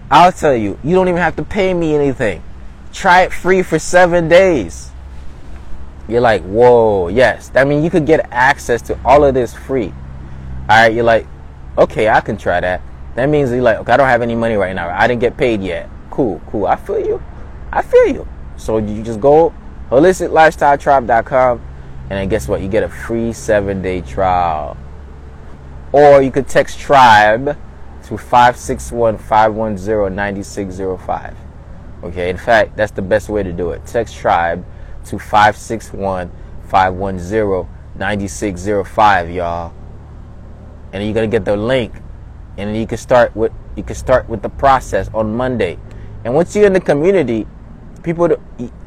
I'll 0.08 0.30
tell 0.30 0.54
you, 0.54 0.78
you 0.84 0.94
don't 0.94 1.08
even 1.08 1.20
have 1.20 1.34
to 1.36 1.42
pay 1.42 1.74
me 1.74 1.94
anything. 1.94 2.42
Try 2.92 3.22
it 3.22 3.32
free 3.32 3.62
for 3.62 3.78
seven 3.78 4.28
days. 4.28 4.90
You're 6.08 6.20
like, 6.20 6.42
whoa, 6.42 7.08
yes. 7.08 7.48
That 7.48 7.66
means 7.66 7.82
you 7.82 7.90
could 7.90 8.06
get 8.06 8.28
access 8.30 8.80
to 8.82 8.98
all 9.04 9.24
of 9.24 9.34
this 9.34 9.52
free. 9.52 9.92
All 10.68 10.68
right, 10.68 10.94
you're 10.94 11.04
like, 11.04 11.26
okay, 11.76 12.08
I 12.08 12.20
can 12.20 12.36
try 12.36 12.60
that. 12.60 12.80
That 13.16 13.28
means 13.28 13.50
you're 13.50 13.60
like, 13.60 13.78
okay, 13.78 13.92
I 13.92 13.96
don't 13.96 14.06
have 14.06 14.22
any 14.22 14.36
money 14.36 14.54
right 14.54 14.74
now. 14.74 14.88
I 14.88 15.08
didn't 15.08 15.20
get 15.20 15.36
paid 15.36 15.62
yet. 15.62 15.90
Cool, 16.10 16.40
cool. 16.50 16.66
I 16.66 16.76
feel 16.76 16.98
you. 16.98 17.22
I 17.72 17.82
feel 17.82 18.06
you. 18.06 18.28
So 18.56 18.78
you 18.78 19.02
just 19.02 19.20
go 19.20 19.54
holisticlifestyletribe.com 19.90 21.60
and 22.10 22.18
then 22.18 22.28
guess 22.28 22.48
what? 22.48 22.60
You 22.60 22.68
get 22.68 22.82
a 22.82 22.88
free 22.88 23.32
seven 23.32 23.82
day 23.82 24.00
trial. 24.00 24.76
Or 25.92 26.20
you 26.20 26.30
could 26.30 26.48
text 26.48 26.78
tribe 26.78 27.56
to 28.04 28.18
561 28.18 29.18
510 29.18 30.14
9605. 30.14 31.36
Okay, 32.02 32.30
in 32.30 32.36
fact, 32.36 32.76
that's 32.76 32.92
the 32.92 33.02
best 33.02 33.28
way 33.28 33.42
to 33.42 33.52
do 33.52 33.70
it. 33.70 33.86
Text 33.86 34.16
tribe 34.16 34.64
to 35.06 35.18
561 35.18 36.30
510 36.68 37.68
9605, 37.96 39.30
y'all. 39.30 39.72
And 40.92 41.04
you're 41.04 41.14
gonna 41.14 41.28
get 41.28 41.44
the 41.44 41.56
link. 41.56 41.92
And 42.56 42.76
you 42.76 42.86
can 42.86 42.98
start 42.98 43.34
with 43.36 43.52
you 43.76 43.84
can 43.84 43.94
start 43.94 44.28
with 44.28 44.42
the 44.42 44.48
process 44.48 45.08
on 45.14 45.36
Monday. 45.36 45.78
And 46.24 46.34
once 46.34 46.54
you're 46.54 46.66
in 46.66 46.72
the 46.72 46.80
community, 46.80 47.46
people 48.02 48.28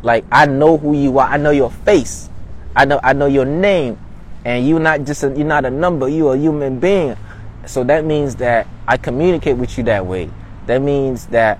like 0.01 0.25
I 0.31 0.45
know 0.45 0.77
who 0.77 0.95
you 0.95 1.17
are. 1.19 1.27
I 1.27 1.37
know 1.37 1.51
your 1.51 1.71
face. 1.71 2.29
I 2.75 2.85
know 2.85 2.99
I 3.03 3.13
know 3.13 3.25
your 3.25 3.45
name. 3.45 3.99
And 4.45 4.67
you're 4.67 4.79
not 4.79 5.03
just 5.05 5.23
a, 5.23 5.29
you're 5.29 5.47
not 5.47 5.65
a 5.65 5.69
number. 5.69 6.07
You're 6.09 6.35
a 6.35 6.37
human 6.37 6.79
being. 6.79 7.15
So 7.65 7.83
that 7.85 8.03
means 8.03 8.35
that 8.35 8.67
i 8.87 8.97
communicate 8.97 9.57
with 9.57 9.77
you 9.77 9.83
that 9.85 10.05
way. 10.05 10.29
That 10.67 10.81
means 10.81 11.27
that 11.27 11.59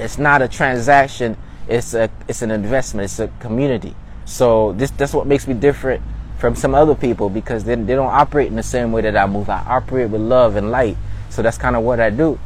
it's 0.00 0.18
not 0.18 0.42
a 0.42 0.48
transaction. 0.48 1.36
It's 1.68 1.94
a 1.94 2.10
it's 2.26 2.42
an 2.42 2.50
investment. 2.50 3.04
It's 3.04 3.18
a 3.20 3.28
community. 3.40 3.94
So 4.24 4.72
this 4.72 4.90
that's 4.90 5.14
what 5.14 5.26
makes 5.26 5.46
me 5.46 5.54
different 5.54 6.02
from 6.38 6.54
some 6.54 6.74
other 6.74 6.94
people 6.94 7.28
because 7.28 7.64
they, 7.64 7.74
they 7.74 7.94
don't 7.94 8.12
operate 8.12 8.46
in 8.46 8.56
the 8.56 8.62
same 8.62 8.92
way 8.92 9.02
that 9.02 9.16
i 9.16 9.26
move. 9.26 9.48
I 9.48 9.64
operate 9.66 10.10
with 10.10 10.20
love 10.20 10.56
and 10.56 10.70
light. 10.70 10.96
So 11.30 11.42
that's 11.42 11.58
kind 11.58 11.76
of 11.76 11.82
what 11.82 11.98
i 12.00 12.10
do. 12.10 12.38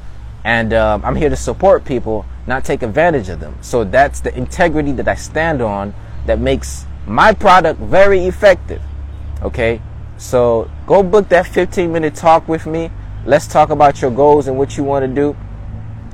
And 0.45 0.73
um, 0.73 1.05
i'm 1.05 1.17
here 1.17 1.29
to 1.29 1.37
support 1.37 1.85
people 1.85 2.25
not 2.47 2.65
take 2.65 2.83
advantage 2.83 3.29
of 3.29 3.41
them 3.41 3.57
so 3.61 3.85
that's 3.85 4.21
the 4.21 4.37
integrity 4.37 4.93
that 4.93 5.09
i 5.09 5.15
stand 5.15 5.63
on 5.63 5.95
that 6.27 6.39
makes 6.39 6.87
my 7.07 7.33
product 7.33 7.79
very 7.81 8.27
effective 8.27 8.81
Okay? 9.43 9.83
So 10.17 10.71
go 10.87 11.03
book 11.03 11.29
that 11.31 11.47
15 11.47 11.93
minute 11.93 12.15
talk 12.15 12.47
with 12.49 12.67
me. 12.67 12.91
Let's 13.27 13.47
talk 13.47 13.71
about 13.71 14.01
your 14.01 14.11
goals 14.11 14.47
and 14.47 14.57
what 14.57 14.77
you 14.77 14.85
want 14.85 15.05
to 15.05 15.13
do. 15.13 15.37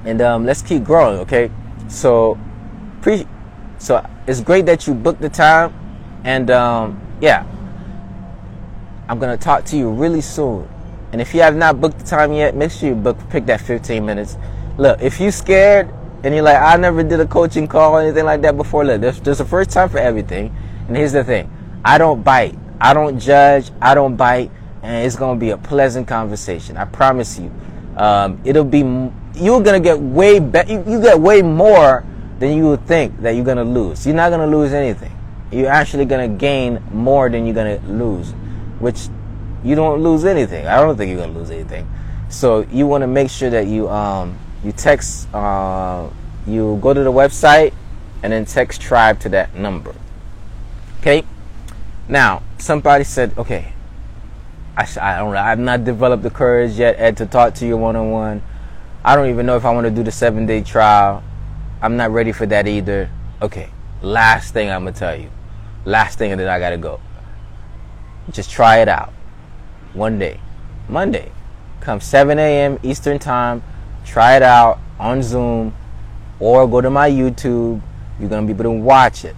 And 0.05 0.21
um, 0.21 0.47
let's 0.47 0.63
keep 0.63 0.85
growing, 0.85 1.19
okay? 1.21 1.51
So, 1.89 2.39
pre- 3.03 3.27
so 3.79 4.05
it's 4.27 4.41
great 4.41 4.67
that 4.67 4.87
you 4.87 4.95
booked 4.95 5.21
the 5.21 5.29
time. 5.29 5.75
And 6.25 6.51
um, 6.51 7.01
yeah, 7.21 7.47
I'm 9.09 9.19
going 9.19 9.37
to 9.37 9.43
talk 9.43 9.65
to 9.67 9.77
you 9.77 9.91
really 9.91 10.21
soon. 10.21 10.69
And 11.13 11.21
if 11.21 11.35
you 11.35 11.41
have 11.41 11.57
not 11.57 11.81
booked 11.81 11.99
the 11.99 12.05
time 12.05 12.33
yet, 12.33 12.55
make 12.55 12.71
sure 12.71 12.91
you 12.91 12.95
book, 12.95 13.19
pick 13.31 13.47
that 13.47 13.61
15 13.61 14.05
minutes. 14.05 14.37
Look, 14.77 15.01
if 15.03 15.21
you 15.21 15.31
scared 15.31 15.93
and 16.25 16.35
you're 16.35 16.43
like, 16.43 16.61
I 16.61 16.77
never 16.77 17.03
did 17.03 17.21
a 17.21 17.27
coaching 17.27 17.69
call 17.69 17.93
or 17.93 18.03
anything 18.03 18.25
like 18.25 18.43
that 18.43 18.57
before, 18.57 18.85
look, 18.85 19.01
there's, 19.01 19.21
there's 19.21 19.41
a 19.41 19.45
first 19.45 19.71
time 19.71 19.89
for 19.89 19.99
everything. 19.99 20.55
And 20.89 20.97
here's 20.97 21.13
the 21.13 21.25
thing 21.25 21.51
I 21.85 21.99
don't 21.99 22.23
bite. 22.23 22.57
I 22.81 22.95
don't 22.95 23.19
judge, 23.19 23.71
I 23.81 23.95
don't 23.95 24.17
bite, 24.17 24.51
and 24.83 25.05
it's 25.07 25.17
gonna 25.17 25.39
be 25.39 25.51
a 25.51 25.59
pleasant 25.59 26.07
conversation. 26.07 26.77
I 26.77 26.85
promise 26.85 27.39
you. 27.39 27.53
Um, 27.97 28.41
it'll 28.45 28.65
be 28.65 28.79
you're 29.35 29.63
gonna 29.63 29.81
get 29.81 29.99
way 29.99 30.39
better. 30.39 30.73
You, 30.73 30.85
you 30.87 31.01
get 31.01 31.21
way 31.21 31.43
more 31.43 32.05
than 32.39 32.57
you 32.57 32.69
would 32.69 32.87
think 32.87 33.21
that 33.23 33.33
you're 33.33 33.45
gonna 33.45 33.65
lose. 33.65 34.07
You're 34.07 34.15
not 34.15 34.31
gonna 34.31 34.47
lose 34.47 34.73
anything. 34.73 35.13
You're 35.51 35.71
actually 35.71 36.05
gonna 36.05 36.29
gain 36.29 36.83
more 36.93 37.29
than 37.29 37.47
you're 37.47 37.55
gonna 37.55 37.81
lose, 37.89 38.33
which 38.79 39.09
you 39.65 39.75
don't 39.75 40.03
lose 40.03 40.25
anything. 40.25 40.67
I 40.67 40.77
don't 40.81 40.97
think 40.97 41.11
you're 41.11 41.21
gonna 41.21 41.39
lose 41.39 41.51
anything. 41.51 41.89
So 42.29 42.61
you 42.71 42.87
want 42.87 43.03
to 43.03 43.07
make 43.07 43.31
sure 43.31 43.51
that 43.51 43.67
you 43.67 43.89
um, 43.89 44.39
you 44.65 44.73
text 44.73 45.33
uh, 45.35 46.09
you 46.47 46.79
go 46.83 46.95
to 46.95 47.03
the 47.03 47.13
website 47.13 47.73
and 48.23 48.33
then 48.33 48.45
text 48.45 48.81
tribe 48.81 49.21
to 49.21 49.29
that 49.29 49.55
number. 49.55 49.95
Okay. 51.01 51.25
Now, 52.09 52.43
somebody 52.57 53.05
said, 53.05 53.37
okay, 53.37 53.73
I, 54.77 54.89
I 55.01 55.19
don't 55.19 55.37
I've 55.37 55.59
not 55.59 55.85
developed 55.85 56.23
the 56.23 56.31
courage 56.31 56.73
yet, 56.73 56.97
Ed, 56.99 57.17
to 57.19 57.27
talk 57.27 57.55
to 57.57 57.67
you 57.67 57.77
one 57.77 57.97
on 57.97 58.11
one. 58.11 58.43
I 59.05 59.15
don't 59.15 59.29
even 59.29 59.47
know 59.47 59.57
if 59.57 59.65
I 59.65 59.73
want 59.73 59.87
to 59.87 59.91
do 59.91 60.03
the 60.03 60.11
seven 60.11 60.47
day 60.47 60.63
trial. 60.63 61.23
I'm 61.83 61.97
not 61.97 62.11
ready 62.11 62.33
for 62.33 62.47
that 62.47 62.67
either. 62.67 63.11
Okay, 63.43 63.71
last 64.03 64.55
thing 64.55 64.71
I'm 64.71 64.85
gonna 64.85 64.97
tell 64.97 65.17
you. 65.17 65.31
Last 65.85 66.19
thing, 66.19 66.33
and 66.33 66.41
then 66.41 66.49
I 66.49 66.59
gotta 66.59 66.79
go. 66.79 67.01
Just 68.31 68.51
try 68.51 68.79
it 68.79 68.89
out. 68.89 69.13
One 69.93 70.19
day, 70.19 70.41
Monday, 70.89 71.31
come 71.81 72.01
7 72.01 72.39
a.m. 72.39 72.79
Eastern 72.83 73.19
Time. 73.19 73.63
Try 74.09 74.37
it 74.37 74.43
out 74.43 74.79
on 74.99 75.23
Zoom. 75.23 75.75
or 76.41 76.67
go 76.67 76.81
to 76.81 76.89
my 76.89 77.11
YouTube. 77.11 77.81
You're 78.19 78.29
gonna 78.29 78.47
be 78.47 78.53
able 78.53 78.65
to 78.65 78.71
watch 78.71 79.25
it 79.25 79.37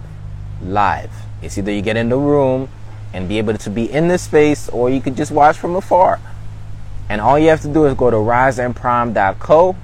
live. 0.63 1.11
It's 1.41 1.57
either 1.57 1.71
you 1.71 1.81
get 1.81 1.97
in 1.97 2.09
the 2.09 2.17
room 2.17 2.69
and 3.13 3.27
be 3.27 3.37
able 3.37 3.57
to 3.57 3.69
be 3.69 3.91
in 3.91 4.07
the 4.07 4.17
space, 4.17 4.69
or 4.69 4.89
you 4.89 5.01
could 5.01 5.17
just 5.17 5.31
watch 5.31 5.57
from 5.57 5.75
afar. 5.75 6.19
And 7.09 7.19
all 7.19 7.37
you 7.37 7.49
have 7.49 7.61
to 7.61 7.67
do 7.67 7.85
is 7.85 7.95
go 7.95 8.09
to 8.09 8.15
riseandprime.co. 8.15 9.75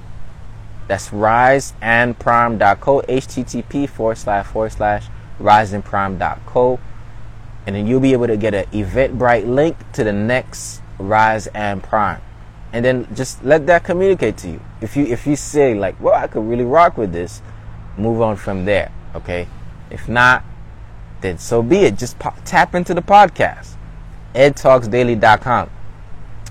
That's 0.86 1.10
riseandprime.co, 1.10 3.02
http 3.02 3.88
forward 3.88 4.16
slash 4.16 4.46
forward 4.46 4.72
slash 4.72 5.06
riseandprime.co. 5.38 6.80
And 7.66 7.76
then 7.76 7.86
you'll 7.86 8.00
be 8.00 8.14
able 8.14 8.28
to 8.28 8.36
get 8.38 8.54
an 8.54 8.64
Eventbrite 8.66 9.46
link 9.46 9.76
to 9.92 10.04
the 10.04 10.12
next 10.12 10.80
Rise 10.98 11.46
and 11.48 11.82
Prime. 11.82 12.22
And 12.72 12.84
then 12.84 13.08
just 13.14 13.42
let 13.44 13.66
that 13.66 13.84
communicate 13.84 14.36
to 14.38 14.50
you. 14.50 14.60
If 14.80 14.96
you 14.96 15.06
if 15.06 15.26
you 15.26 15.36
say 15.36 15.74
like, 15.74 15.98
well, 16.00 16.14
I 16.14 16.26
could 16.26 16.46
really 16.46 16.64
rock 16.64 16.98
with 16.98 17.12
this, 17.12 17.40
move 17.96 18.20
on 18.20 18.36
from 18.36 18.64
there. 18.64 18.92
Okay. 19.14 19.48
If 19.90 20.08
not, 20.08 20.44
then 21.20 21.38
so 21.38 21.62
be 21.62 21.78
it. 21.78 21.96
Just 21.96 22.18
pop, 22.18 22.38
tap 22.44 22.74
into 22.74 22.94
the 22.94 23.02
podcast, 23.02 23.74
edtalksdaily.com. 24.34 25.70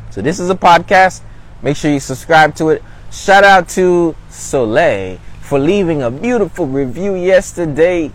So 0.10 0.22
this 0.22 0.40
is 0.40 0.50
a 0.50 0.56
podcast. 0.56 1.22
Make 1.62 1.78
sure 1.78 1.92
you 1.92 2.00
subscribe 2.00 2.56
to 2.56 2.70
it. 2.70 2.84
Shout 3.12 3.44
out 3.44 3.70
to 3.70 4.16
Soleil 4.30 5.20
for 5.42 5.60
leaving 5.60 6.02
a 6.02 6.12
beautiful 6.12 6.68
review 6.68 7.16
yesterday 7.16 8.12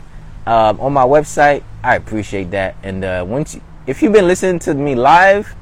um, 0.46 0.80
on 0.80 0.92
my 0.92 1.04
website. 1.04 1.62
I 1.82 1.96
appreciate 1.96 2.50
that. 2.50 2.76
And 2.82 3.04
uh, 3.04 3.24
once, 3.26 3.54
you, 3.54 3.62
if 3.86 4.02
you've 4.02 4.12
been 4.12 4.26
listening 4.26 4.58
to 4.60 4.74
me 4.74 4.94
live, 4.94 5.54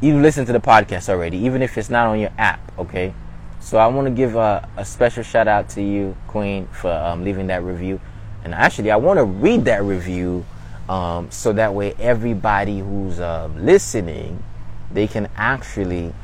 you've 0.00 0.20
listened 0.20 0.46
to 0.46 0.52
the 0.52 0.60
podcast 0.60 1.08
already, 1.08 1.38
even 1.38 1.62
if 1.62 1.76
it's 1.76 1.90
not 1.90 2.06
on 2.06 2.20
your 2.20 2.30
app. 2.38 2.60
Okay. 2.78 3.14
So 3.60 3.78
I 3.78 3.86
want 3.88 4.06
to 4.06 4.10
give 4.12 4.36
a, 4.36 4.68
a, 4.76 4.84
special 4.84 5.22
shout 5.22 5.48
out 5.48 5.68
to 5.70 5.82
you, 5.82 6.16
Queen, 6.28 6.68
for 6.68 6.92
um, 6.92 7.24
leaving 7.24 7.48
that 7.48 7.62
review. 7.64 8.00
And 8.44 8.54
actually, 8.54 8.90
I 8.90 8.96
want 8.96 9.18
to 9.18 9.24
read 9.24 9.64
that 9.64 9.82
review 9.82 10.46
um, 10.88 11.30
so 11.30 11.52
that 11.52 11.74
way 11.74 11.94
everybody 11.98 12.78
who's 12.78 13.20
uh, 13.20 13.50
listening, 13.56 14.42
they 14.92 15.06
can 15.06 15.28
actually 15.36 16.14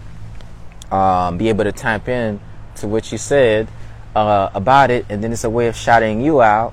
um, 0.90 1.36
be 1.36 1.48
able 1.48 1.64
to 1.64 1.72
type 1.72 2.08
in 2.08 2.40
to 2.76 2.88
what 2.88 3.10
you 3.12 3.18
said 3.18 3.68
uh, 4.14 4.50
about 4.54 4.90
it, 4.90 5.04
and 5.08 5.22
then 5.22 5.32
it's 5.32 5.44
a 5.44 5.50
way 5.50 5.66
of 5.66 5.76
shouting 5.76 6.20
you 6.22 6.40
out, 6.40 6.72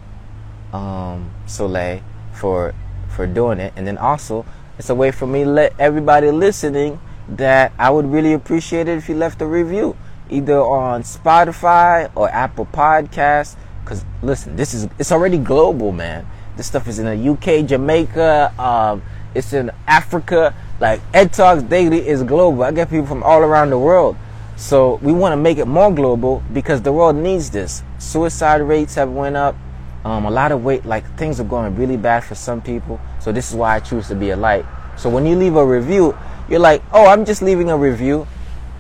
um, 0.74 1.32
Soleil, 1.48 2.02
for 2.34 2.74
for 3.10 3.28
doing 3.28 3.60
it, 3.60 3.74
and 3.76 3.86
then 3.86 3.98
also 3.98 4.46
it's 4.78 4.90
a 4.90 4.96
way 4.96 5.12
for 5.12 5.28
me 5.28 5.46
let 5.46 5.74
everybody 5.80 6.32
listening 6.32 7.00
that 7.30 7.72
I 7.78 7.90
would 7.90 8.06
really 8.06 8.34
appreciate 8.34 8.88
it 8.88 8.98
if 8.98 9.08
you 9.08 9.16
left 9.16 9.42
a 9.42 9.46
review, 9.46 9.96
either 10.30 10.60
on 10.60 11.04
Spotify 11.04 12.12
or 12.16 12.30
Apple 12.30 12.66
Podcasts 12.66 13.56
Cause 13.86 14.06
listen, 14.22 14.56
this 14.56 14.74
is 14.74 14.88
it's 15.00 15.12
already 15.12 15.38
global, 15.38 15.92
man. 15.92 16.28
This 16.56 16.68
stuff 16.68 16.88
is 16.88 17.00
in 17.00 17.06
the 17.06 17.32
UK, 17.32 17.66
Jamaica, 17.66 18.54
um, 18.62 19.02
it's 19.34 19.54
in 19.54 19.72
Africa. 19.88 20.54
Like 20.80 21.02
Ed 21.14 21.34
Talks 21.34 21.64
Daily 21.64 22.08
is 22.08 22.24
global. 22.24 22.64
I 22.64 22.72
get 22.72 22.90
people 22.90 23.06
from 23.06 23.24
all 23.24 23.42
around 23.42 23.70
the 23.70 23.80
world. 23.80 24.18
So 24.56 24.96
we 25.02 25.12
want 25.12 25.34
to 25.34 25.38
make 25.38 25.58
it 25.58 25.66
more 25.66 25.92
global 25.92 26.44
because 26.54 26.82
the 26.82 26.94
world 26.94 27.16
needs 27.16 27.50
this. 27.50 27.82
Suicide 27.98 28.62
rates 28.62 28.96
have 28.96 29.12
went 29.12 29.36
up. 29.36 29.56
Um, 30.04 30.26
a 30.26 30.32
lot 30.32 30.52
of 30.52 30.64
weight, 30.64 30.86
like 30.86 31.06
things 31.18 31.40
are 31.40 31.44
going 31.46 31.76
really 31.76 31.98
bad 31.98 32.24
for 32.24 32.36
some 32.36 32.62
people. 32.62 33.00
So 33.20 33.32
this 33.32 33.50
is 33.50 33.56
why 33.56 33.76
I 33.76 33.80
choose 33.80 34.08
to 34.08 34.16
be 34.16 34.32
a 34.32 34.36
light. 34.36 34.66
So 34.98 35.10
when 35.10 35.26
you 35.26 35.36
leave 35.36 35.56
a 35.56 35.66
review, 35.66 36.18
you're 36.50 36.60
like, 36.60 36.84
oh, 36.92 37.08
I'm 37.08 37.24
just 37.24 37.42
leaving 37.42 37.70
a 37.70 37.78
review. 37.78 38.28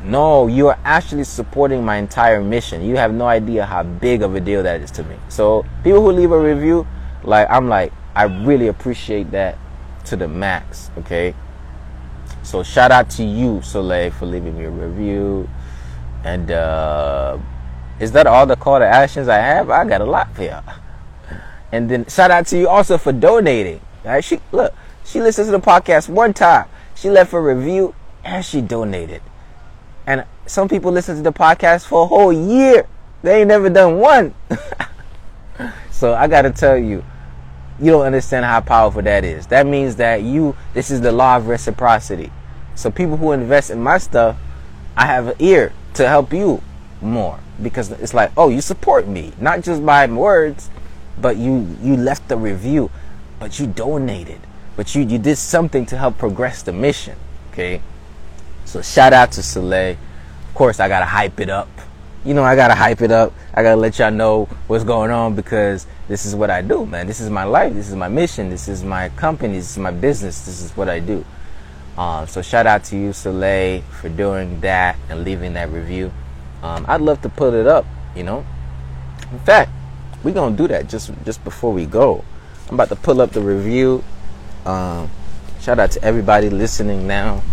No, 0.04 0.48
you 0.48 0.68
are 0.68 0.80
actually 0.84 1.24
supporting 1.26 1.86
my 1.86 1.98
entire 1.98 2.42
mission. 2.42 2.82
You 2.82 2.98
have 2.98 3.14
no 3.14 3.28
idea 3.28 3.66
how 3.66 3.84
big 3.84 4.24
of 4.24 4.34
a 4.36 4.40
deal 4.40 4.64
that 4.64 4.82
is 4.82 4.90
to 4.92 5.04
me. 5.04 5.16
So 5.30 5.64
people 5.84 6.02
who 6.02 6.12
leave 6.12 6.32
a 6.32 6.40
review, 6.40 6.88
like 7.24 7.48
I'm 7.52 7.70
like, 7.70 7.94
I 8.16 8.24
really 8.24 8.68
appreciate 8.68 9.30
that 9.32 9.58
to 10.06 10.16
the 10.16 10.28
max. 10.28 10.90
Okay. 10.98 11.36
So 12.44 12.64
shout 12.64 12.92
out 12.92 13.12
to 13.12 13.24
you, 13.24 13.62
Soleil, 13.62 14.10
for 14.12 14.26
leaving 14.26 14.58
me 14.58 14.66
a 14.66 14.72
review. 14.72 15.48
And 16.24 16.50
uh, 16.50 17.38
is 18.00 18.12
that 18.14 18.26
all 18.26 18.48
the 18.48 18.56
call 18.56 18.80
to 18.80 18.86
actions 18.86 19.28
I 19.28 19.38
have? 19.38 19.70
I 19.70 19.86
got 19.86 20.02
a 20.02 20.06
lot 20.06 20.34
for 20.36 20.44
y'all. 20.44 20.64
And 21.72 21.90
then 21.90 22.06
shout 22.08 22.32
out 22.32 22.48
to 22.48 22.58
you 22.58 22.68
also 22.68 22.98
for 22.98 23.12
donating. 23.12 23.82
Right? 24.04 24.24
She 24.24 24.40
look, 24.52 24.74
she 25.06 25.22
listens 25.22 25.48
to 25.48 25.52
the 25.52 25.60
podcast 25.60 26.10
one 26.10 26.34
time. 26.34 26.68
She 26.96 27.10
left 27.10 27.34
a 27.34 27.40
review 27.40 27.96
and 28.24 28.44
she 28.44 28.62
donated. 28.62 29.22
And 30.06 30.26
some 30.46 30.68
people 30.68 30.92
listen 30.92 31.16
to 31.16 31.22
the 31.22 31.34
podcast 31.34 31.86
for 31.88 32.04
a 32.04 32.08
whole 32.08 32.34
year. 32.34 32.88
They 33.24 33.40
ain't 33.40 33.48
never 33.48 33.70
done 33.70 34.00
one. 34.00 34.34
so 35.92 36.14
I 36.14 36.28
got 36.28 36.44
to 36.44 36.52
tell 36.52 36.78
you, 36.78 37.04
you 37.80 37.92
don't 37.92 38.06
understand 38.06 38.46
how 38.46 38.62
powerful 38.62 39.02
that 39.04 39.24
is. 39.24 39.48
That 39.48 39.66
means 39.66 39.96
that 39.98 40.22
you, 40.24 40.56
this 40.74 40.92
is 40.92 41.02
the 41.02 41.12
law 41.12 41.38
of 41.38 41.48
reciprocity. 41.48 42.32
So 42.76 42.92
people 42.92 43.18
who 43.18 43.32
invest 43.32 43.70
in 43.70 43.82
my 43.82 43.98
stuff, 43.98 44.38
I 44.98 45.06
have 45.06 45.28
an 45.28 45.36
ear 45.40 45.74
to 45.96 46.08
help 46.08 46.34
you 46.34 46.62
more 47.02 47.40
because 47.62 47.92
it's 47.92 48.14
like, 48.14 48.32
oh, 48.38 48.50
you 48.50 48.62
support 48.62 49.08
me, 49.08 49.34
not 49.40 49.62
just 49.62 49.86
by 49.86 50.06
words, 50.08 50.70
but 51.22 51.38
you 51.38 51.68
you 51.82 51.96
left 51.96 52.28
the 52.28 52.38
review, 52.38 52.90
but 53.40 53.60
you 53.60 53.68
donated, 53.68 54.40
but 54.76 54.96
you 54.96 55.04
you 55.04 55.18
did 55.18 55.38
something 55.38 55.86
to 55.88 55.98
help 55.98 56.18
progress 56.18 56.64
the 56.64 56.74
mission. 56.74 57.16
Okay, 57.52 57.82
so 58.66 58.82
shout 58.82 59.14
out 59.14 59.32
to 59.34 59.44
Soleil. 59.44 59.98
Of 60.48 60.54
course, 60.56 60.80
I 60.80 60.88
gotta 60.88 61.06
hype 61.06 61.40
it 61.40 61.50
up. 61.50 61.70
You 62.24 62.34
know, 62.34 62.44
I 62.44 62.56
gotta 62.56 62.76
hype 62.76 63.02
it 63.02 63.12
up. 63.12 63.34
I 63.54 63.64
gotta 63.64 63.80
let 63.80 64.00
y'all 64.00 64.12
know 64.12 64.46
what's 64.68 64.84
going 64.84 65.12
on 65.12 65.36
because 65.36 65.88
this 66.08 66.26
is 66.26 66.36
what 66.36 66.50
I 66.50 66.62
do, 66.62 66.86
man. 66.86 67.08
This 67.08 67.20
is 67.20 67.30
my 67.30 67.44
life. 67.44 67.74
This 67.74 67.90
is 67.90 67.96
my 67.96 68.08
mission. 68.08 68.50
This 68.50 68.68
is 68.68 68.84
my 68.84 69.10
company. 69.10 69.56
This 69.56 69.72
is 69.72 69.78
my 69.78 69.92
business. 69.92 70.46
This 70.46 70.62
is 70.62 70.76
what 70.78 70.88
I 70.88 71.00
do. 71.00 71.26
Um, 71.98 72.28
so 72.28 72.42
shout 72.42 72.68
out 72.68 72.84
to 72.86 72.98
you, 72.98 73.12
Soleil, 73.12 73.82
for 74.00 74.10
doing 74.10 74.62
that 74.62 74.98
and 75.10 75.24
leaving 75.24 75.54
that 75.54 75.70
review. 75.70 76.12
Um, 76.64 76.86
I'd 76.88 77.02
love 77.02 77.22
to 77.24 77.30
put 77.30 77.54
it 77.54 77.68
up. 77.68 77.86
You 78.16 78.24
know, 78.24 78.46
in 79.32 79.40
fact, 79.40 79.72
we're 80.24 80.34
gonna 80.34 80.56
do 80.56 80.68
that 80.68 80.88
just 80.88 81.12
just 81.26 81.44
before 81.44 81.74
we 81.74 81.86
go. 81.86 82.24
I'm 82.68 82.76
about 82.76 82.90
to 82.90 82.96
pull 82.96 83.22
up 83.22 83.32
the 83.32 83.42
review. 83.42 84.04
Um, 84.66 85.10
shout 85.60 85.80
out 85.80 85.92
to 85.92 86.04
everybody 86.04 86.50
listening 86.50 87.08
now. 87.08 87.44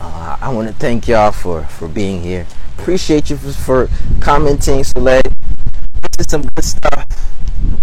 Uh, 0.00 0.38
I 0.40 0.52
want 0.52 0.68
to 0.68 0.74
thank 0.74 1.08
y'all 1.08 1.32
for 1.32 1.64
for 1.64 1.88
being 1.88 2.22
here. 2.22 2.46
Appreciate 2.78 3.28
you 3.28 3.36
for, 3.36 3.52
for 3.52 3.88
commenting, 4.20 4.82
Soleil. 4.82 5.22
This 5.22 6.26
is 6.26 6.30
some 6.30 6.42
good 6.42 6.64
stuff, 6.64 7.06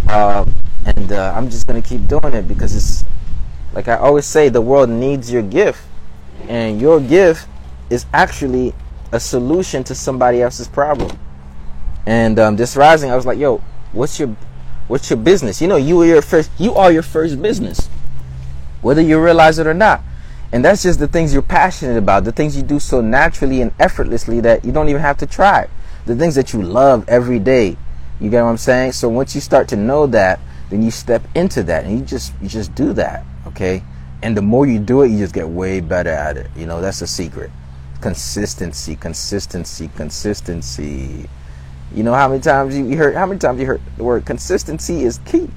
uh, 0.09 0.45
and 0.85 1.11
uh, 1.11 1.33
I'm 1.35 1.49
just 1.49 1.67
gonna 1.67 1.81
keep 1.81 2.07
doing 2.07 2.33
it 2.33 2.47
because 2.47 2.75
it's 2.75 3.05
like 3.73 3.87
I 3.87 3.97
always 3.97 4.25
say, 4.25 4.49
the 4.49 4.61
world 4.61 4.89
needs 4.89 5.31
your 5.31 5.43
gift, 5.43 5.81
and 6.47 6.81
your 6.81 6.99
gift 6.99 7.47
is 7.91 8.07
actually 8.13 8.73
a 9.11 9.19
solution 9.19 9.83
to 9.83 9.93
somebody 9.95 10.41
else's 10.41 10.67
problem. 10.67 11.17
And 12.07 12.39
um, 12.39 12.55
this 12.55 12.77
rising, 12.77 13.11
I 13.11 13.17
was 13.17 13.25
like, 13.25 13.37
yo, 13.37 13.57
what's 13.91 14.17
your 14.17 14.33
what's 14.87 15.09
your 15.09 15.17
business? 15.17 15.61
You 15.61 15.67
know, 15.67 15.75
you 15.75 16.01
are 16.01 16.05
your 16.05 16.21
first 16.21 16.49
you 16.57 16.73
are 16.73 16.89
your 16.89 17.03
first 17.03 17.41
business, 17.41 17.89
whether 18.81 19.01
you 19.01 19.21
realize 19.21 19.59
it 19.59 19.67
or 19.67 19.73
not. 19.73 20.01
And 20.53 20.63
that's 20.63 20.83
just 20.83 20.99
the 20.99 21.09
things 21.09 21.33
you're 21.33 21.41
passionate 21.41 21.97
about, 21.97 22.23
the 22.23 22.31
things 22.31 22.55
you 22.55 22.63
do 22.63 22.79
so 22.79 23.01
naturally 23.01 23.61
and 23.61 23.73
effortlessly 23.77 24.39
that 24.39 24.63
you 24.63 24.71
don't 24.71 24.87
even 24.87 25.01
have 25.01 25.17
to 25.17 25.25
try. 25.25 25.67
The 26.05 26.15
things 26.15 26.35
that 26.35 26.53
you 26.53 26.61
love 26.61 27.03
every 27.09 27.39
day. 27.39 27.75
You 28.21 28.29
get 28.29 28.41
what 28.41 28.51
I'm 28.51 28.57
saying? 28.57 28.93
So 28.93 29.09
once 29.09 29.35
you 29.35 29.41
start 29.41 29.67
to 29.67 29.75
know 29.75 30.07
that, 30.07 30.39
then 30.69 30.81
you 30.83 30.91
step 30.91 31.21
into 31.35 31.61
that 31.63 31.83
and 31.83 31.99
you 31.99 32.05
just 32.05 32.31
you 32.41 32.47
just 32.47 32.73
do 32.73 32.93
that, 32.93 33.25
okay? 33.47 33.83
And 34.23 34.37
the 34.37 34.41
more 34.41 34.65
you 34.65 34.79
do 34.79 35.01
it, 35.01 35.09
you 35.09 35.17
just 35.17 35.33
get 35.33 35.49
way 35.49 35.81
better 35.81 36.11
at 36.11 36.37
it. 36.37 36.49
You 36.55 36.67
know, 36.67 36.79
that's 36.79 37.01
the 37.01 37.07
secret. 37.07 37.51
Consistency, 37.99 38.95
consistency, 38.95 39.89
consistency. 39.97 41.27
You 41.93 42.03
know 42.03 42.13
how 42.13 42.27
many 42.27 42.41
times 42.41 42.77
you 42.77 42.97
heard 42.97 43.15
how 43.15 43.25
many 43.25 43.39
times 43.39 43.59
you 43.59 43.65
heard 43.65 43.81
the 43.97 44.03
word 44.03 44.25
consistency 44.25 45.03
is 45.03 45.19
key. 45.19 45.49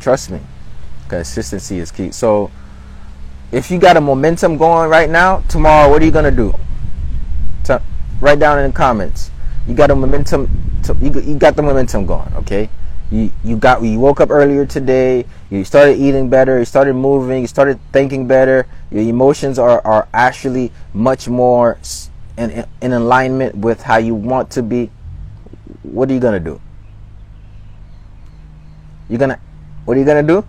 Trust 0.00 0.30
me. 0.30 0.40
Consistency 1.08 1.78
is 1.78 1.90
key. 1.90 2.10
So 2.10 2.50
if 3.52 3.70
you 3.70 3.78
got 3.78 3.96
a 3.96 4.00
momentum 4.00 4.56
going 4.56 4.90
right 4.90 5.08
now, 5.08 5.38
tomorrow, 5.48 5.88
what 5.88 6.02
are 6.02 6.04
you 6.04 6.10
gonna 6.10 6.30
do? 6.30 6.54
To, 7.64 7.80
write 8.20 8.38
down 8.38 8.58
in 8.58 8.70
the 8.70 8.76
comments. 8.76 9.30
You 9.66 9.74
got 9.74 9.90
a 9.90 9.96
momentum. 9.96 10.50
You, 11.00 11.20
you 11.20 11.36
got 11.36 11.56
the 11.56 11.62
momentum 11.62 12.04
going. 12.06 12.32
Okay. 12.34 12.68
You 13.10 13.30
you 13.44 13.56
got 13.56 13.82
you 13.82 13.98
woke 14.00 14.20
up 14.20 14.30
earlier 14.30 14.66
today. 14.66 15.24
You 15.50 15.64
started 15.64 15.98
eating 15.98 16.28
better. 16.28 16.58
You 16.58 16.64
started 16.64 16.94
moving. 16.94 17.42
You 17.42 17.46
started 17.46 17.78
thinking 17.92 18.26
better. 18.26 18.66
Your 18.90 19.02
emotions 19.02 19.58
are 19.58 19.80
are 19.86 20.08
actually 20.12 20.72
much 20.92 21.28
more 21.28 21.78
in 22.36 22.66
in 22.80 22.92
alignment 22.92 23.54
with 23.54 23.82
how 23.82 23.98
you 23.98 24.14
want 24.14 24.50
to 24.52 24.62
be. 24.62 24.90
What 25.82 26.10
are 26.10 26.14
you 26.14 26.20
gonna 26.20 26.40
do? 26.40 26.60
You're 29.08 29.18
gonna 29.18 29.40
what 29.84 29.96
are 29.96 30.00
you 30.00 30.06
gonna 30.06 30.22
do? 30.22 30.44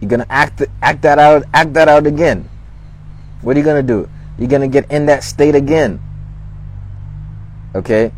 You're 0.00 0.10
gonna 0.10 0.26
act 0.28 0.62
act 0.82 1.02
that 1.02 1.18
out 1.18 1.44
act 1.54 1.72
that 1.74 1.88
out 1.88 2.06
again. 2.06 2.48
What 3.42 3.56
are 3.56 3.58
you 3.58 3.64
gonna 3.64 3.82
do? 3.82 4.08
You're 4.38 4.48
gonna 4.48 4.68
get 4.68 4.90
in 4.90 5.06
that 5.06 5.24
state 5.24 5.54
again. 5.54 6.00
Okay? 7.74 8.12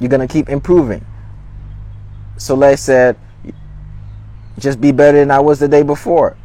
You're 0.00 0.10
gonna 0.10 0.28
keep 0.28 0.48
improving. 0.48 1.04
Soleil 2.36 2.76
said, 2.76 3.16
just 4.58 4.80
be 4.80 4.92
better 4.92 5.18
than 5.18 5.30
I 5.30 5.40
was 5.40 5.58
the 5.58 5.68
day 5.68 5.82
before. 5.82 6.36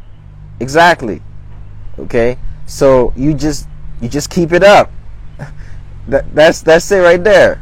Exactly. 0.60 1.22
Okay? 2.00 2.38
So 2.66 3.14
you 3.16 3.34
just 3.34 3.68
you 4.02 4.10
just 4.10 4.30
keep 4.30 4.52
it 4.52 4.64
up. 4.64 4.92
that 6.08 6.34
that's 6.34 6.62
that's 6.62 6.92
it 6.92 7.00
right 7.00 7.24
there. 7.24 7.62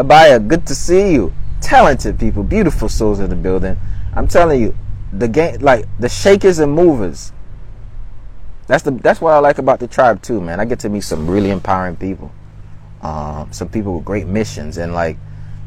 Abaya, 0.00 0.46
good 0.46 0.66
to 0.66 0.74
see 0.74 1.12
you. 1.12 1.32
Talented 1.60 2.18
people, 2.18 2.42
beautiful 2.42 2.88
souls 2.88 3.20
in 3.20 3.28
the 3.28 3.36
building. 3.36 3.76
I'm 4.16 4.26
telling 4.26 4.62
you, 4.62 4.74
the 5.12 5.28
game 5.28 5.60
like 5.60 5.86
the 5.98 6.08
shakers 6.08 6.58
and 6.58 6.72
movers. 6.72 7.32
That's 8.66 8.82
the 8.82 8.92
that's 8.92 9.20
what 9.20 9.34
I 9.34 9.38
like 9.40 9.58
about 9.58 9.78
the 9.78 9.86
tribe 9.86 10.22
too, 10.22 10.40
man. 10.40 10.58
I 10.58 10.64
get 10.64 10.78
to 10.80 10.88
meet 10.88 11.02
some 11.02 11.28
really 11.28 11.50
empowering 11.50 11.96
people. 11.96 12.32
Um, 13.02 13.52
some 13.52 13.68
people 13.68 13.96
with 13.96 14.06
great 14.06 14.26
missions 14.26 14.78
and 14.78 14.94
like 14.94 15.18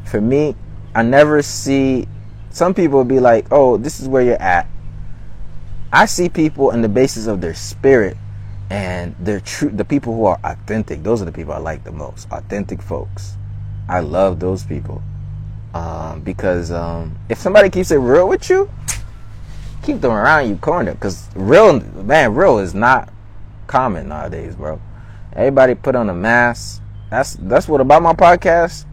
for 0.04 0.20
me, 0.20 0.56
I 0.96 1.02
never 1.02 1.40
see 1.40 2.08
some 2.50 2.74
people 2.74 3.04
be 3.04 3.20
like, 3.20 3.46
"Oh, 3.52 3.76
this 3.76 4.00
is 4.00 4.08
where 4.08 4.22
you're 4.22 4.42
at." 4.42 4.66
I 5.92 6.06
see 6.06 6.28
people 6.28 6.72
in 6.72 6.82
the 6.82 6.88
basis 6.88 7.28
of 7.28 7.40
their 7.40 7.54
spirit 7.54 8.16
and 8.68 9.14
their 9.20 9.38
true 9.38 9.70
the 9.70 9.84
people 9.84 10.12
who 10.16 10.24
are 10.24 10.40
authentic. 10.42 11.04
Those 11.04 11.22
are 11.22 11.24
the 11.24 11.32
people 11.32 11.52
I 11.52 11.58
like 11.58 11.84
the 11.84 11.92
most. 11.92 12.26
Authentic 12.32 12.82
folks. 12.82 13.36
I 13.88 14.00
love 14.00 14.40
those 14.40 14.64
people. 14.64 15.02
Um, 15.74 16.20
because 16.20 16.70
um, 16.70 17.18
if 17.28 17.38
somebody 17.38 17.68
keeps 17.68 17.90
it 17.90 17.96
real 17.96 18.28
with 18.28 18.48
you, 18.48 18.70
keep 19.82 20.00
them 20.00 20.12
around 20.12 20.48
you 20.48 20.56
corner. 20.56 20.92
Because 20.92 21.28
real, 21.34 21.80
man, 21.80 22.34
real 22.34 22.58
is 22.58 22.74
not 22.74 23.12
common 23.66 24.08
nowadays, 24.08 24.54
bro. 24.54 24.80
Everybody 25.34 25.74
put 25.74 25.96
on 25.96 26.08
a 26.08 26.14
mask. 26.14 26.80
That's 27.10 27.34
that's 27.34 27.68
what 27.68 27.80
about 27.80 28.02
my 28.02 28.12
podcast. 28.12 28.86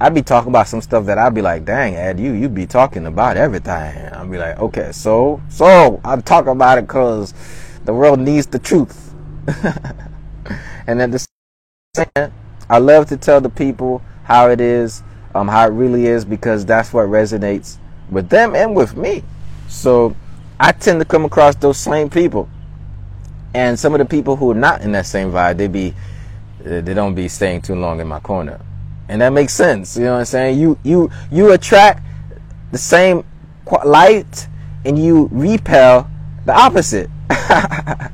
I'd 0.00 0.14
be 0.14 0.22
talking 0.22 0.48
about 0.48 0.66
some 0.66 0.80
stuff 0.80 1.06
that 1.06 1.18
I'd 1.18 1.34
be 1.34 1.42
like, 1.42 1.64
dang, 1.64 1.94
Ed, 1.94 2.18
you 2.18 2.32
you 2.32 2.48
be 2.48 2.66
talking 2.66 3.06
about 3.06 3.36
everything. 3.36 3.72
I'd 3.72 4.30
be 4.30 4.38
like, 4.38 4.58
okay, 4.58 4.90
so 4.90 5.40
so 5.48 6.00
I'm 6.04 6.22
talking 6.22 6.50
about 6.50 6.78
it 6.78 6.88
because 6.88 7.32
the 7.84 7.94
world 7.94 8.18
needs 8.18 8.46
the 8.46 8.58
truth. 8.58 9.14
and 10.86 11.00
at 11.00 11.12
the 11.12 11.24
time, 11.94 12.32
I 12.72 12.78
love 12.78 13.06
to 13.08 13.16
tell 13.16 13.40
the 13.40 13.48
people 13.48 14.02
how 14.24 14.48
it 14.50 14.60
is, 14.60 15.02
um, 15.34 15.46
how 15.46 15.66
it 15.66 15.70
really 15.70 16.06
is, 16.06 16.24
because 16.24 16.66
that's 16.66 16.92
what 16.92 17.06
resonates 17.06 17.76
with 18.10 18.28
them 18.28 18.54
and 18.56 18.74
with 18.74 18.96
me. 18.96 19.22
So 19.68 20.16
I 20.58 20.72
tend 20.72 21.00
to 21.00 21.04
come 21.04 21.24
across 21.24 21.54
those 21.54 21.78
same 21.78 22.10
people. 22.10 22.48
And 23.54 23.78
some 23.78 23.94
of 23.94 23.98
the 23.98 24.04
people 24.04 24.34
who 24.34 24.50
are 24.50 24.56
not 24.56 24.80
in 24.80 24.92
that 24.92 25.06
same 25.06 25.30
vibe, 25.30 25.58
they 25.58 25.68
be 25.68 25.94
they 26.58 26.94
don't 26.94 27.14
be 27.14 27.28
staying 27.28 27.62
too 27.62 27.74
long 27.74 28.00
in 28.00 28.06
my 28.06 28.20
corner 28.20 28.60
and 29.12 29.20
that 29.20 29.30
makes 29.30 29.52
sense. 29.52 29.96
You 29.96 30.04
know 30.04 30.12
what 30.14 30.18
I'm 30.20 30.24
saying? 30.24 30.58
You 30.58 30.78
you 30.82 31.10
you 31.30 31.52
attract 31.52 32.02
the 32.70 32.78
same 32.78 33.24
light, 33.84 34.48
and 34.86 34.98
you 34.98 35.28
repel 35.30 36.10
the 36.46 36.54
opposite. 36.54 37.10
I 37.30 38.10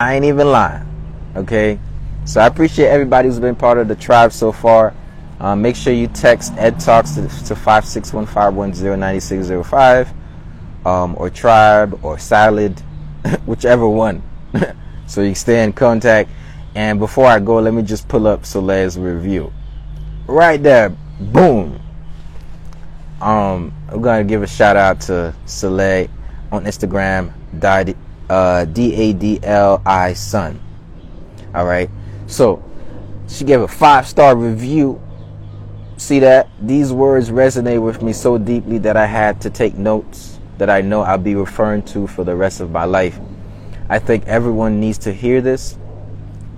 ain't 0.00 0.24
even 0.24 0.50
lying. 0.50 0.84
Okay, 1.36 1.78
so 2.24 2.40
I 2.40 2.46
appreciate 2.46 2.86
everybody 2.88 3.28
who's 3.28 3.40
been 3.40 3.56
part 3.56 3.78
of 3.78 3.88
the 3.88 3.94
tribe 3.94 4.32
so 4.32 4.52
far. 4.52 4.94
Um, 5.40 5.60
make 5.62 5.76
sure 5.76 5.92
you 5.92 6.06
text 6.08 6.54
Ed 6.56 6.80
Talks 6.80 7.16
to, 7.16 7.22
to 7.22 7.54
561-510-9605 7.54 10.14
um, 10.86 11.14
or 11.18 11.28
Tribe 11.30 11.98
or 12.02 12.18
Salad, 12.18 12.80
whichever 13.46 13.88
one. 13.88 14.22
so 15.06 15.22
you 15.22 15.34
stay 15.34 15.64
in 15.64 15.72
contact. 15.72 16.30
And 16.74 16.98
before 16.98 17.26
I 17.26 17.40
go, 17.40 17.58
let 17.58 17.74
me 17.74 17.82
just 17.82 18.08
pull 18.08 18.26
up 18.26 18.46
Soleil's 18.46 18.96
review 18.98 19.52
right 20.26 20.62
there, 20.62 20.90
boom. 21.20 21.80
Um, 23.20 23.72
I'm 23.88 24.02
gonna 24.02 24.24
give 24.24 24.42
a 24.42 24.46
shout 24.46 24.76
out 24.76 25.00
to 25.02 25.34
Soleil 25.46 26.08
on 26.52 26.64
Instagram, 26.64 27.32
uh, 28.28 28.64
D 28.66 28.94
A 28.94 29.12
D 29.12 29.40
L 29.42 29.82
I 29.86 30.12
Sun. 30.12 30.60
All 31.54 31.64
right, 31.64 31.88
so 32.34 32.62
she 33.28 33.44
gave 33.44 33.60
a 33.60 33.68
five 33.68 34.06
star 34.06 34.36
review. 34.36 35.00
See 35.96 36.18
that 36.18 36.48
these 36.60 36.92
words 36.92 37.30
resonate 37.30 37.80
with 37.80 38.02
me 38.02 38.12
so 38.12 38.36
deeply 38.36 38.78
that 38.78 38.96
I 38.96 39.06
had 39.06 39.40
to 39.42 39.50
take 39.50 39.74
notes 39.74 40.40
that 40.58 40.68
I 40.68 40.80
know 40.80 41.02
I'll 41.02 41.18
be 41.18 41.36
referring 41.36 41.82
to 41.86 42.06
for 42.06 42.24
the 42.24 42.34
rest 42.34 42.60
of 42.60 42.70
my 42.70 42.84
life. 42.84 43.18
I 43.88 43.98
think 43.98 44.26
everyone 44.26 44.80
needs 44.80 44.98
to 44.98 45.12
hear 45.12 45.40
this. 45.40 45.78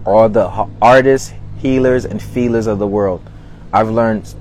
All 0.06 0.28
the 0.28 0.48
artists, 0.80 1.34
healers, 1.58 2.04
and 2.04 2.22
feelers 2.22 2.66
of 2.66 2.78
the 2.78 2.86
world 2.86 3.20
I've 3.72 3.90
learned 3.90 4.34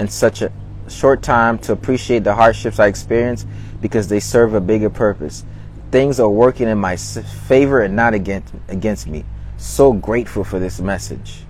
in 0.00 0.08
such 0.08 0.42
a 0.42 0.50
short 0.88 1.22
time 1.22 1.58
to 1.58 1.72
appreciate 1.72 2.24
the 2.24 2.34
hardships 2.34 2.80
I 2.80 2.86
experience 2.86 3.46
because 3.80 4.08
they 4.08 4.18
serve 4.18 4.54
a 4.54 4.60
bigger 4.60 4.90
purpose. 4.90 5.44
Things 5.92 6.18
are 6.18 6.28
working 6.28 6.66
in 6.66 6.78
my 6.78 6.96
favor 6.96 7.82
and 7.82 7.94
not 7.94 8.14
against 8.14 8.52
against 8.68 9.06
me. 9.06 9.24
So 9.60 9.92
grateful 9.92 10.42
for 10.42 10.58
this 10.58 10.80
message. 10.80 11.42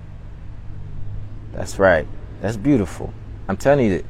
That's 1.52 1.78
right. 1.78 2.08
That's 2.40 2.56
beautiful. 2.56 3.14
I'm 3.48 3.56
telling 3.56 3.86
you 3.86 3.98
that 3.98 4.04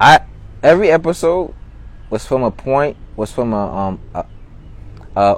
I 0.00 0.20
every 0.62 0.90
episode 0.90 1.52
was 2.10 2.24
from 2.24 2.44
a 2.44 2.52
point 2.52 2.96
was 3.16 3.32
from 3.32 3.52
a 3.52 3.76
um 3.76 4.00
a, 4.14 4.24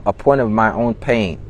a, 0.05 0.13
point 0.13 0.43
of 0.43 0.51
my 0.51 0.71
own 0.75 0.93
pain, 0.93 1.41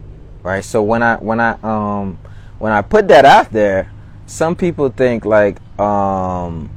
right? 0.44 0.64
So 0.64 0.84
when 0.84 1.02
I 1.02 1.16
when 1.16 1.40
I 1.40 1.58
um 1.64 2.16
when 2.60 2.70
I 2.70 2.80
put 2.80 3.08
that 3.08 3.24
out 3.24 3.50
there, 3.50 3.90
some 4.26 4.54
people 4.54 4.88
think 4.88 5.24
like 5.24 5.58
um 5.80 6.70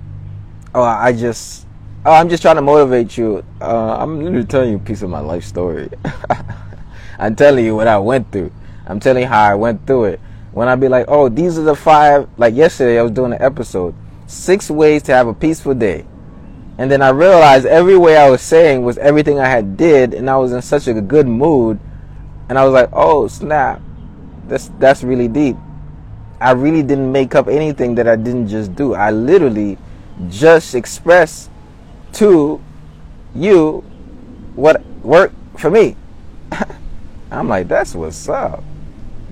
oh 0.74 0.84
i 0.84 1.14
just 1.14 1.66
oh 2.06 2.12
i'm 2.12 2.28
just 2.28 2.42
trying 2.42 2.58
to 2.58 2.62
motivate 2.62 3.18
you 3.18 3.44
uh, 3.62 3.98
i'm 3.98 4.20
literally 4.20 4.46
telling 4.46 4.72
you 4.72 4.76
a 4.76 4.80
piece 4.80 5.02
of 5.02 5.10
my 5.10 5.20
life 5.20 5.44
story 5.44 5.90
i'm 7.20 7.36
telling 7.36 7.64
you 7.64 7.76
what 7.76 7.88
i 7.88 7.98
went 7.98 8.30
through 8.32 8.52
i'm 8.86 9.00
telling 9.00 9.24
you 9.24 9.28
how 9.28 9.52
i 9.52 9.56
went 9.56 9.86
through 9.86 10.06
it 10.06 10.20
when 10.52 10.68
i 10.68 10.76
be 10.76 10.88
like 10.88 11.06
oh 11.08 11.30
these 11.30 11.58
are 11.58 11.64
the 11.64 11.76
five 11.76 12.28
like 12.38 12.54
yesterday 12.54 13.00
i 13.00 13.02
was 13.02 13.12
doing 13.12 13.34
an 13.34 13.42
episode 13.42 13.94
six 14.28 14.70
ways 14.70 15.04
to 15.04 15.12
have 15.12 15.28
a 15.28 15.34
peaceful 15.34 15.74
day 15.74 16.06
and 16.78 16.90
then 16.92 17.02
i 17.02 17.10
realized 17.10 17.66
every 17.66 17.98
way 17.98 18.18
i 18.18 18.30
was 18.30 18.42
saying 18.42 18.84
was 18.84 18.98
everything 18.98 19.40
i 19.40 19.48
had 19.48 19.78
did 19.78 20.14
and 20.14 20.30
i 20.30 20.38
was 20.38 20.52
in 20.52 20.62
such 20.62 20.88
a 20.88 21.02
good 21.02 21.28
mood 21.28 21.80
and 22.50 22.58
i 22.58 22.64
was 22.64 22.74
like 22.74 22.90
oh 22.94 23.28
snap 23.28 23.82
that's 24.48 24.70
that's 24.80 25.04
really 25.04 25.28
deep 25.28 25.56
I 26.40 26.52
really 26.52 26.84
didn't 26.84 27.12
make 27.12 27.34
up 27.34 27.48
anything 27.48 27.96
that 27.96 28.08
I 28.08 28.16
didn't 28.16 28.50
just 28.50 28.76
do. 28.76 28.94
I 28.94 29.12
literally 29.12 29.78
just 30.30 30.76
expressed 30.76 31.50
to 32.14 32.62
you 33.34 33.84
what 34.56 34.86
worked 35.04 35.36
for 35.60 35.72
me. 35.72 35.96
I'm 37.32 37.48
like, 37.48 37.68
that's 37.68 37.96
what's 37.96 38.28
up. 38.28 38.64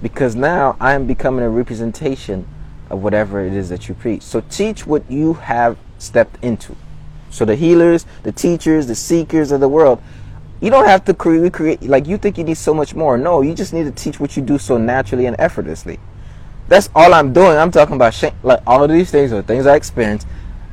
Because 0.03 0.35
now 0.35 0.77
I'm 0.79 1.07
becoming 1.07 1.43
a 1.43 1.49
representation 1.49 2.47
of 2.91 3.01
whatever 3.01 3.43
it 3.43 3.53
is 3.53 3.69
that 3.69 3.89
you 3.89 3.95
preach. 3.95 4.21
So 4.21 4.41
teach 4.41 4.85
what 4.85 5.09
you 5.09 5.33
have 5.33 5.77
stepped 5.97 6.43
into. 6.43 6.75
So 7.31 7.45
the 7.45 7.55
healers, 7.55 8.05
the 8.21 8.31
teachers, 8.31 8.85
the 8.85 8.93
seekers 8.93 9.51
of 9.51 9.59
the 9.59 9.67
world, 9.67 9.99
you 10.61 10.69
don't 10.69 10.85
have 10.85 11.03
to 11.05 11.13
create, 11.13 11.81
like 11.81 12.05
you 12.05 12.17
think 12.17 12.37
you 12.37 12.43
need 12.43 12.57
so 12.57 12.73
much 12.73 12.93
more. 12.93 13.17
No, 13.17 13.41
you 13.41 13.55
just 13.55 13.73
need 13.73 13.83
to 13.85 13.91
teach 13.91 14.19
what 14.19 14.37
you 14.37 14.43
do 14.43 14.59
so 14.59 14.77
naturally 14.77 15.25
and 15.25 15.35
effortlessly. 15.39 15.99
That's 16.67 16.89
all 16.95 17.13
I'm 17.13 17.33
doing. 17.33 17.57
I'm 17.57 17.71
talking 17.71 17.95
about 17.95 18.13
sh- 18.13 18.25
like 18.43 18.61
all 18.65 18.83
of 18.83 18.89
these 18.89 19.11
things 19.11 19.33
are 19.33 19.41
things 19.41 19.65
I 19.65 19.75
experience. 19.75 20.25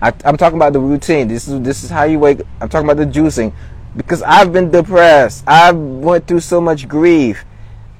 I, 0.02 0.12
am 0.24 0.36
talking 0.36 0.56
about 0.58 0.72
the 0.72 0.80
routine. 0.80 1.28
This 1.28 1.48
is 1.48 1.60
this 1.62 1.82
is 1.82 1.90
how 1.90 2.04
you 2.04 2.18
wake. 2.18 2.40
I'm 2.60 2.68
talking 2.68 2.88
about 2.88 2.98
the 2.98 3.20
juicing 3.20 3.52
because 3.96 4.22
I've 4.22 4.52
been 4.52 4.70
depressed. 4.70 5.44
I 5.46 5.72
went 5.72 6.26
through 6.26 6.40
so 6.40 6.60
much 6.60 6.86
grief, 6.86 7.44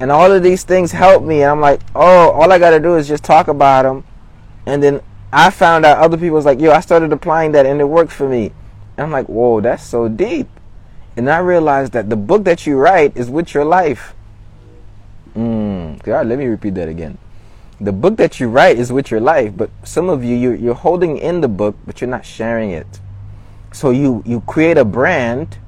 and 0.01 0.11
all 0.11 0.33
of 0.33 0.43
these 0.43 0.65
things 0.65 0.91
help 0.93 1.23
me. 1.23 1.43
And 1.43 1.51
I'm 1.51 1.61
like, 1.61 1.81
oh, 1.95 2.31
all 2.31 2.51
I 2.51 2.59
got 2.59 2.71
to 2.71 2.81
do 2.81 2.97
is 2.97 3.07
just 3.07 3.23
talk 3.23 3.49
about 3.49 3.83
them, 3.85 4.05
and 4.67 4.83
then 4.83 5.01
I 5.33 5.51
found 5.51 5.87
out 5.87 5.99
other 5.99 6.17
people 6.17 6.35
was 6.35 6.45
like, 6.45 6.61
yo, 6.61 6.73
I 6.73 6.81
started 6.81 7.13
applying 7.13 7.53
that 7.53 7.65
and 7.65 7.81
it 7.81 7.85
worked 7.85 8.11
for 8.11 8.29
me. 8.29 8.53
And 8.97 9.05
I'm 9.05 9.13
like, 9.13 9.27
whoa, 9.27 9.61
that's 9.61 9.85
so 9.85 10.09
deep. 10.09 10.49
And 11.17 11.31
I 11.31 11.39
realized 11.39 11.93
that 11.93 12.11
the 12.11 12.17
book 12.17 12.43
that 12.45 12.67
you 12.67 12.77
write 12.77 13.17
is 13.17 13.31
with 13.31 13.55
your 13.55 13.65
life. 13.65 14.15
Mm, 15.37 16.03
God, 16.03 16.27
let 16.27 16.37
me 16.37 16.47
repeat 16.47 16.75
that 16.75 16.89
again 16.89 17.17
the 17.81 17.93
book 17.93 18.17
that 18.19 18.39
you 18.39 18.49
write 18.49 18.79
is 18.79 18.93
with 18.93 19.11
your 19.11 19.21
life, 19.21 19.57
but 19.57 19.71
some 19.83 20.11
of 20.11 20.23
you 20.23 20.37
you're, 20.37 20.55
you're 20.55 20.75
holding 20.75 21.17
in 21.17 21.41
the 21.41 21.49
book, 21.49 21.75
but 21.87 22.01
you're 22.01 22.11
not 22.11 22.27
sharing 22.27 22.71
it. 22.71 23.01
So 23.73 23.91
you 23.91 24.23
you 24.27 24.43
create 24.43 24.77
a 24.77 24.85
brand 24.85 25.59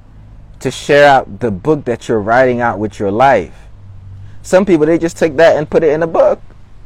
to 0.60 0.70
share 0.70 1.08
out 1.08 1.40
the 1.40 1.50
book 1.50 1.86
that 1.86 2.08
you're 2.08 2.20
writing 2.20 2.60
out 2.60 2.78
with 2.78 2.98
your 2.98 3.10
life. 3.10 3.68
Some 4.42 4.64
people 4.64 4.86
they 4.86 4.98
just 4.98 5.16
take 5.16 5.36
that 5.36 5.56
and 5.56 5.68
put 5.68 5.82
it 5.82 5.92
in 5.92 6.02
a 6.02 6.06
book, 6.06 6.40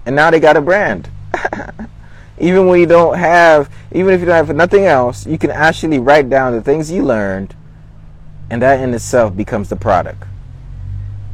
and 0.05 0.15
now 0.15 0.31
they 0.31 0.41
got 0.41 0.57
a 0.57 0.61
brand. 0.61 1.11
even 2.39 2.67
when 2.67 2.79
you 2.79 2.87
don't 2.87 3.17
have, 3.19 3.71
even 3.93 4.13
if 4.13 4.21
you 4.21 4.27
don't 4.27 4.35
have 4.47 4.55
nothing 4.55 4.85
else, 4.85 5.27
you 5.27 5.39
can 5.39 5.51
actually 5.51 5.99
write 5.99 6.29
down 6.29 6.53
the 6.53 6.61
things 6.61 6.91
you 6.91 7.03
learned, 7.03 7.55
and 8.51 8.61
that 8.63 8.81
in 8.81 8.93
itself 8.93 9.37
becomes 9.37 9.69
the 9.69 9.77
product. 9.77 10.23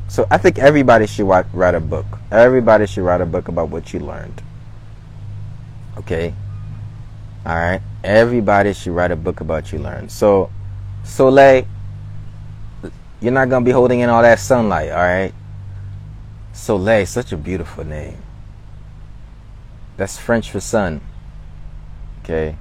So 0.09 0.27
I 0.31 0.39
think 0.39 0.59
everybody 0.59 1.07
should 1.07 1.27
write 1.27 1.75
a 1.75 1.81
book. 1.81 2.07
Everybody 2.31 2.87
should 2.87 3.03
write 3.03 3.21
a 3.21 3.27
book 3.27 3.49
about 3.49 3.71
what 3.71 3.93
you 3.93 4.01
learned. 4.01 4.43
Okay. 5.99 6.35
All 7.45 7.57
right. 7.57 7.81
Everybody 8.05 8.75
should 8.75 8.93
write 8.93 9.11
a 9.11 9.17
book 9.17 9.41
about 9.41 9.73
you 9.73 9.79
learned. 9.79 10.13
So, 10.13 10.51
Soleil, 11.03 11.67
you're 13.21 13.33
not 13.33 13.49
gonna 13.49 13.65
be 13.65 13.71
holding 13.71 14.01
in 14.01 14.11
all 14.11 14.23
that 14.23 14.39
sunlight. 14.39 14.91
All 14.91 14.99
right. 14.99 15.33
Soleil, 16.53 17.07
such 17.07 17.33
a 17.33 17.37
beautiful 17.37 17.85
name. 17.85 18.19
That's 19.97 20.19
French 20.19 20.51
for 20.51 20.61
sun. 20.61 21.01
Okay. 22.23 22.57